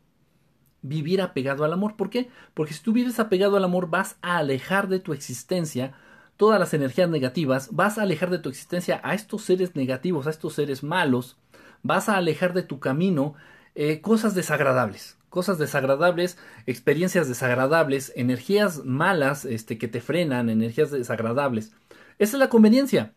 vivir 0.83 1.21
apegado 1.23 1.65
al 1.65 1.73
amor. 1.73 1.97
¿Por 1.97 2.11
qué? 2.11 2.29
Porque 2.55 2.75
si 2.75 2.83
tú 2.83 2.93
vives 2.93 3.19
apegado 3.19 3.57
al 3.57 3.65
amor 3.65 3.89
vas 3.89 4.17
a 4.23 4.39
alejar 4.39 4.89
de 4.89 5.01
tu 5.01 5.13
existencia 5.13 5.95
todas 6.41 6.59
las 6.59 6.73
energías 6.73 7.11
negativas, 7.11 7.69
vas 7.71 7.99
a 7.99 8.03
alejar 8.03 8.31
de 8.31 8.39
tu 8.39 8.49
existencia 8.49 8.99
a 9.05 9.13
estos 9.13 9.43
seres 9.43 9.77
negativos, 9.77 10.27
a 10.27 10.31
estos 10.31 10.55
seres 10.55 10.83
malos, 10.83 11.37
vas 11.83 12.09
a 12.09 12.17
alejar 12.17 12.55
de 12.55 12.63
tu 12.63 12.81
camino 12.81 13.35
eh, 13.75 14.01
cosas 14.01 14.35
desagradables, 14.35 15.19
cosas 15.29 15.59
desagradables, 15.59 16.39
experiencias 16.65 17.29
desagradables, 17.29 18.15
energías 18.17 18.87
malas 18.87 19.45
este, 19.45 19.77
que 19.77 19.87
te 19.87 20.01
frenan, 20.01 20.49
energías 20.49 20.91
desagradables. 20.91 21.73
Esa 22.19 22.37
es 22.37 22.41
la 22.41 22.49
conveniencia. 22.49 23.13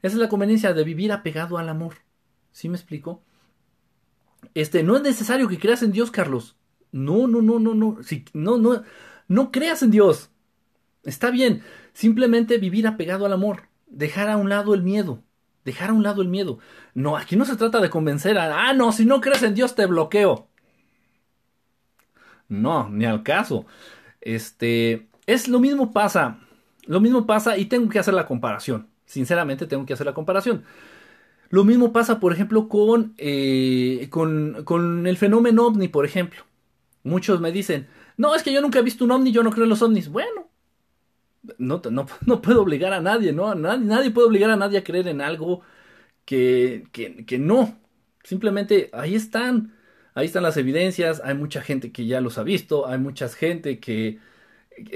Esa 0.00 0.14
es 0.16 0.22
la 0.22 0.30
conveniencia 0.30 0.72
de 0.72 0.84
vivir 0.84 1.12
apegado 1.12 1.58
al 1.58 1.68
amor. 1.68 1.96
¿Sí 2.50 2.70
me 2.70 2.78
explico? 2.78 3.22
Este, 4.54 4.82
no 4.82 4.96
es 4.96 5.02
necesario 5.02 5.48
que 5.48 5.58
creas 5.58 5.82
en 5.82 5.92
Dios, 5.92 6.10
Carlos. 6.10 6.56
No, 6.92 7.26
no, 7.26 7.42
no, 7.42 7.58
no, 7.58 7.74
no. 7.74 8.02
Si, 8.02 8.24
no, 8.32 8.56
no, 8.56 8.84
no 9.28 9.52
creas 9.52 9.82
en 9.82 9.90
Dios. 9.90 10.31
Está 11.04 11.30
bien. 11.30 11.62
Simplemente 11.92 12.58
vivir 12.58 12.86
apegado 12.86 13.26
al 13.26 13.32
amor. 13.32 13.68
Dejar 13.86 14.28
a 14.28 14.36
un 14.36 14.48
lado 14.48 14.74
el 14.74 14.82
miedo. 14.82 15.22
Dejar 15.64 15.90
a 15.90 15.92
un 15.92 16.02
lado 16.02 16.22
el 16.22 16.28
miedo. 16.28 16.58
No, 16.94 17.16
aquí 17.16 17.36
no 17.36 17.44
se 17.44 17.56
trata 17.56 17.80
de 17.80 17.90
convencer 17.90 18.38
a, 18.38 18.68
ah, 18.68 18.72
no, 18.72 18.92
si 18.92 19.04
no 19.04 19.20
crees 19.20 19.42
en 19.42 19.54
Dios 19.54 19.74
te 19.74 19.86
bloqueo. 19.86 20.48
No, 22.48 22.88
ni 22.88 23.04
al 23.04 23.22
caso. 23.22 23.66
Este, 24.20 25.08
es 25.26 25.48
lo 25.48 25.60
mismo 25.60 25.92
pasa. 25.92 26.38
Lo 26.86 27.00
mismo 27.00 27.26
pasa 27.26 27.56
y 27.58 27.66
tengo 27.66 27.88
que 27.88 27.98
hacer 27.98 28.14
la 28.14 28.26
comparación. 28.26 28.88
Sinceramente 29.06 29.66
tengo 29.66 29.86
que 29.86 29.92
hacer 29.94 30.06
la 30.06 30.14
comparación. 30.14 30.64
Lo 31.50 31.64
mismo 31.64 31.92
pasa, 31.92 32.18
por 32.18 32.32
ejemplo, 32.32 32.68
con, 32.68 33.14
eh, 33.18 34.08
con, 34.10 34.64
con 34.64 35.06
el 35.06 35.16
fenómeno 35.16 35.66
ovni, 35.66 35.88
por 35.88 36.04
ejemplo. 36.06 36.44
Muchos 37.04 37.40
me 37.40 37.52
dicen, 37.52 37.88
no, 38.16 38.34
es 38.34 38.42
que 38.42 38.52
yo 38.52 38.60
nunca 38.60 38.78
he 38.78 38.82
visto 38.82 39.04
un 39.04 39.10
ovni, 39.12 39.32
yo 39.32 39.42
no 39.42 39.50
creo 39.50 39.64
en 39.64 39.70
los 39.70 39.82
ovnis. 39.82 40.08
Bueno, 40.08 40.48
no, 41.58 41.82
no, 41.90 42.06
no 42.26 42.42
puedo 42.42 42.62
obligar 42.62 42.92
a 42.92 43.00
nadie, 43.00 43.32
¿no? 43.32 43.54
Nadie, 43.54 44.10
puede 44.10 44.28
obligar 44.28 44.50
a 44.50 44.56
nadie 44.56 44.78
a 44.78 44.84
creer 44.84 45.08
en 45.08 45.20
algo 45.20 45.62
que, 46.24 46.86
que, 46.92 47.24
que 47.26 47.38
no. 47.38 47.78
Simplemente 48.24 48.90
ahí 48.92 49.14
están, 49.14 49.74
ahí 50.14 50.26
están 50.26 50.42
las 50.44 50.56
evidencias, 50.56 51.20
hay 51.24 51.34
mucha 51.34 51.62
gente 51.62 51.92
que 51.92 52.06
ya 52.06 52.20
los 52.20 52.38
ha 52.38 52.44
visto, 52.44 52.86
hay 52.86 52.98
mucha 52.98 53.28
gente 53.28 53.80
que, 53.80 54.20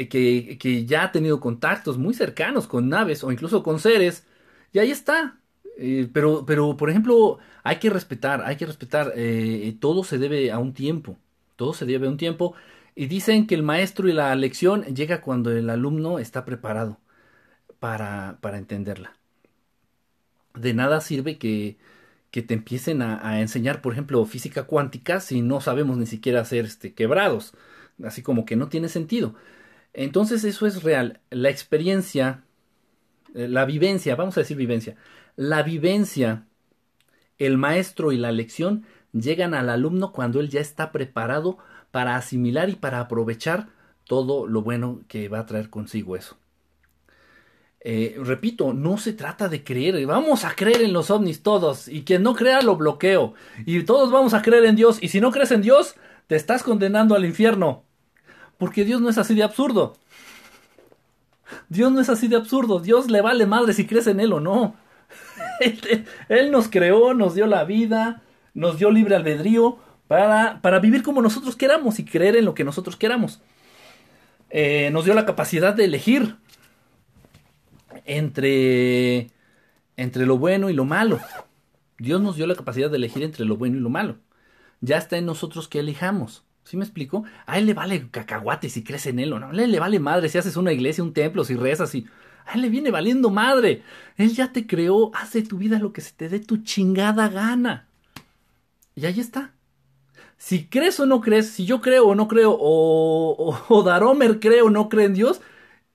que, 0.09 0.59
que, 0.59 0.87
ya 0.87 1.05
ha 1.05 1.13
tenido 1.13 1.41
contactos 1.41 1.99
muy 1.99 2.15
cercanos 2.15 2.67
con 2.67 2.89
naves 2.89 3.25
o 3.25 3.33
incluso 3.33 3.63
con 3.63 3.81
seres, 3.81 4.27
y 4.73 4.79
ahí 4.79 4.91
está. 4.91 5.41
Eh, 5.79 6.09
pero, 6.13 6.45
pero, 6.47 6.77
por 6.77 6.89
ejemplo, 6.91 7.39
hay 7.63 7.79
que 7.79 7.91
respetar, 7.91 8.43
hay 8.43 8.57
que 8.57 8.67
respetar, 8.67 9.13
eh, 9.17 9.77
todo 9.81 10.05
se 10.05 10.19
debe 10.19 10.51
a 10.51 10.59
un 10.59 10.73
tiempo. 10.75 11.19
Todo 11.57 11.73
se 11.75 11.87
debe 11.87 12.07
a 12.07 12.11
un 12.11 12.17
tiempo. 12.17 12.55
Y 12.97 13.07
dicen 13.07 13.47
que 13.47 13.55
el 13.55 13.63
maestro 13.63 14.09
y 14.09 14.13
la 14.13 14.35
lección 14.35 14.83
llega 14.85 15.21
cuando 15.21 15.53
el 15.53 15.69
alumno 15.71 16.19
está 16.19 16.47
preparado 16.47 16.99
para, 17.79 18.39
para 18.41 18.57
entenderla. 18.57 19.17
De 20.55 20.73
nada 20.73 21.03
sirve 21.03 21.37
que, 21.37 21.77
que 22.31 22.43
te 22.43 22.55
empiecen 22.55 23.03
a, 23.03 23.41
enseñar, 23.41 23.83
por 23.83 23.93
ejemplo, 23.93 24.25
física 24.25 24.65
cuántica 24.65 25.21
si 25.21 25.43
no 25.43 25.61
sabemos 25.61 25.99
ni 25.99 26.07
siquiera 26.07 26.41
hacer 26.41 26.65
este, 26.65 26.95
quebrados. 26.95 27.53
Así 28.03 28.23
como 28.23 28.47
que 28.47 28.57
no 28.57 28.69
tiene 28.69 28.89
sentido. 28.89 29.35
Entonces 29.93 30.45
eso 30.45 30.67
es 30.67 30.83
real. 30.83 31.21
La 31.31 31.51
experiencia, 31.51 32.45
eh, 33.35 33.47
la 33.49 33.67
vivencia, 33.67 34.17
vamos 34.17 34.37
a 34.39 34.41
decir 34.41 34.57
vivencia. 34.57 34.97
La 35.37 35.63
vivencia, 35.63 36.47
el 37.37 37.59
maestro 37.59 38.13
y 38.13 38.17
la 38.17 38.33
lección 38.33 38.87
llegan 39.13 39.55
al 39.55 39.69
alumno 39.69 40.13
cuando 40.13 40.41
él 40.41 40.49
ya 40.49 40.61
está 40.61 40.93
preparado 40.93 41.59
para 41.91 42.17
asimilar 42.17 42.69
y 42.69 42.75
para 42.77 43.01
aprovechar 43.01 43.69
todo 44.05 44.47
lo 44.47 44.63
bueno 44.63 45.01
que 45.09 45.29
va 45.29 45.41
a 45.41 45.47
traer 45.47 45.71
consigo 45.71 46.17
eso. 46.17 46.37
Eh, 47.81 48.17
repito, 48.19 48.73
no 48.73 48.99
se 48.99 49.13
trata 49.13 49.49
de 49.49 49.63
creer, 49.63 50.05
vamos 50.07 50.45
a 50.45 50.55
creer 50.55 50.83
en 50.83 50.93
los 50.93 51.11
ovnis 51.11 51.43
todos, 51.43 51.87
y 51.87 52.03
quien 52.03 52.23
no 52.23 52.35
crea 52.35 52.61
lo 52.61 52.77
bloqueo, 52.77 53.35
y 53.65 53.83
todos 53.85 54.11
vamos 54.11 54.35
a 54.35 54.43
creer 54.43 54.65
en 54.65 54.75
Dios, 54.75 54.99
y 55.01 55.09
si 55.09 55.21
no 55.21 55.31
crees 55.31 55.53
en 55.53 55.63
Dios, 55.63 55.95
te 56.27 56.35
estás 56.35 56.65
condenando 56.65 57.15
al 57.15 57.25
infierno, 57.25 57.85
porque 58.59 58.85
Dios 58.85 59.01
no 59.01 59.09
es 59.09 59.19
así 59.19 59.35
de 59.35 59.45
absurdo. 59.45 59.97
Dios 61.69 61.93
no 61.93 62.01
es 62.01 62.09
así 62.09 62.27
de 62.27 62.35
absurdo, 62.35 62.81
Dios 62.81 63.09
le 63.09 63.21
vale 63.21 63.47
madre 63.47 63.73
si 63.73 63.87
crees 63.87 64.09
en 64.09 64.19
Él 64.19 64.33
o 64.33 64.41
no. 64.41 64.75
él 66.29 66.51
nos 66.51 66.69
creó, 66.69 67.15
nos 67.15 67.37
dio 67.37 67.47
la 67.47 67.63
vida, 67.65 68.23
nos 68.53 68.79
dio 68.79 68.91
libre 68.91 69.15
albedrío 69.15 69.79
para, 70.09 70.61
para 70.61 70.79
vivir 70.79 71.03
como 71.03 71.23
nosotros 71.23 71.57
queramos 71.57 71.99
y 71.99 72.05
creer 72.05 72.37
en 72.37 72.45
lo 72.45 72.55
que 72.55 72.65
nosotros 72.65 72.97
queramos. 72.97 73.41
Eh, 74.51 74.91
nos 74.93 75.05
dio 75.05 75.15
la 75.15 75.27
capacidad 75.27 75.75
de 75.75 75.85
elegir 75.85 76.37
entre, 78.05 79.31
entre 79.97 80.27
lo 80.27 80.39
bueno 80.39 80.71
y 80.71 80.73
lo 80.73 80.85
malo. 80.85 81.21
Dios 81.99 82.21
nos 82.21 82.37
dio 82.37 82.47
la 82.47 82.55
capacidad 82.55 82.91
de 82.91 82.97
elegir 82.97 83.23
entre 83.23 83.45
lo 83.45 83.57
bueno 83.57 83.77
y 83.77 83.81
lo 83.81 83.91
malo. 83.91 84.19
Ya 84.81 84.99
está 84.99 85.17
en 85.17 85.27
nosotros 85.27 85.69
que 85.69 85.81
elijamos. 85.81 86.45
¿Sí 86.65 86.77
me 86.77 86.85
explico? 86.85 87.25
A 87.47 87.59
él 87.59 87.67
le 87.67 87.75
vale 87.75 88.09
cacahuate 88.11 88.69
si 88.69 88.83
crees 88.83 89.07
en 89.07 89.19
él 89.19 89.33
o 89.33 89.39
no. 89.39 89.49
A 89.49 89.51
él 89.51 89.71
le 89.71 89.81
vale 89.81 89.99
madre 89.99 90.29
si 90.29 90.39
haces 90.39 90.57
una 90.57 90.73
iglesia, 90.73 91.05
un 91.05 91.13
templo, 91.13 91.45
si 91.45 91.55
rezas 91.55 91.95
y... 91.95 92.07
A 92.45 92.55
él 92.55 92.63
le 92.63 92.69
viene 92.69 92.93
valiendo 92.93 93.31
madre. 93.31 93.83
Él 94.17 94.33
ya 94.33 94.53
te 94.53 94.67
creó, 94.69 95.11
hace 95.15 95.43
tu 95.43 95.59
vida 95.59 95.81
lo 95.81 95.93
que 95.93 96.01
se 96.01 96.13
te 96.13 96.29
dé 96.29 96.39
tu 96.39 96.59
chingada 96.59 97.29
gana. 97.29 97.89
Y 98.95 99.07
ahí 99.07 99.19
está. 99.19 99.56
Si 100.39 100.67
crees 100.69 101.01
o 101.01 101.07
no 101.07 101.21
crees, 101.21 101.51
si 101.51 101.67
yo 101.67 101.81
creo 101.81 102.07
o 102.09 102.15
no 102.15 102.29
creo, 102.29 102.57
o, 102.59 103.83
Daromer 103.85 104.41
cree 104.41 104.63
o 104.63 104.71
no 104.71 104.89
cree 104.89 105.07
en 105.07 105.15
Dios, 105.15 105.41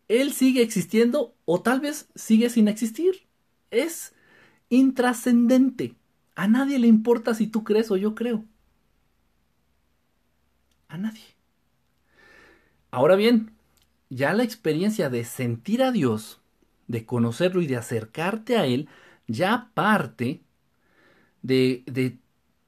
él 0.07 0.33
sigue 0.33 0.61
existiendo 0.61 1.35
o 1.45 1.61
tal 1.61 1.79
vez 1.81 2.09
sigue 2.15 2.49
sin 2.49 2.67
existir. 2.67 3.27
Es 3.71 4.13
intrascendente. 4.69 5.95
A 6.35 6.47
nadie 6.47 6.79
le 6.79 6.87
importa 6.87 7.33
si 7.35 7.47
tú 7.47 7.63
crees 7.63 7.91
o 7.91 7.97
yo 7.97 8.15
creo. 8.15 8.45
A 10.89 10.97
nadie. 10.97 11.23
Ahora 12.91 13.15
bien, 13.15 13.51
ya 14.09 14.33
la 14.33 14.43
experiencia 14.43 15.09
de 15.09 15.23
sentir 15.25 15.83
a 15.83 15.91
Dios, 15.91 16.41
de 16.87 17.05
conocerlo 17.05 17.61
y 17.61 17.67
de 17.67 17.77
acercarte 17.77 18.57
a 18.57 18.65
Él, 18.65 18.89
ya 19.27 19.71
parte 19.73 20.41
de, 21.41 21.83
de 21.87 22.17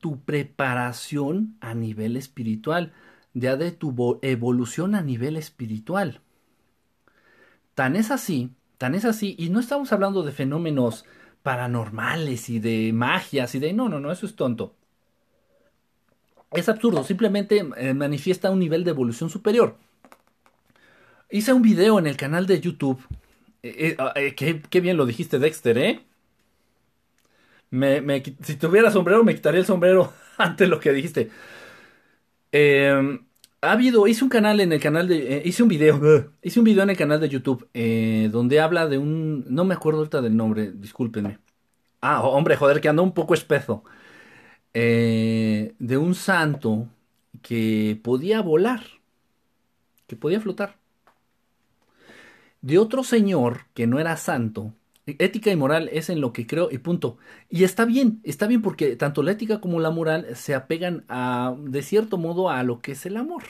tu 0.04 0.20
preparación 0.20 1.56
a 1.62 1.74
nivel 1.74 2.18
espiritual, 2.18 2.91
ya 3.34 3.56
de 3.56 3.72
tu 3.72 4.20
evolución 4.22 4.95
a 4.95 5.01
nivel 5.01 5.38
espiritual. 5.38 6.20
Tan 7.74 7.95
es 7.95 8.12
así, 8.12 8.51
tan 8.78 8.95
es 8.95 9.06
así, 9.06 9.34
y 9.39 9.47
no 9.47 9.62
estamos 9.62 9.93
hablando 9.93 10.24
de 10.24 10.34
fenómenos 10.34 11.06
paranormales 11.41 12.49
y 12.49 12.60
de 12.60 12.91
magias 12.91 13.56
y 13.56 13.60
de 13.60 13.72
no, 13.72 13.88
no, 13.88 14.01
no, 14.01 14.12
eso 14.12 14.26
es 14.26 14.36
tonto. 14.36 14.76
Es 16.51 16.68
absurdo, 16.68 17.06
simplemente 17.06 17.66
eh, 17.78 17.93
manifiesta 17.93 18.51
un 18.51 18.60
nivel 18.60 18.84
de 18.84 18.91
evolución 18.91 19.30
superior. 19.30 19.78
Hice 21.32 21.54
un 21.54 21.62
video 21.62 21.97
en 21.97 22.08
el 22.08 22.18
canal 22.18 22.45
de 22.45 22.60
YouTube. 22.60 22.99
Eh, 23.64 23.95
eh, 24.16 24.36
qué, 24.36 24.62
qué 24.70 24.82
bien 24.82 24.97
lo 24.97 25.06
dijiste, 25.06 25.39
Dexter, 25.39 25.78
¿eh? 25.78 26.06
Me, 27.74 28.21
si 28.43 28.55
tuviera 28.55 28.91
sombrero, 28.91 29.24
me 29.24 29.34
quitaría 29.34 29.59
el 29.59 29.65
sombrero 29.65 30.13
ante 30.38 30.67
lo 30.67 30.80
que 30.80 30.93
dijiste. 30.93 31.32
Em, 32.51 33.26
ha 33.61 33.71
habido, 33.71 34.05
hice 34.07 34.24
un 34.24 34.30
canal 34.30 34.59
en 34.59 34.71
el 34.74 34.80
canal 34.80 35.07
de, 35.07 35.38
eh, 35.38 35.41
hice 35.43 35.63
un 35.63 35.69
video, 35.69 36.32
hice 36.43 36.59
un 36.59 36.65
video 36.65 36.84
en 36.84 36.91
el 36.91 36.97
canal 36.97 37.19
de 37.19 37.30
YouTube 37.30 37.67
eh, 37.74 38.30
donde 38.32 38.59
habla 38.59 38.88
de 38.88 38.99
un, 38.99 39.45
no 39.49 39.65
me 39.65 39.74
acuerdo 39.74 39.99
ahorita 39.99 40.21
del 40.21 40.38
nombre, 40.38 40.71
discúlpenme. 40.71 41.39
Ah, 42.01 42.21
hombre, 42.21 42.57
joder, 42.57 42.80
que 42.80 42.89
anda 42.89 43.01
un 43.01 43.13
poco 43.13 43.34
espeso. 43.34 43.84
Eh, 44.74 45.74
de 45.80 45.97
un 45.97 46.15
santo 46.15 46.89
que 47.41 47.99
podía 48.03 48.41
volar, 48.41 48.84
que 50.07 50.15
podía 50.15 50.41
flotar. 50.41 50.78
De 52.61 52.78
otro 52.78 53.03
señor 53.03 53.65
que 53.74 53.88
no 53.88 53.99
era 53.99 54.15
santo, 54.17 54.74
Ética 55.06 55.51
y 55.51 55.56
moral 55.58 55.89
es 55.91 56.10
en 56.10 56.22
lo 56.22 56.32
que 56.34 56.47
creo 56.47 56.70
y 56.72 56.78
punto. 56.78 57.18
Y 57.49 57.64
está 57.66 57.86
bien, 57.86 58.22
está 58.24 58.47
bien 58.47 58.62
porque 58.62 58.95
tanto 58.95 59.22
la 59.24 59.32
ética 59.32 59.60
como 59.60 59.80
la 59.80 59.91
moral 59.91 60.28
se 60.36 60.56
apegan 60.56 61.04
a, 61.10 61.56
de 61.60 61.82
cierto 61.84 62.18
modo, 62.18 62.49
a 62.49 62.64
lo 62.64 62.82
que 62.82 62.93
es 62.93 63.06
el 63.06 63.18
amor. 63.18 63.43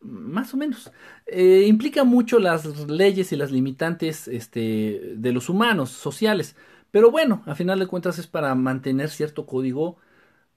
Más 0.00 0.54
o 0.54 0.56
menos. 0.56 0.92
Eh, 1.26 1.64
implica 1.66 2.04
mucho 2.04 2.38
las 2.38 2.88
leyes 2.88 3.32
y 3.32 3.36
las 3.36 3.50
limitantes 3.50 4.28
este, 4.28 5.14
de 5.16 5.32
los 5.32 5.48
humanos, 5.48 5.90
sociales. 5.90 6.54
Pero 6.90 7.10
bueno, 7.10 7.42
a 7.46 7.54
final 7.54 7.78
de 7.80 7.86
cuentas 7.86 8.18
es 8.18 8.26
para 8.28 8.54
mantener 8.54 9.10
cierto 9.10 9.46
código 9.46 9.98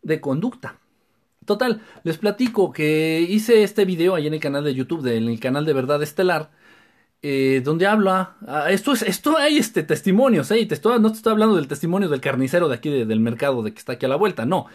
de 0.03 0.21
conducta. 0.21 0.79
Total, 1.45 1.81
les 2.03 2.17
platico 2.19 2.71
que 2.71 3.21
hice 3.21 3.63
este 3.63 3.85
video 3.85 4.15
ahí 4.15 4.27
en 4.27 4.33
el 4.35 4.39
canal 4.39 4.63
de 4.63 4.75
YouTube, 4.75 5.05
en 5.07 5.27
el 5.27 5.39
canal 5.39 5.65
de 5.65 5.73
Verdad 5.73 6.03
Estelar, 6.03 6.51
eh, 7.23 7.61
donde 7.63 7.85
habla, 7.85 8.35
ah, 8.47 8.71
esto 8.71 8.93
es, 8.93 9.03
esto 9.03 9.37
hay 9.37 9.57
este 9.57 9.83
testimonios, 9.83 10.49
¿eh? 10.49 10.65
te 10.65 10.73
estoy, 10.73 10.99
no 10.99 11.11
te 11.11 11.17
estoy 11.17 11.33
hablando 11.33 11.55
del 11.55 11.67
testimonio 11.67 12.09
del 12.09 12.19
carnicero 12.19 12.67
de 12.67 12.75
aquí 12.75 12.89
del 12.89 13.19
mercado 13.19 13.61
de 13.61 13.73
que 13.73 13.79
está 13.79 13.93
aquí 13.93 14.07
a 14.07 14.09
la 14.09 14.15
vuelta, 14.15 14.45
no, 14.45 14.65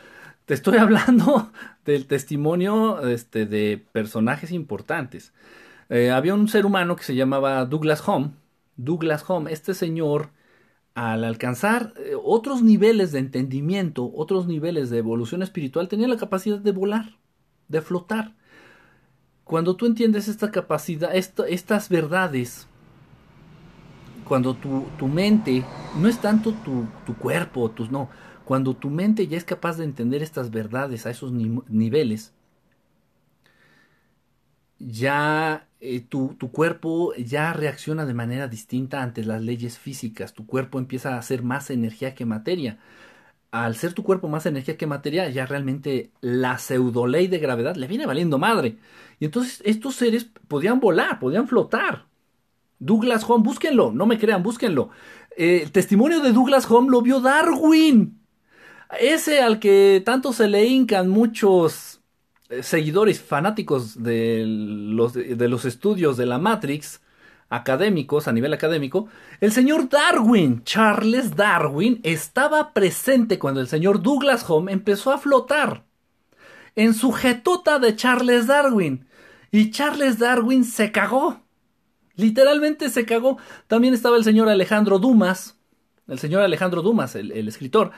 te 0.44 0.54
estoy 0.54 0.78
hablando 0.78 1.50
del 1.84 2.06
testimonio 2.06 3.00
este, 3.08 3.46
de 3.46 3.84
personajes 3.92 4.52
importantes. 4.52 5.32
Eh, 5.88 6.10
había 6.10 6.34
un 6.34 6.48
ser 6.48 6.66
humano 6.66 6.96
que 6.96 7.04
se 7.04 7.16
llamaba 7.16 7.64
Douglas 7.64 8.06
Home, 8.08 8.30
Douglas 8.76 9.24
Home, 9.28 9.52
este 9.52 9.74
señor 9.74 10.30
al 10.94 11.24
alcanzar 11.24 11.94
otros 12.24 12.62
niveles 12.62 13.12
de 13.12 13.18
entendimiento, 13.18 14.10
otros 14.14 14.46
niveles 14.46 14.88
de 14.88 14.98
evolución 14.98 15.42
espiritual, 15.42 15.88
tenía 15.88 16.08
la 16.08 16.16
capacidad 16.16 16.58
de 16.58 16.72
volar, 16.72 17.16
de 17.68 17.82
flotar 17.82 18.34
cuando 19.46 19.76
tú 19.76 19.86
entiendes 19.86 20.26
esta 20.26 20.50
capacidad, 20.50 21.14
estas 21.14 21.88
verdades, 21.88 22.66
cuando 24.24 24.56
tu, 24.56 25.06
mente, 25.06 25.64
no 26.00 26.08
es 26.08 26.18
tanto 26.20 26.52
tu, 26.52 27.14
cuerpo, 27.14 27.70
tus 27.70 27.88
no, 27.88 28.10
cuando 28.44 28.74
tu 28.74 28.90
mente 28.90 29.28
ya 29.28 29.38
es 29.38 29.44
capaz 29.44 29.78
de 29.78 29.84
entender 29.84 30.20
estas 30.20 30.50
verdades 30.50 31.06
a 31.06 31.10
esos 31.10 31.30
niveles, 31.30 32.32
ya 34.80 35.68
eh, 35.80 36.00
tu, 36.00 36.34
tu, 36.36 36.50
cuerpo 36.50 37.14
ya 37.14 37.52
reacciona 37.52 38.04
de 38.04 38.14
manera 38.14 38.48
distinta 38.48 39.00
ante 39.00 39.24
las 39.24 39.42
leyes 39.42 39.78
físicas, 39.78 40.34
tu 40.34 40.44
cuerpo 40.44 40.80
empieza 40.80 41.14
a 41.14 41.18
hacer 41.18 41.44
más 41.44 41.70
energía 41.70 42.16
que 42.16 42.26
materia 42.26 42.78
al 43.50 43.76
ser 43.76 43.92
tu 43.92 44.02
cuerpo 44.02 44.28
más 44.28 44.46
energía 44.46 44.76
que 44.76 44.86
materia, 44.86 45.28
ya 45.30 45.46
realmente 45.46 46.10
la 46.20 46.58
pseudo 46.58 47.06
ley 47.06 47.26
de 47.26 47.38
gravedad 47.38 47.76
le 47.76 47.86
viene 47.86 48.06
valiendo 48.06 48.38
madre. 48.38 48.76
Y 49.18 49.26
entonces 49.26 49.62
estos 49.64 49.96
seres 49.96 50.30
podían 50.48 50.80
volar, 50.80 51.18
podían 51.18 51.48
flotar. 51.48 52.06
Douglas 52.78 53.24
Home, 53.28 53.44
búsquenlo, 53.44 53.92
no 53.92 54.06
me 54.06 54.18
crean, 54.18 54.42
búsquenlo. 54.42 54.90
Eh, 55.36 55.60
el 55.62 55.72
testimonio 55.72 56.20
de 56.20 56.32
Douglas 56.32 56.70
Home 56.70 56.90
lo 56.90 57.02
vio 57.02 57.20
Darwin. 57.20 58.20
Ese 59.00 59.40
al 59.40 59.58
que 59.58 60.02
tanto 60.04 60.32
se 60.32 60.48
le 60.48 60.66
hincan 60.66 61.08
muchos 61.08 62.00
eh, 62.48 62.62
seguidores 62.62 63.20
fanáticos 63.20 64.02
de 64.02 64.44
los, 64.46 65.14
de 65.14 65.48
los 65.48 65.64
estudios 65.64 66.16
de 66.16 66.26
la 66.26 66.38
Matrix 66.38 67.00
académicos, 67.48 68.28
a 68.28 68.32
nivel 68.32 68.52
académico, 68.52 69.08
el 69.40 69.52
señor 69.52 69.88
Darwin, 69.88 70.62
Charles 70.64 71.36
Darwin, 71.36 72.00
estaba 72.02 72.72
presente 72.72 73.38
cuando 73.38 73.60
el 73.60 73.68
señor 73.68 74.02
Douglas 74.02 74.44
Home 74.48 74.72
empezó 74.72 75.12
a 75.12 75.18
flotar 75.18 75.84
en 76.74 76.94
su 76.94 77.12
jetota 77.12 77.78
de 77.78 77.96
Charles 77.96 78.46
Darwin. 78.46 79.06
Y 79.50 79.70
Charles 79.70 80.18
Darwin 80.18 80.64
se 80.64 80.92
cagó. 80.92 81.40
Literalmente 82.14 82.90
se 82.90 83.06
cagó. 83.06 83.38
También 83.66 83.94
estaba 83.94 84.16
el 84.16 84.24
señor 84.24 84.48
Alejandro 84.48 84.98
Dumas. 84.98 85.58
El 86.08 86.18
señor 86.18 86.42
Alejandro 86.42 86.82
Dumas, 86.82 87.16
el, 87.16 87.48
escritor. 87.48 87.92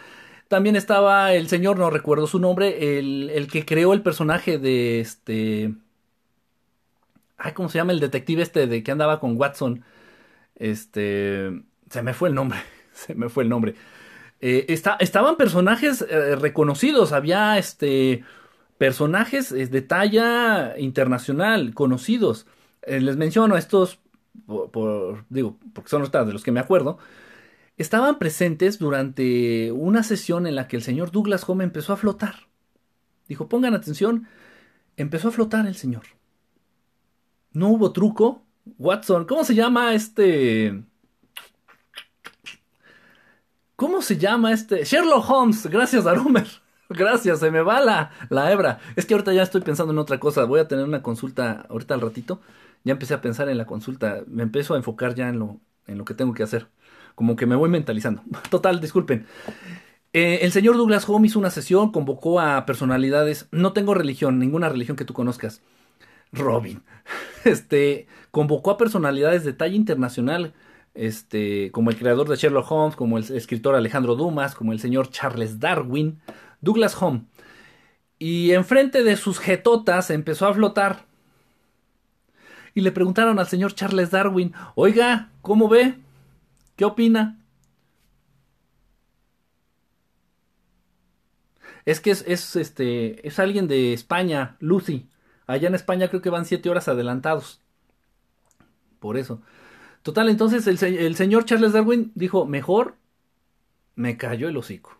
También 0.49 0.76
estaba 0.76 1.34
el 1.34 1.49
señor, 1.49 1.78
no 1.78 1.90
recuerdo 1.90 2.26
su 2.26 2.38
nombre, 2.38 2.99
el, 2.99 3.30
el 3.30 3.49
que 3.49 3.66
creó 3.66 3.92
el 3.92 4.03
personaje 4.03 4.59
de 4.59 5.01
este 5.01 5.74
Ay, 7.39 7.53
¿cómo 7.53 7.68
se 7.68 7.78
llama 7.78 7.93
el 7.93 8.01
detective 8.01 8.43
este 8.43 8.66
de 8.66 8.82
que 8.82 8.91
andaba 8.91 9.20
con 9.20 9.39
Watson? 9.39 9.84
Este. 10.57 11.62
Se 11.89 12.03
me 12.03 12.12
fue 12.12 12.28
el 12.28 12.34
nombre. 12.34 12.59
Se 12.93 13.14
me 13.14 13.28
fue 13.28 13.45
el 13.45 13.49
nombre. 13.49 13.76
Eh, 14.41 14.66
estaban 14.68 15.36
personajes 15.36 16.05
eh, 16.09 16.36
reconocidos. 16.36 17.12
Había 17.12 17.57
este. 17.59 18.24
Personajes 18.76 19.53
eh, 19.53 19.66
de 19.66 19.82
talla 19.82 20.78
internacional, 20.78 21.74
conocidos. 21.74 22.47
les 22.86 23.16
menciono 23.16 23.57
estos. 23.57 24.01
Por, 24.47 25.24
digo, 25.30 25.59
porque 25.74 25.91
son 25.91 26.03
de 26.11 26.32
los 26.32 26.43
que 26.43 26.53
me 26.53 26.61
acuerdo. 26.61 26.99
Estaban 27.76 28.18
presentes 28.18 28.78
durante 28.78 29.70
una 29.72 30.03
sesión 30.03 30.47
en 30.47 30.57
la 30.57 30.66
que 30.68 30.76
el 30.76 30.82
señor 30.82 31.12
Douglas 31.12 31.49
Home 31.49 31.64
empezó 31.64 31.93
a 31.93 31.97
flotar. 31.97 32.49
Dijo, 33.28 33.49
pongan 33.49 33.74
atención. 33.74 34.28
Empezó 34.97 35.28
a 35.28 35.32
flotar 35.32 35.66
el 35.66 35.76
señor 35.76 36.17
no 37.53 37.68
hubo 37.68 37.92
truco. 37.92 38.42
Watson, 38.78 39.24
¿cómo 39.24 39.44
se 39.44 39.55
llama 39.55 39.94
este? 39.94 40.82
¿Cómo 43.76 44.03
se 44.03 44.18
llama 44.18 44.53
este? 44.53 44.84
Sherlock 44.84 45.30
Holmes, 45.30 45.66
gracias 45.66 46.07
Arumer. 46.07 46.46
Gracias, 46.90 47.40
se 47.40 47.51
me 47.51 47.61
va 47.61 47.80
la, 47.80 48.12
la 48.30 48.51
hebra. 48.51 48.80
Es 48.96 49.05
que 49.05 49.12
ahorita 49.12 49.34
ya 49.34 49.42
estoy 49.42 49.61
pensando 49.61 49.92
en 49.92 49.99
otra 49.99 50.18
cosa. 50.18 50.44
Voy 50.44 50.59
a 50.59 50.68
tener 50.68 50.86
una 50.86 51.03
consulta 51.03 51.66
ahorita 51.68 51.92
al 51.92 52.01
ratito. 52.01 52.40
Ya 52.82 52.92
empecé 52.92 53.12
a 53.12 53.20
pensar 53.20 53.51
en 53.51 53.59
la 53.59 53.66
consulta. 53.66 54.22
Me 54.26 54.42
empiezo 54.42 54.72
a 54.72 54.78
enfocar 54.78 55.14
ya 55.14 55.28
en 55.28 55.38
lo, 55.38 55.61
en 55.86 55.99
lo 55.99 56.07
que 56.07 56.14
tengo 56.14 56.32
que 56.32 56.42
hacer. 56.42 56.68
Como 57.14 57.36
que 57.36 57.44
me 57.44 57.57
voy 57.57 57.68
mentalizando. 57.68 58.22
Total, 58.51 58.80
disculpen. 58.80 59.26
Eh, 60.14 60.40
el 60.42 60.53
señor 60.53 60.76
Douglas 60.76 61.07
Home 61.09 61.26
hizo 61.26 61.38
una 61.38 61.51
sesión, 61.51 61.92
convocó 61.92 62.40
a 62.40 62.64
personalidades. 62.64 63.49
No 63.53 63.74
tengo 63.74 63.92
religión, 63.92 64.38
ninguna 64.38 64.70
religión 64.70 64.96
que 64.96 65.05
tú 65.05 65.12
conozcas. 65.12 65.61
Robin. 66.32 66.82
Este 67.44 68.06
convocó 68.30 68.70
a 68.70 68.78
personalidades 68.78 69.44
de 69.44 69.52
talla 69.52 69.74
internacional, 69.74 70.54
este, 70.94 71.70
como 71.72 71.90
el 71.90 71.96
creador 71.96 72.28
de 72.28 72.36
Sherlock 72.36 72.70
Holmes, 72.70 72.96
como 72.96 73.18
el 73.18 73.24
escritor 73.32 73.74
Alejandro 73.74 74.16
Dumas, 74.16 74.54
como 74.54 74.72
el 74.72 74.80
señor 74.80 75.11
Charles 75.11 75.61
Darwin, 75.61 76.20
Douglas 76.61 77.00
Home. 77.00 77.24
Y 78.18 78.52
enfrente 78.52 79.04
de 79.04 79.16
sus 79.16 79.38
jetotas 79.38 80.11
empezó 80.11 80.46
a 80.46 80.54
flotar. 80.54 81.06
Y 82.74 82.80
le 82.80 82.92
preguntaron 82.92 83.38
al 83.38 83.46
señor 83.46 83.74
Charles 83.74 84.11
Darwin, 84.11 84.52
oiga, 84.74 85.30
¿cómo 85.40 85.68
ve? 85.68 85.94
¿Qué 86.76 86.84
opina? 86.84 87.38
Es 91.84 92.00
que 92.00 92.11
es, 92.11 92.22
es, 92.26 92.54
este, 92.56 93.26
es 93.26 93.38
alguien 93.38 93.66
de 93.66 93.94
España, 93.94 94.56
Lucy. 94.61 95.09
Allá 95.49 95.68
en 95.68 95.74
España 95.74 96.09
creo 96.09 96.20
que 96.20 96.30
van 96.30 96.44
siete 96.44 96.68
horas 96.68 96.88
adelantados. 96.88 97.61
Por 99.01 99.16
eso. 99.16 99.40
Total, 100.03 100.28
entonces 100.28 100.66
el, 100.66 101.16
señor 101.16 101.46
Charles 101.46 101.72
Darwin 101.72 102.12
dijo, 102.14 102.44
mejor 102.44 102.96
me 103.96 104.18
cayó 104.18 104.49
el 104.49 104.57
hocico. 104.59 104.99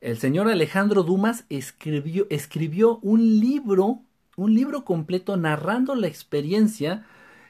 El 0.00 0.18
señor 0.18 0.48
Alejandro 0.48 1.02
Dumas 1.02 1.44
escribió, 1.48 2.28
escribió 2.30 2.98
un 3.02 3.40
libro, 3.40 4.02
un 4.36 4.54
libro 4.54 4.84
completo 4.84 5.36
narrando 5.36 5.96
la 5.96 6.06
experiencia, 6.06 7.04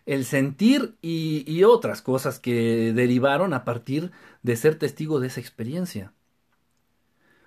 el 0.06 0.24
sentir 0.24 0.96
y, 1.02 1.44
y 1.46 1.64
otras 1.64 2.00
cosas 2.00 2.40
que 2.40 2.94
derivaron 2.94 3.52
a 3.52 3.64
partir 3.64 4.10
de 4.42 4.56
ser 4.56 4.78
testigo 4.78 5.20
de 5.20 5.26
esa 5.26 5.40
experiencia. 5.40 6.14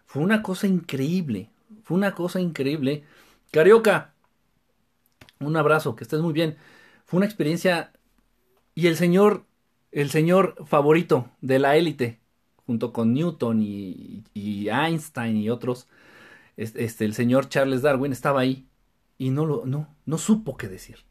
Fue 0.05 0.21
una 0.21 0.43
cosa 0.43 0.67
increíble, 0.67 1.49
fue 1.83 1.97
una 1.97 2.13
cosa 2.13 2.39
increíble 2.39 3.03
Carioca, 3.55 4.13
un 5.39 5.55
abrazo, 5.55 5.95
que 5.95 6.03
estés 6.03 6.19
muy 6.19 6.33
bien. 6.33 6.57
Fue 7.05 7.15
una 7.19 7.25
experiencia 7.25 7.93
y 8.73 8.87
el 8.87 8.97
señor, 8.97 9.45
el 9.93 10.09
señor 10.09 10.65
favorito 10.67 11.31
de 11.39 11.59
la 11.59 11.77
élite, 11.77 12.19
junto 12.65 12.91
con 12.91 13.13
Newton 13.13 13.61
y, 13.61 14.25
Einstein 14.67 15.37
y 15.37 15.49
otros, 15.49 15.87
este, 16.57 17.05
el 17.05 17.13
señor 17.13 17.47
Charles 17.47 17.81
Darwin 17.81 18.11
estaba 18.11 18.41
ahí 18.41 18.67
y 19.17 19.29
no 19.29 19.45
lo, 19.45 19.65
no, 19.65 19.87
no 20.05 20.17
supo 20.17 20.57
qué 20.57 20.67
decir. 20.67 21.05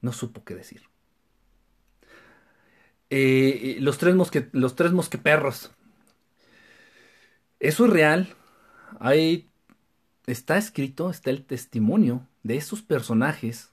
No 0.00 0.12
supo 0.12 0.42
qué 0.42 0.56
decir. 0.56 0.82
Eh, 3.08 3.76
los, 3.78 3.98
tres 3.98 4.16
mosque, 4.16 4.48
los 4.50 4.74
tres 4.74 4.90
mosqueperros. 4.90 5.70
Eso 7.60 7.84
es 7.84 7.90
real. 7.92 8.34
Hay 8.98 9.51
está 10.26 10.56
escrito, 10.56 11.10
está 11.10 11.30
el 11.30 11.44
testimonio 11.44 12.26
de 12.42 12.56
esos 12.56 12.82
personajes. 12.82 13.70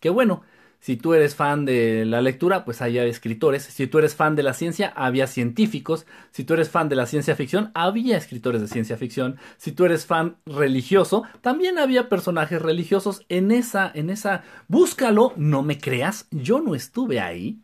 Que 0.00 0.10
bueno, 0.10 0.42
si 0.80 0.96
tú 0.96 1.12
eres 1.12 1.34
fan 1.34 1.66
de 1.66 2.06
la 2.06 2.22
lectura, 2.22 2.64
pues 2.64 2.80
había 2.80 3.04
escritores. 3.04 3.64
Si 3.64 3.86
tú 3.86 3.98
eres 3.98 4.14
fan 4.14 4.34
de 4.34 4.42
la 4.42 4.54
ciencia, 4.54 4.88
había 4.96 5.26
científicos. 5.26 6.06
Si 6.30 6.42
tú 6.44 6.54
eres 6.54 6.70
fan 6.70 6.88
de 6.88 6.96
la 6.96 7.04
ciencia 7.04 7.36
ficción, 7.36 7.70
había 7.74 8.16
escritores 8.16 8.62
de 8.62 8.68
ciencia 8.68 8.96
ficción. 8.96 9.36
Si 9.58 9.72
tú 9.72 9.84
eres 9.84 10.06
fan 10.06 10.36
religioso, 10.46 11.24
también 11.42 11.78
había 11.78 12.08
personajes 12.08 12.62
religiosos 12.62 13.26
en 13.28 13.50
esa, 13.50 13.90
en 13.94 14.08
esa. 14.08 14.42
Búscalo, 14.68 15.34
no 15.36 15.62
me 15.62 15.78
creas, 15.78 16.26
yo 16.30 16.60
no 16.60 16.74
estuve 16.74 17.20
ahí. 17.20 17.60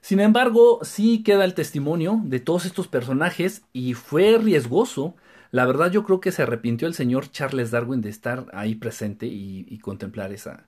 Sin 0.00 0.20
embargo, 0.20 0.78
sí 0.82 1.24
queda 1.24 1.44
el 1.44 1.54
testimonio 1.54 2.20
de 2.24 2.38
todos 2.38 2.66
estos 2.66 2.86
personajes 2.86 3.62
y 3.72 3.94
fue 3.94 4.38
riesgoso 4.38 5.16
La 5.50 5.66
verdad 5.66 5.90
yo 5.90 6.04
creo 6.04 6.20
que 6.20 6.32
se 6.32 6.42
arrepintió 6.42 6.86
el 6.86 6.94
señor 6.94 7.30
Charles 7.30 7.70
Darwin 7.70 8.00
de 8.00 8.10
estar 8.10 8.46
ahí 8.52 8.74
presente 8.76 9.26
y, 9.26 9.78
contemplar 9.78 10.32
esa... 10.32 10.66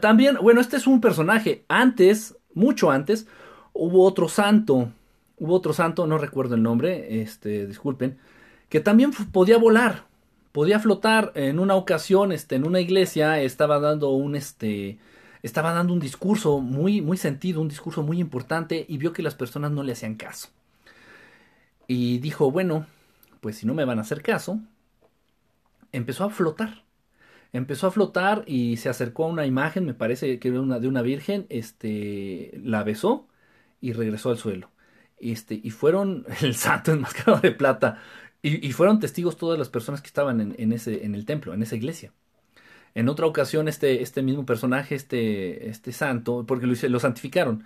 También, 0.00 0.38
bueno, 0.42 0.60
este 0.60 0.76
es 0.76 0.86
un 0.86 1.00
personaje. 1.00 1.64
Antes, 1.68 2.36
mucho 2.54 2.90
antes, 2.90 3.28
hubo 3.72 4.04
otro 4.04 4.28
santo. 4.28 4.90
Hubo 5.38 5.54
otro 5.54 5.72
santo, 5.72 6.06
no 6.06 6.18
recuerdo 6.18 6.54
el 6.54 6.62
nombre, 6.62 7.20
este, 7.20 7.66
disculpen, 7.66 8.16
que 8.70 8.80
también 8.80 9.12
podía 9.12 9.58
volar, 9.58 10.04
podía 10.52 10.80
flotar. 10.80 11.30
En 11.34 11.58
una 11.58 11.74
ocasión, 11.74 12.32
este, 12.32 12.56
en 12.56 12.66
una 12.66 12.80
iglesia, 12.80 13.40
estaba 13.40 13.78
dando 13.78 14.10
un, 14.10 14.34
este, 14.34 14.98
estaba 15.42 15.72
dando 15.72 15.92
un 15.92 16.00
discurso 16.00 16.60
muy, 16.60 17.02
muy 17.02 17.18
sentido, 17.18 17.60
un 17.60 17.68
discurso 17.68 18.02
muy 18.02 18.18
importante, 18.18 18.86
y 18.88 18.96
vio 18.96 19.12
que 19.12 19.22
las 19.22 19.34
personas 19.34 19.72
no 19.72 19.82
le 19.82 19.92
hacían 19.92 20.14
caso. 20.14 20.48
Y 21.86 22.18
dijo, 22.18 22.50
bueno, 22.50 22.86
pues 23.46 23.58
si 23.58 23.66
no 23.66 23.74
me 23.74 23.84
van 23.84 23.98
a 23.98 24.00
hacer 24.00 24.22
caso, 24.22 24.58
empezó 25.92 26.24
a 26.24 26.30
flotar. 26.30 26.82
Empezó 27.52 27.86
a 27.86 27.92
flotar 27.92 28.42
y 28.44 28.76
se 28.78 28.88
acercó 28.88 29.22
a 29.24 29.28
una 29.28 29.46
imagen, 29.46 29.84
me 29.86 29.94
parece 29.94 30.40
que 30.40 30.48
era 30.48 30.60
una, 30.60 30.80
de 30.80 30.88
una 30.88 31.00
virgen, 31.00 31.46
este, 31.48 32.58
la 32.60 32.82
besó 32.82 33.28
y 33.80 33.92
regresó 33.92 34.30
al 34.30 34.38
suelo. 34.38 34.72
Este, 35.20 35.60
y 35.62 35.70
fueron 35.70 36.26
el 36.42 36.56
santo 36.56 36.90
enmascarado 36.90 37.40
de 37.40 37.52
plata. 37.52 38.02
Y, 38.42 38.72
fueron 38.72 38.98
testigos 38.98 39.36
todas 39.36 39.60
las 39.60 39.68
personas 39.68 40.00
que 40.02 40.08
estaban 40.08 40.40
en, 40.40 40.72
ese, 40.72 41.04
en 41.04 41.14
el 41.14 41.24
templo, 41.24 41.54
en 41.54 41.62
esa 41.62 41.76
iglesia. 41.76 42.12
En 42.96 43.08
otra 43.08 43.26
ocasión, 43.26 43.68
este, 43.68 44.02
este 44.02 44.22
mismo 44.22 44.44
personaje, 44.44 44.96
este, 44.96 45.68
este 45.68 45.92
santo, 45.92 46.46
porque 46.48 46.66
lo, 46.66 46.74
lo 46.88 46.98
santificaron, 46.98 47.62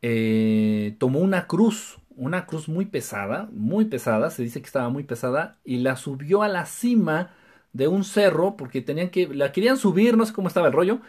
eh, 0.00 0.96
tomó 0.98 1.18
una 1.18 1.46
cruz, 1.46 1.98
una 2.20 2.46
cruz 2.46 2.68
muy 2.68 2.84
pesada, 2.86 3.48
muy 3.52 3.86
pesada, 3.86 4.30
se 4.30 4.42
dice 4.42 4.60
que 4.60 4.66
estaba 4.66 4.90
muy 4.90 5.04
pesada, 5.04 5.58
y 5.64 5.78
la 5.78 5.96
subió 5.96 6.42
a 6.42 6.48
la 6.48 6.66
cima 6.66 7.30
de 7.72 7.88
un 7.88 8.04
cerro, 8.04 8.56
porque 8.56 8.82
tenían 8.82 9.10
que, 9.10 9.26
la 9.28 9.52
querían 9.52 9.78
subir, 9.78 10.16
no 10.16 10.26
sé 10.26 10.34
cómo 10.34 10.48
estaba 10.48 10.68
el 10.68 10.74
rollo, 10.74 11.00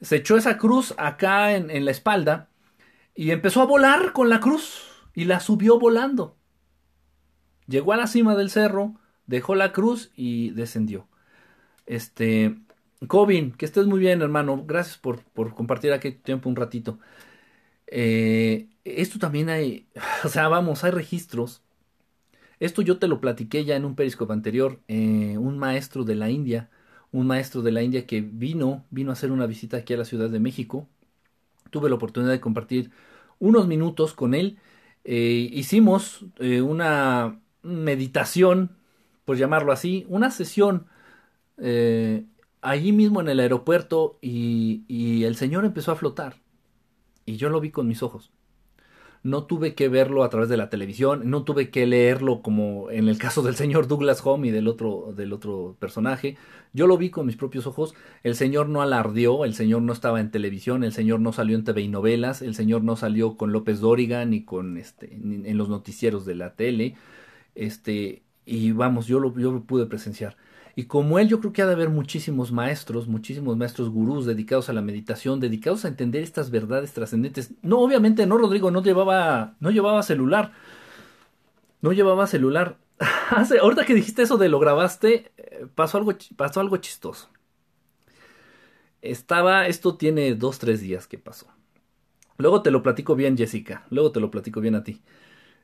se 0.00 0.16
echó 0.16 0.36
esa 0.36 0.58
cruz 0.58 0.94
acá 0.98 1.54
en, 1.54 1.70
en 1.70 1.84
la 1.84 1.92
espalda, 1.92 2.48
y 3.14 3.30
empezó 3.30 3.62
a 3.62 3.66
volar 3.66 4.12
con 4.12 4.28
la 4.30 4.40
cruz, 4.40 4.84
y 5.14 5.24
la 5.26 5.40
subió 5.40 5.78
volando. 5.78 6.36
Llegó 7.68 7.92
a 7.92 7.96
la 7.96 8.06
cima 8.08 8.34
del 8.34 8.50
cerro, 8.50 8.94
dejó 9.26 9.54
la 9.54 9.72
cruz 9.72 10.10
y 10.16 10.50
descendió. 10.50 11.06
Este, 11.86 12.58
Cobin, 13.06 13.52
que 13.52 13.66
estés 13.66 13.86
muy 13.86 14.00
bien, 14.00 14.22
hermano. 14.22 14.64
Gracias 14.66 14.98
por, 14.98 15.22
por 15.24 15.54
compartir 15.54 15.92
aquí 15.92 16.12
tiempo 16.12 16.48
un 16.48 16.56
ratito. 16.56 16.98
Eh, 17.90 18.68
esto 18.84 19.18
también 19.18 19.48
hay, 19.48 19.88
o 20.24 20.28
sea, 20.28 20.48
vamos, 20.48 20.84
hay 20.84 20.90
registros. 20.92 21.62
Esto 22.60 22.82
yo 22.82 22.98
te 22.98 23.08
lo 23.08 23.20
platiqué 23.20 23.64
ya 23.64 23.76
en 23.76 23.84
un 23.84 23.94
periscope 23.94 24.32
anterior. 24.32 24.80
Eh, 24.88 25.36
un 25.38 25.58
maestro 25.58 26.04
de 26.04 26.14
la 26.16 26.30
India, 26.30 26.70
un 27.12 27.26
maestro 27.26 27.62
de 27.62 27.72
la 27.72 27.82
India 27.82 28.06
que 28.06 28.20
vino, 28.20 28.84
vino 28.90 29.10
a 29.10 29.14
hacer 29.14 29.32
una 29.32 29.46
visita 29.46 29.78
aquí 29.78 29.94
a 29.94 29.98
la 29.98 30.04
Ciudad 30.04 30.30
de 30.30 30.40
México. 30.40 30.88
Tuve 31.70 31.88
la 31.90 31.96
oportunidad 31.96 32.32
de 32.32 32.40
compartir 32.40 32.90
unos 33.38 33.68
minutos 33.68 34.14
con 34.14 34.34
él. 34.34 34.58
Eh, 35.04 35.50
hicimos 35.52 36.24
una 36.40 37.40
meditación, 37.62 38.76
por 39.24 39.36
llamarlo 39.36 39.72
así, 39.72 40.06
una 40.08 40.30
sesión 40.30 40.86
allí 42.60 42.92
mismo 42.92 43.20
en 43.20 43.28
el 43.28 43.40
aeropuerto 43.40 44.18
y 44.22 45.24
el 45.24 45.36
Señor 45.36 45.64
empezó 45.64 45.92
a 45.92 45.96
flotar. 45.96 46.36
Y 47.28 47.36
yo 47.36 47.48
lo 47.48 47.60
vi 47.60 47.70
con 47.70 47.86
mis 47.86 48.02
ojos 48.02 48.32
no 49.22 49.44
tuve 49.44 49.74
que 49.74 49.88
verlo 49.88 50.22
a 50.22 50.30
través 50.30 50.48
de 50.48 50.56
la 50.56 50.70
televisión, 50.70 51.28
no 51.30 51.44
tuve 51.44 51.70
que 51.70 51.86
leerlo 51.86 52.42
como 52.42 52.90
en 52.90 53.08
el 53.08 53.18
caso 53.18 53.42
del 53.42 53.56
señor 53.56 53.88
Douglas 53.88 54.20
Home 54.24 54.48
y 54.48 54.50
del 54.50 54.68
otro, 54.68 55.12
del 55.14 55.32
otro 55.32 55.76
personaje. 55.78 56.36
Yo 56.72 56.86
lo 56.86 56.96
vi 56.98 57.10
con 57.10 57.26
mis 57.26 57.36
propios 57.36 57.66
ojos. 57.66 57.94
El 58.22 58.34
señor 58.34 58.68
no 58.68 58.82
alardeó, 58.82 59.44
el 59.44 59.54
señor 59.54 59.82
no 59.82 59.92
estaba 59.92 60.20
en 60.20 60.30
televisión, 60.30 60.84
el 60.84 60.92
señor 60.92 61.20
no 61.20 61.32
salió 61.32 61.56
en 61.56 61.64
TV 61.64 61.82
y 61.82 61.88
novelas, 61.88 62.42
el 62.42 62.54
señor 62.54 62.84
no 62.84 62.96
salió 62.96 63.36
con 63.36 63.52
López 63.52 63.80
Dóriga 63.80 64.24
ni 64.24 64.44
con 64.44 64.76
este, 64.76 65.14
en 65.14 65.56
los 65.56 65.68
noticieros 65.68 66.24
de 66.24 66.34
la 66.34 66.54
tele. 66.54 66.94
Este, 67.54 68.22
y 68.46 68.72
vamos, 68.72 69.06
yo 69.06 69.18
lo, 69.18 69.36
yo 69.36 69.52
lo 69.52 69.62
pude 69.64 69.86
presenciar. 69.86 70.36
Y 70.78 70.84
como 70.84 71.18
él, 71.18 71.26
yo 71.26 71.40
creo 71.40 71.52
que 71.52 71.60
ha 71.60 71.66
de 71.66 71.72
haber 71.72 71.88
muchísimos 71.88 72.52
maestros, 72.52 73.08
muchísimos 73.08 73.56
maestros 73.56 73.90
gurús 73.90 74.26
dedicados 74.26 74.68
a 74.68 74.72
la 74.72 74.80
meditación, 74.80 75.40
dedicados 75.40 75.84
a 75.84 75.88
entender 75.88 76.22
estas 76.22 76.52
verdades 76.52 76.92
trascendentes. 76.92 77.50
No, 77.62 77.80
obviamente 77.80 78.24
no, 78.28 78.38
Rodrigo, 78.38 78.70
no 78.70 78.80
llevaba, 78.80 79.56
no 79.58 79.72
llevaba 79.72 80.04
celular. 80.04 80.52
No 81.80 81.92
llevaba 81.92 82.28
celular. 82.28 82.78
ahorita 83.60 83.86
que 83.86 83.94
dijiste 83.94 84.22
eso 84.22 84.38
de 84.38 84.48
lo 84.48 84.60
grabaste, 84.60 85.32
eh, 85.36 85.66
pasó 85.74 85.98
algo, 85.98 86.14
pasó 86.36 86.60
algo 86.60 86.76
chistoso. 86.76 87.28
Estaba, 89.02 89.66
esto 89.66 89.96
tiene 89.96 90.36
dos, 90.36 90.60
tres 90.60 90.80
días 90.80 91.08
que 91.08 91.18
pasó. 91.18 91.48
Luego 92.36 92.62
te 92.62 92.70
lo 92.70 92.84
platico 92.84 93.16
bien, 93.16 93.36
Jessica. 93.36 93.84
Luego 93.90 94.12
te 94.12 94.20
lo 94.20 94.30
platico 94.30 94.60
bien 94.60 94.76
a 94.76 94.84
ti 94.84 95.02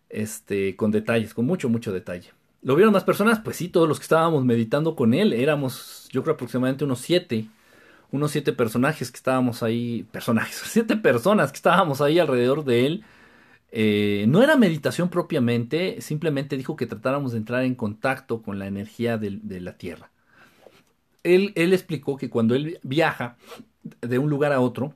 este, 0.09 0.75
con 0.75 0.91
detalles, 0.91 1.35
con 1.35 1.47
mucho, 1.47 1.69
mucho 1.69 1.93
detalle. 1.93 2.33
¿Lo 2.65 2.75
vieron 2.77 2.95
más 2.95 3.05
personas? 3.05 3.41
Pues 3.41 3.57
sí, 3.57 3.69
todos 3.69 3.87
los 3.87 3.99
que 3.99 4.05
estábamos 4.05 4.43
meditando 4.43 4.97
con 4.97 5.13
él, 5.13 5.35
éramos, 5.35 6.09
yo 6.11 6.23
creo 6.23 6.35
aproximadamente 6.35 6.85
unos 6.85 6.99
siete, 7.01 7.47
unos 8.11 8.31
siete 8.31 8.55
personajes 8.55 9.11
que 9.11 9.19
estábamos 9.19 9.63
ahí, 9.63 10.05
personajes, 10.11 10.63
siete 10.65 10.97
personas 10.97 11.53
que 11.53 11.57
estábamos 11.57 12.01
ahí 12.01 12.19
alrededor 12.19 12.65
de 12.65 12.87
él. 12.87 13.05
Eh, 13.71 14.25
no 14.29 14.43
era 14.43 14.57
meditación 14.57 15.11
propiamente, 15.11 16.01
simplemente 16.01 16.57
dijo 16.57 16.75
que 16.75 16.87
tratáramos 16.87 17.33
de 17.33 17.39
entrar 17.39 17.65
en 17.65 17.75
contacto 17.75 18.41
con 18.41 18.59
la 18.59 18.67
energía 18.67 19.19
de, 19.19 19.61
la 19.61 19.77
Tierra. 19.77 20.11
Él, 21.23 21.53
él 21.57 21.75
explicó 21.75 22.17
que 22.17 22.31
cuando 22.31 22.55
él 22.55 22.79
viaja 22.83 23.37
de 24.01 24.19
un 24.19 24.31
lugar 24.31 24.53
a 24.53 24.61
otro, 24.61 24.95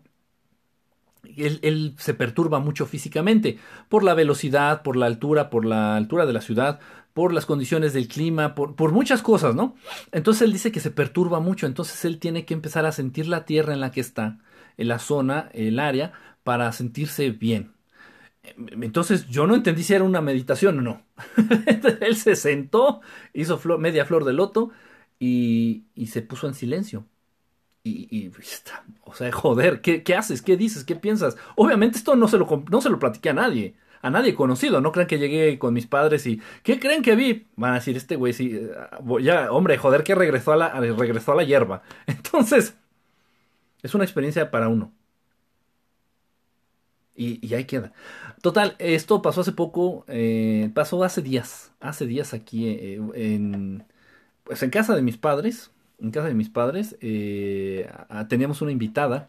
él, 1.37 1.95
se 1.99 2.14
perturba 2.14 2.61
mucho 2.61 2.87
físicamente 2.87 3.59
por 3.89 4.03
la 4.03 4.14
velocidad, 4.14 4.83
por 4.83 4.97
la 4.97 5.07
altura, 5.07 5.51
por 5.51 5.64
la 5.64 5.97
altura 5.97 6.27
de 6.27 6.33
la 6.33 6.41
ciudad, 6.41 6.81
por 7.15 7.33
las 7.33 7.47
condiciones 7.47 7.93
del 7.93 8.09
clima, 8.09 8.55
por, 8.55 8.77
por, 8.77 8.93
muchas 8.93 9.23
cosas, 9.23 9.55
¿no? 9.55 9.75
Entonces 10.13 10.43
él 10.43 10.53
dice 10.53 10.73
que 10.73 10.81
se 10.81 10.91
perturba 10.91 11.41
mucho, 11.41 11.67
entonces 11.67 12.05
él 12.05 12.19
tiene 12.19 12.45
que 12.45 12.55
empezar 12.55 12.87
a 12.87 12.93
sentir 12.93 13.27
la 13.27 13.45
tierra 13.45 13.73
en 13.73 13.81
la 13.81 13.91
que 13.91 14.01
está, 14.01 14.39
en 14.77 14.89
la 14.89 14.99
zona, 14.99 15.51
el 15.53 15.79
área, 15.81 16.13
para 16.45 16.71
sentirse 16.73 17.31
bien. 17.31 17.73
Entonces 18.83 19.29
yo 19.29 19.47
no 19.47 19.55
entendí 19.55 19.83
si 19.83 19.95
era 19.95 20.05
una 20.05 20.21
meditación 20.21 20.79
o 20.79 20.83
no. 20.83 21.03
él 22.01 22.17
se 22.17 22.37
sentó, 22.37 23.01
hizo 23.35 23.61
media 23.79 24.05
flor 24.05 24.25
de 24.25 24.33
loto 24.33 24.71
y, 25.19 25.85
y 25.95 26.07
se 26.07 26.23
puso 26.23 26.47
en 26.47 26.55
silencio. 26.55 27.07
Y, 27.85 28.31
o 29.05 29.15
sea, 29.15 29.33
joder, 29.33 29.81
¿qué, 29.81 30.15
haces? 30.15 30.43
¿Qué 30.43 30.57
dices? 30.57 30.85
¿Qué 30.85 30.97
piensas? 30.97 31.37
Obviamente 31.57 31.99
esto 31.99 32.17
no 32.17 32.29
se, 32.29 32.37
lo, 32.39 32.65
no 32.71 32.81
se 32.81 32.91
lo 32.91 32.99
platiqué 32.99 33.31
a 33.31 33.35
nadie, 33.35 33.77
a 34.03 34.11
nadie 34.11 34.35
conocido. 34.35 34.81
No 34.81 34.93
crean 34.93 35.09
que 35.09 35.19
llegué 35.19 35.59
con 35.59 35.75
mis 35.75 35.87
padres 35.87 36.27
y, 36.27 36.41
¿qué 36.63 36.79
creen 36.79 37.03
que 37.03 37.17
vi? 37.17 37.47
Van 37.57 37.73
a 37.73 37.75
decir, 37.77 37.97
este 37.97 38.17
güey, 38.17 38.33
sí, 38.33 38.53
eh, 38.55 38.71
ya, 39.23 39.53
hombre, 39.53 39.79
joder, 39.79 40.05
que 40.05 40.15
regresó 40.15 40.53
a 40.53 40.57
la, 40.57 40.69
regresó 40.81 41.33
a 41.33 41.37
la 41.37 41.45
hierba. 41.45 41.83
Entonces, 42.07 42.77
es 43.83 43.95
una 43.95 44.05
experiencia 44.05 44.51
para 44.51 44.69
uno. 44.69 44.93
Y, 47.17 47.53
ahí 47.53 47.65
queda. 47.65 47.93
Total, 48.43 48.77
esto 48.79 49.23
pasó 49.23 49.41
hace 49.41 49.51
poco, 49.51 50.05
eh, 50.07 50.71
pasó 50.73 51.03
hace 51.03 51.21
días, 51.21 51.73
hace 51.81 52.07
días 52.07 52.33
aquí 52.33 52.69
eh, 52.69 53.01
en, 53.15 53.85
pues 54.45 54.63
en 54.63 54.71
casa 54.71 54.95
de 54.95 55.03
mis 55.03 55.17
padres 55.17 55.73
en 56.01 56.13
casa 56.13 56.29
de 56.29 56.35
mis 56.35 56.49
padres, 56.49 56.97
teníamos 58.29 58.63
una 58.63 58.71
invitada, 58.71 59.29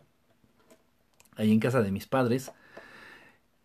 ahí 1.36 1.52
en 1.52 1.60
casa 1.60 1.82
de 1.82 1.92
mis 1.92 2.06
padres, 2.06 2.52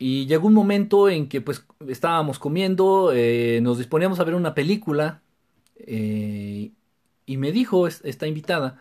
y 0.06 0.26
llegó 0.26 0.48
un 0.48 0.52
momento 0.52 1.08
en 1.08 1.30
que 1.30 1.40
pues 1.40 1.64
estábamos 1.88 2.38
comiendo, 2.38 3.10
eh, 3.14 3.60
nos 3.62 3.78
disponíamos 3.78 4.20
a 4.20 4.24
ver 4.24 4.34
una 4.34 4.52
película, 4.52 5.22
eh, 5.78 6.72
y 7.24 7.36
me 7.38 7.52
dijo 7.52 7.86
esta 7.88 8.26
invitada, 8.26 8.78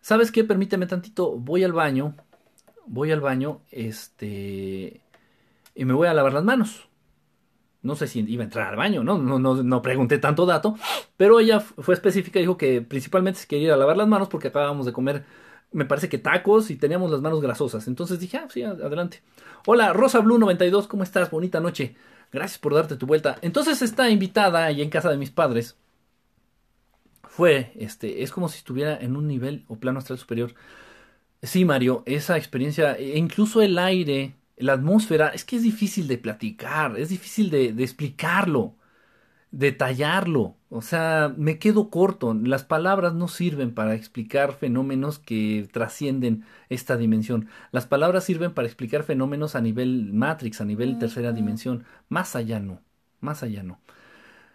¿sabes 0.00 0.30
qué? 0.30 0.44
Permíteme 0.44 0.86
tantito, 0.86 1.32
voy 1.36 1.64
al 1.64 1.72
baño, 1.72 2.14
voy 2.86 3.10
al 3.10 3.20
baño, 3.20 3.62
este, 3.72 5.00
y 5.74 5.84
me 5.84 5.92
voy 5.92 6.06
a 6.06 6.14
lavar 6.14 6.34
las 6.34 6.44
manos. 6.44 6.88
No 7.82 7.96
sé 7.96 8.06
si 8.06 8.20
iba 8.20 8.42
a 8.42 8.44
entrar 8.44 8.68
al 8.68 8.76
baño, 8.76 9.02
¿no? 9.02 9.18
No, 9.18 9.40
no, 9.40 9.64
no 9.64 9.82
pregunté 9.82 10.18
tanto 10.18 10.46
dato, 10.46 10.76
pero 11.16 11.40
ella 11.40 11.58
fue 11.58 11.94
específica 11.94 12.38
dijo 12.38 12.56
que 12.56 12.80
principalmente 12.80 13.40
se 13.40 13.48
quería 13.48 13.66
ir 13.66 13.72
a 13.72 13.76
lavar 13.76 13.96
las 13.96 14.06
manos 14.06 14.28
porque 14.28 14.48
acabábamos 14.48 14.86
de 14.86 14.92
comer, 14.92 15.24
me 15.72 15.84
parece 15.84 16.08
que 16.08 16.18
tacos 16.18 16.70
y 16.70 16.76
teníamos 16.76 17.10
las 17.10 17.20
manos 17.20 17.40
grasosas. 17.40 17.86
Entonces 17.88 18.18
dije, 18.20 18.38
ah, 18.38 18.48
sí, 18.50 18.62
adelante. 18.62 19.22
Hola, 19.66 19.92
Rosa 19.92 20.20
Blue 20.20 20.38
92, 20.38 20.88
¿cómo 20.88 21.02
estás? 21.02 21.30
Bonita 21.30 21.60
noche. 21.60 21.96
Gracias 22.32 22.58
por 22.58 22.74
darte 22.74 22.96
tu 22.96 23.06
vuelta. 23.06 23.38
Entonces 23.42 23.82
esta 23.82 24.10
invitada 24.10 24.64
ahí 24.64 24.82
en 24.82 24.90
casa 24.90 25.10
de 25.10 25.16
mis 25.16 25.30
padres 25.30 25.76
fue, 27.28 27.72
este, 27.76 28.22
es 28.22 28.32
como 28.32 28.48
si 28.48 28.58
estuviera 28.58 28.96
en 28.98 29.16
un 29.16 29.26
nivel 29.28 29.64
o 29.68 29.76
plano 29.76 29.98
astral 29.98 30.18
superior. 30.18 30.54
Sí, 31.42 31.64
Mario, 31.64 32.02
esa 32.06 32.36
experiencia, 32.36 32.94
e 32.94 33.16
incluso 33.18 33.62
el 33.62 33.78
aire, 33.78 34.34
la 34.56 34.74
atmósfera, 34.74 35.28
es 35.30 35.44
que 35.44 35.56
es 35.56 35.62
difícil 35.62 36.06
de 36.08 36.18
platicar, 36.18 36.98
es 36.98 37.08
difícil 37.08 37.50
de, 37.50 37.68
explicarlo. 37.82 38.76
detallarlo. 39.50 40.56
O 40.72 40.82
sea, 40.82 41.34
me 41.36 41.58
quedo 41.58 41.90
corto. 41.90 42.32
Las 42.32 42.64
palabras 42.64 43.12
no 43.12 43.26
sirven 43.26 43.74
para 43.74 43.94
explicar 43.94 44.52
fenómenos 44.52 45.18
que 45.18 45.68
trascienden 45.72 46.44
esta 46.68 46.96
dimensión. 46.96 47.48
Las 47.72 47.86
palabras 47.86 48.24
sirven 48.24 48.54
para 48.54 48.68
explicar 48.68 49.02
fenómenos 49.02 49.56
a 49.56 49.60
nivel 49.60 50.12
Matrix, 50.12 50.60
a 50.60 50.64
nivel 50.64 50.98
tercera 50.98 51.32
dimensión. 51.32 51.84
Más 52.08 52.36
allá 52.36 52.60
no. 52.60 52.80
Más 53.20 53.42
allá 53.42 53.64
no. 53.64 53.80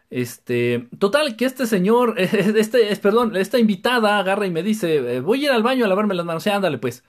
Este, 0.10 0.88
total, 1.00 1.36
que 1.36 1.46
este 1.46 1.66
señor, 1.66 2.16
este, 2.18 2.96
perdón, 2.98 3.36
esta 3.36 3.60
invitada 3.60 4.18
agarra 4.20 4.46
y 4.46 4.52
me 4.52 4.64
dice, 4.64 5.18
eh, 5.18 5.20
voy 5.20 5.42
a 5.44 5.48
ir 5.48 5.52
al 5.52 5.64
baño 5.64 5.84
a 5.86 5.88
lavarme 5.90 6.16
las 6.16 6.26
manos. 6.26 6.44
Sí, 6.44 6.50
ándale, 6.50 6.78
pues. 6.78 7.04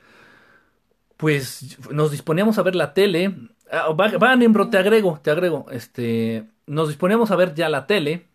Pues 1.17 1.79
nos 1.91 2.11
disponíamos 2.11 2.59
a 2.59 2.63
ver 2.63 2.75
la 2.75 2.93
tele. 2.93 3.35
Ah, 3.71 3.89
van, 3.95 4.43
Embro, 4.43 4.69
te 4.69 4.79
agrego, 4.79 5.21
te 5.23 5.31
agrego. 5.31 5.67
Este, 5.71 6.47
nos 6.67 6.89
disponíamos 6.89 7.31
a 7.31 7.37
ver 7.37 7.55
ya 7.55 7.69
la 7.69 7.87
tele. 7.87 8.27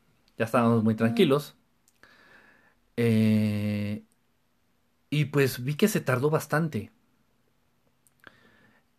Ya 0.41 0.45
estábamos 0.45 0.83
muy 0.83 0.95
tranquilos. 0.95 1.55
Eh, 2.97 4.03
y 5.11 5.25
pues 5.25 5.63
vi 5.63 5.75
que 5.75 5.87
se 5.87 6.01
tardó 6.01 6.31
bastante. 6.31 6.91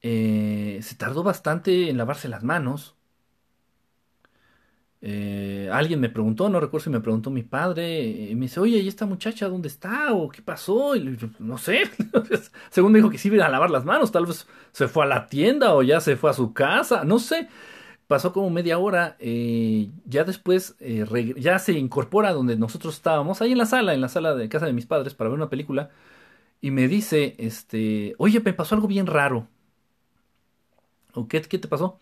Eh, 0.02 0.80
se 0.82 0.96
tardó 0.96 1.22
bastante 1.22 1.88
en 1.90 1.96
lavarse 1.98 2.28
las 2.28 2.42
manos. 2.42 2.96
Eh, 5.04 5.68
alguien 5.72 5.98
me 6.00 6.08
preguntó, 6.10 6.48
no 6.48 6.60
recuerdo 6.60 6.84
si 6.84 6.90
me 6.90 7.00
preguntó 7.00 7.28
mi 7.30 7.42
padre, 7.42 8.02
y 8.04 8.34
me 8.36 8.42
dice, 8.42 8.60
oye, 8.60 8.78
¿y 8.78 8.86
esta 8.86 9.04
muchacha 9.04 9.48
dónde 9.48 9.66
está? 9.66 10.12
¿O 10.12 10.28
qué 10.28 10.42
pasó? 10.42 10.94
Y 10.94 11.18
no 11.40 11.58
sé, 11.58 11.90
según 12.70 12.92
me 12.92 12.98
dijo 12.98 13.10
que 13.10 13.18
sí 13.18 13.28
iba 13.28 13.44
a 13.44 13.48
lavar 13.48 13.70
las 13.70 13.84
manos, 13.84 14.12
tal 14.12 14.26
vez 14.26 14.46
se 14.70 14.86
fue 14.86 15.04
a 15.04 15.08
la 15.08 15.26
tienda 15.26 15.74
o 15.74 15.82
ya 15.82 16.00
se 16.00 16.14
fue 16.16 16.30
a 16.30 16.34
su 16.34 16.52
casa, 16.52 17.04
no 17.04 17.18
sé. 17.18 17.48
Pasó 18.12 18.30
como 18.34 18.50
media 18.50 18.78
hora, 18.78 19.16
eh, 19.20 19.88
ya 20.04 20.24
después 20.24 20.76
eh, 20.80 21.34
ya 21.38 21.58
se 21.58 21.72
incorpora 21.72 22.34
donde 22.34 22.56
nosotros 22.56 22.94
estábamos, 22.94 23.40
ahí 23.40 23.52
en 23.52 23.56
la 23.58 23.64
sala, 23.64 23.94
en 23.94 24.02
la 24.02 24.10
sala 24.10 24.34
de 24.34 24.50
casa 24.50 24.66
de 24.66 24.74
mis 24.74 24.84
padres 24.84 25.14
para 25.14 25.30
ver 25.30 25.38
una 25.38 25.48
película, 25.48 25.88
y 26.60 26.72
me 26.72 26.88
dice, 26.88 27.36
este, 27.38 28.14
oye, 28.18 28.40
me 28.40 28.52
pasó 28.52 28.74
algo 28.74 28.86
bien 28.86 29.06
raro. 29.06 29.48
¿O 31.14 31.26
qué, 31.26 31.40
qué 31.40 31.58
te 31.58 31.68
pasó? 31.68 32.00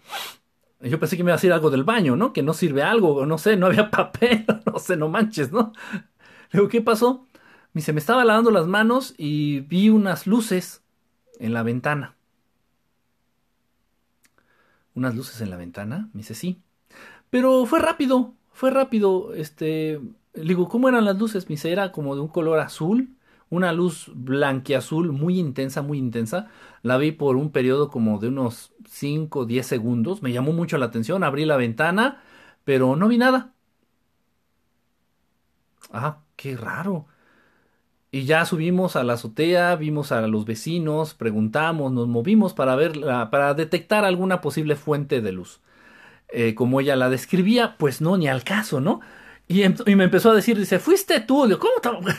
Yo 0.80 0.98
pensé 0.98 1.16
que 1.16 1.22
me 1.22 1.28
iba 1.28 1.34
a 1.34 1.38
decir 1.38 1.52
algo 1.52 1.70
del 1.70 1.84
baño, 1.84 2.16
¿no? 2.16 2.32
Que 2.32 2.42
no 2.42 2.54
sirve 2.54 2.82
algo, 2.82 3.24
no 3.24 3.38
sé, 3.38 3.56
no 3.56 3.66
había 3.66 3.88
papel, 3.92 4.44
no 4.66 4.80
sé, 4.80 4.96
no 4.96 5.08
manches, 5.08 5.52
¿no? 5.52 5.72
Le 6.50 6.58
digo, 6.58 6.68
¿qué 6.68 6.80
pasó? 6.80 7.28
Me 7.72 7.82
dice, 7.82 7.92
me 7.92 8.00
estaba 8.00 8.24
lavando 8.24 8.50
las 8.50 8.66
manos 8.66 9.14
y 9.16 9.60
vi 9.60 9.90
unas 9.90 10.26
luces 10.26 10.82
en 11.38 11.54
la 11.54 11.62
ventana. 11.62 12.16
¿Unas 15.00 15.16
luces 15.16 15.40
en 15.40 15.48
la 15.48 15.56
ventana? 15.56 16.10
Me 16.12 16.18
dice, 16.18 16.34
sí. 16.34 16.62
Pero 17.30 17.66
fue 17.66 17.80
rápido, 17.80 18.34
fue 18.52 18.70
rápido. 18.70 19.34
Este, 19.34 20.00
le 20.34 20.44
digo, 20.44 20.68
¿cómo 20.68 20.90
eran 20.90 21.06
las 21.06 21.18
luces? 21.18 21.46
Me 21.46 21.54
dice, 21.54 21.72
era 21.72 21.90
como 21.90 22.14
de 22.14 22.20
un 22.20 22.28
color 22.28 22.60
azul 22.60 23.16
una 23.50 23.72
luz 23.72 24.10
blanqueazul 24.14 25.12
muy 25.12 25.38
intensa, 25.38 25.82
muy 25.82 25.98
intensa. 25.98 26.48
La 26.82 26.96
vi 26.98 27.12
por 27.12 27.36
un 27.36 27.50
periodo 27.50 27.90
como 27.90 28.18
de 28.18 28.28
unos 28.28 28.72
5 28.88 29.40
o 29.40 29.46
10 29.46 29.66
segundos. 29.66 30.22
Me 30.22 30.32
llamó 30.32 30.52
mucho 30.52 30.78
la 30.78 30.86
atención. 30.86 31.24
Abrí 31.24 31.44
la 31.44 31.56
ventana, 31.56 32.22
pero 32.64 32.96
no 32.96 33.08
vi 33.08 33.18
nada. 33.18 33.52
Ah, 35.92 36.22
qué 36.36 36.56
raro. 36.56 37.06
Y 38.12 38.24
ya 38.24 38.44
subimos 38.44 38.96
a 38.96 39.04
la 39.04 39.12
azotea, 39.14 39.76
vimos 39.76 40.10
a 40.10 40.26
los 40.26 40.44
vecinos, 40.44 41.14
preguntamos, 41.14 41.92
nos 41.92 42.08
movimos 42.08 42.54
para 42.54 42.74
ver, 42.74 43.00
para 43.30 43.54
detectar 43.54 44.04
alguna 44.04 44.40
posible 44.40 44.74
fuente 44.74 45.20
de 45.20 45.32
luz. 45.32 45.60
Eh, 46.28 46.54
como 46.54 46.80
ella 46.80 46.96
la 46.96 47.08
describía, 47.08 47.76
pues 47.78 48.00
no, 48.00 48.16
ni 48.16 48.28
al 48.28 48.44
caso, 48.44 48.80
¿no? 48.80 49.00
Y, 49.48 49.62
em, 49.62 49.74
me 49.86 50.04
empezó 50.04 50.30
a 50.30 50.34
decir, 50.34 50.58
dice, 50.58 50.78
fuiste 50.78 51.20
tú, 51.20 51.48
¿cómo 51.58 51.80
te... 51.80 52.14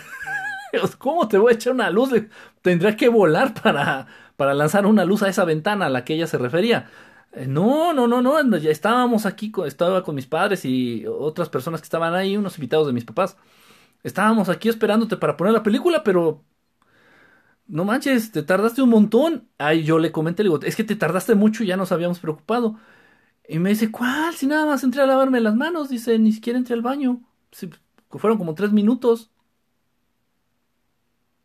¿Cómo 0.97 1.27
te 1.27 1.37
voy 1.37 1.51
a 1.51 1.55
echar 1.55 1.73
una 1.73 1.89
luz? 1.89 2.11
Tendría 2.61 2.95
que 2.95 3.09
volar 3.09 3.53
para, 3.53 4.07
para 4.37 4.53
lanzar 4.53 4.85
una 4.85 5.03
luz 5.05 5.21
a 5.23 5.29
esa 5.29 5.43
ventana 5.43 5.87
a 5.87 5.89
la 5.89 6.05
que 6.05 6.13
ella 6.13 6.27
se 6.27 6.37
refería. 6.37 6.89
Eh, 7.33 7.47
no, 7.47 7.93
no, 7.93 8.07
no, 8.07 8.21
no, 8.21 8.57
ya 8.57 8.71
estábamos 8.71 9.25
aquí, 9.25 9.51
estaba 9.65 10.03
con 10.03 10.15
mis 10.15 10.27
padres 10.27 10.65
y 10.65 11.05
otras 11.07 11.49
personas 11.49 11.81
que 11.81 11.85
estaban 11.85 12.13
ahí, 12.13 12.37
unos 12.37 12.57
invitados 12.57 12.87
de 12.87 12.93
mis 12.93 13.05
papás. 13.05 13.37
Estábamos 14.04 14.49
aquí 14.49 14.70
esperándote 14.70 15.18
para 15.18 15.38
poner 15.38 15.54
la 15.54 15.64
película, 15.64 16.04
pero 16.04 16.43
no 17.68 17.86
manches, 17.86 18.32
te 18.32 18.43
tardaste 18.43 18.82
un 18.82 18.89
montón. 18.89 19.49
Ay, 19.58 19.84
yo 19.84 19.97
le 19.99 20.12
comenté, 20.12 20.43
le 20.43 20.49
digo, 20.49 20.62
es 20.62 20.76
que 20.76 20.84
te 20.84 20.95
tardaste 20.95 21.36
mucho 21.36 21.64
y 21.64 21.68
ya 21.68 21.78
nos 21.78 21.91
habíamos 21.91 22.20
preocupado. 22.20 22.78
Y 23.47 23.60
me 23.60 23.70
dice, 23.70 23.91
¿cuál? 23.91 24.36
Si 24.36 24.47
nada 24.47 24.66
más 24.66 24.84
entré 24.84 25.02
a 25.02 25.06
lavarme 25.06 25.41
las 25.41 25.56
manos, 25.56 25.89
dice, 25.89 26.20
ni 26.20 26.32
siquiera 26.34 26.60
entré 26.60 26.74
al 26.76 26.82
baño. 26.82 27.22
fueron 28.12 28.38
como 28.38 28.56
tres 28.56 28.72
minutos. 28.74 29.32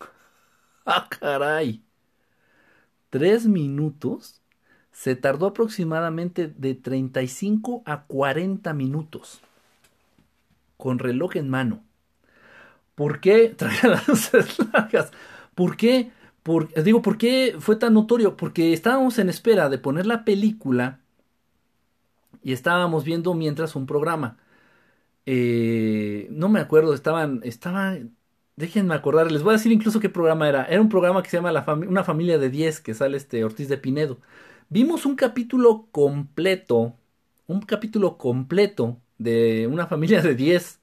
¡Ah, 0.87 1.09
caray! 1.09 1.83
Tres 3.11 3.47
minutos. 3.47 4.43
Se 4.93 5.15
tardó 5.17 5.47
aproximadamente 5.47 6.49
de 6.49 6.75
35 6.75 7.83
a 7.85 8.05
40 8.05 8.73
minutos. 8.73 9.41
Con 10.77 10.99
reloj 10.99 11.37
en 11.37 11.49
mano. 11.51 11.85
¿Por 12.97 13.21
qué 13.21 13.51
traía 13.51 13.89
las 13.91 14.09
luces 14.11 14.59
largas? 14.73 15.13
¿Por 15.55 15.77
qué? 15.77 16.13
Por, 16.43 16.73
digo, 16.83 17.03
¿por 17.03 17.19
qué 17.19 17.57
fue 17.61 17.77
tan 17.77 17.95
notorio? 17.95 18.37
Porque 18.37 18.73
estábamos 18.73 19.19
en 19.19 19.29
espera 19.31 19.69
de 19.69 19.79
poner 19.79 20.07
la 20.07 20.25
película 20.25 21.01
y 22.43 22.53
estábamos 22.53 23.05
viendo 23.05 23.35
mientras 23.35 23.77
un 23.77 23.87
programa. 23.87 24.39
Eh, 25.27 26.29
no 26.31 26.49
me 26.49 26.61
acuerdo, 26.61 26.95
estaban, 26.95 27.41
estaban, 27.45 28.17
Déjenme 28.57 28.95
acordar, 28.95 29.31
les 29.31 29.43
voy 29.43 29.51
a 29.53 29.59
decir 29.59 29.73
incluso 29.73 30.01
qué 30.01 30.09
programa 30.09 30.49
era. 30.49 30.65
Era 30.65 30.81
un 30.81 30.89
programa 30.89 31.23
que 31.23 31.29
se 31.31 31.37
llama 31.39 31.65
Una 31.89 32.05
familia 32.05 32.39
de 32.39 32.51
10, 32.51 32.81
que 32.81 32.95
sale 32.95 33.17
este 33.19 33.45
Ortiz 33.45 33.69
de 33.69 33.79
Pinedo. 33.79 34.19
Vimos 34.71 35.07
un 35.07 35.17
capítulo 35.17 35.89
completo, 35.93 36.95
un 37.47 37.61
capítulo 37.63 38.17
completo 38.19 38.99
de 39.19 39.69
una 39.71 39.87
familia 39.87 40.23
de 40.23 40.35
10 40.35 40.81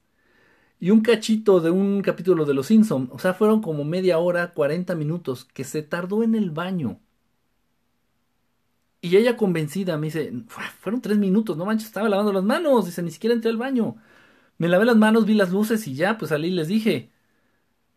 y 0.84 0.90
un 0.90 1.00
cachito 1.00 1.60
de 1.60 1.70
un 1.70 2.02
capítulo 2.02 2.44
de 2.44 2.52
Los 2.52 2.66
Simpson. 2.66 3.08
O 3.10 3.18
sea, 3.18 3.32
fueron 3.32 3.62
como 3.62 3.84
media 3.84 4.18
hora, 4.18 4.52
40 4.52 4.94
minutos, 4.94 5.46
que 5.46 5.64
se 5.64 5.82
tardó 5.82 6.22
en 6.22 6.34
el 6.34 6.50
baño. 6.50 7.00
Y 9.00 9.16
ella 9.16 9.38
convencida 9.38 9.96
me 9.96 10.08
dice, 10.08 10.30
fueron 10.80 11.00
tres 11.00 11.16
minutos, 11.16 11.56
no 11.56 11.64
manches, 11.64 11.86
estaba 11.86 12.10
lavando 12.10 12.34
las 12.34 12.44
manos, 12.44 12.84
dice, 12.84 13.02
ni 13.02 13.10
siquiera 13.10 13.34
entré 13.34 13.50
al 13.50 13.56
baño. 13.56 13.96
Me 14.58 14.68
lavé 14.68 14.84
las 14.84 14.96
manos, 14.96 15.24
vi 15.24 15.32
las 15.32 15.52
luces 15.52 15.86
y 15.88 15.94
ya, 15.94 16.18
pues 16.18 16.28
salí 16.30 16.48
y 16.48 16.50
les 16.50 16.68
dije, 16.68 17.10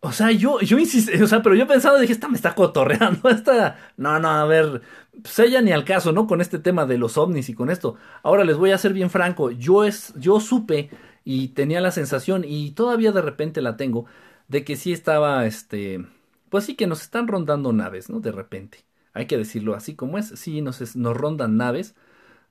o 0.00 0.12
sea, 0.12 0.30
yo, 0.30 0.60
yo 0.60 0.78
insistí, 0.78 1.20
o 1.22 1.26
sea, 1.26 1.42
pero 1.42 1.54
yo 1.56 1.66
pensaba, 1.66 2.00
dije, 2.00 2.12
esta 2.14 2.28
me 2.28 2.36
está 2.36 2.54
cotorreando, 2.54 3.28
esta, 3.30 3.78
no, 3.98 4.18
no, 4.18 4.30
a 4.30 4.46
ver, 4.46 4.82
pues 5.22 5.38
ella 5.40 5.60
ni 5.60 5.72
al 5.72 5.84
caso, 5.84 6.12
¿no? 6.12 6.26
Con 6.26 6.40
este 6.40 6.58
tema 6.58 6.86
de 6.86 6.98
los 6.98 7.18
ovnis 7.18 7.50
y 7.50 7.54
con 7.54 7.68
esto. 7.70 7.96
Ahora 8.22 8.44
les 8.44 8.56
voy 8.56 8.70
a 8.70 8.78
ser 8.78 8.94
bien 8.94 9.10
franco, 9.10 9.50
yo 9.50 9.84
es, 9.84 10.14
yo 10.16 10.40
supe 10.40 10.90
y 11.28 11.48
tenía 11.48 11.80
la 11.80 11.90
sensación, 11.92 12.44
y 12.46 12.70
todavía 12.72 13.12
de 13.12 13.20
repente 13.22 13.60
la 13.62 13.76
tengo, 13.76 14.06
de 14.48 14.64
que 14.64 14.76
sí 14.76 14.92
estaba, 14.92 15.46
este, 15.46 16.06
pues 16.48 16.64
sí 16.64 16.74
que 16.76 16.86
nos 16.86 17.02
están 17.02 17.28
rondando 17.28 17.72
naves, 17.72 18.08
¿no? 18.10 18.20
De 18.20 18.32
repente. 18.32 18.84
Hay 19.12 19.26
que 19.26 19.36
decirlo 19.36 19.74
así 19.74 19.94
como 19.96 20.18
es, 20.18 20.28
sí, 20.28 20.62
nos, 20.62 20.96
nos 20.96 21.16
rondan 21.16 21.56
naves, 21.56 21.94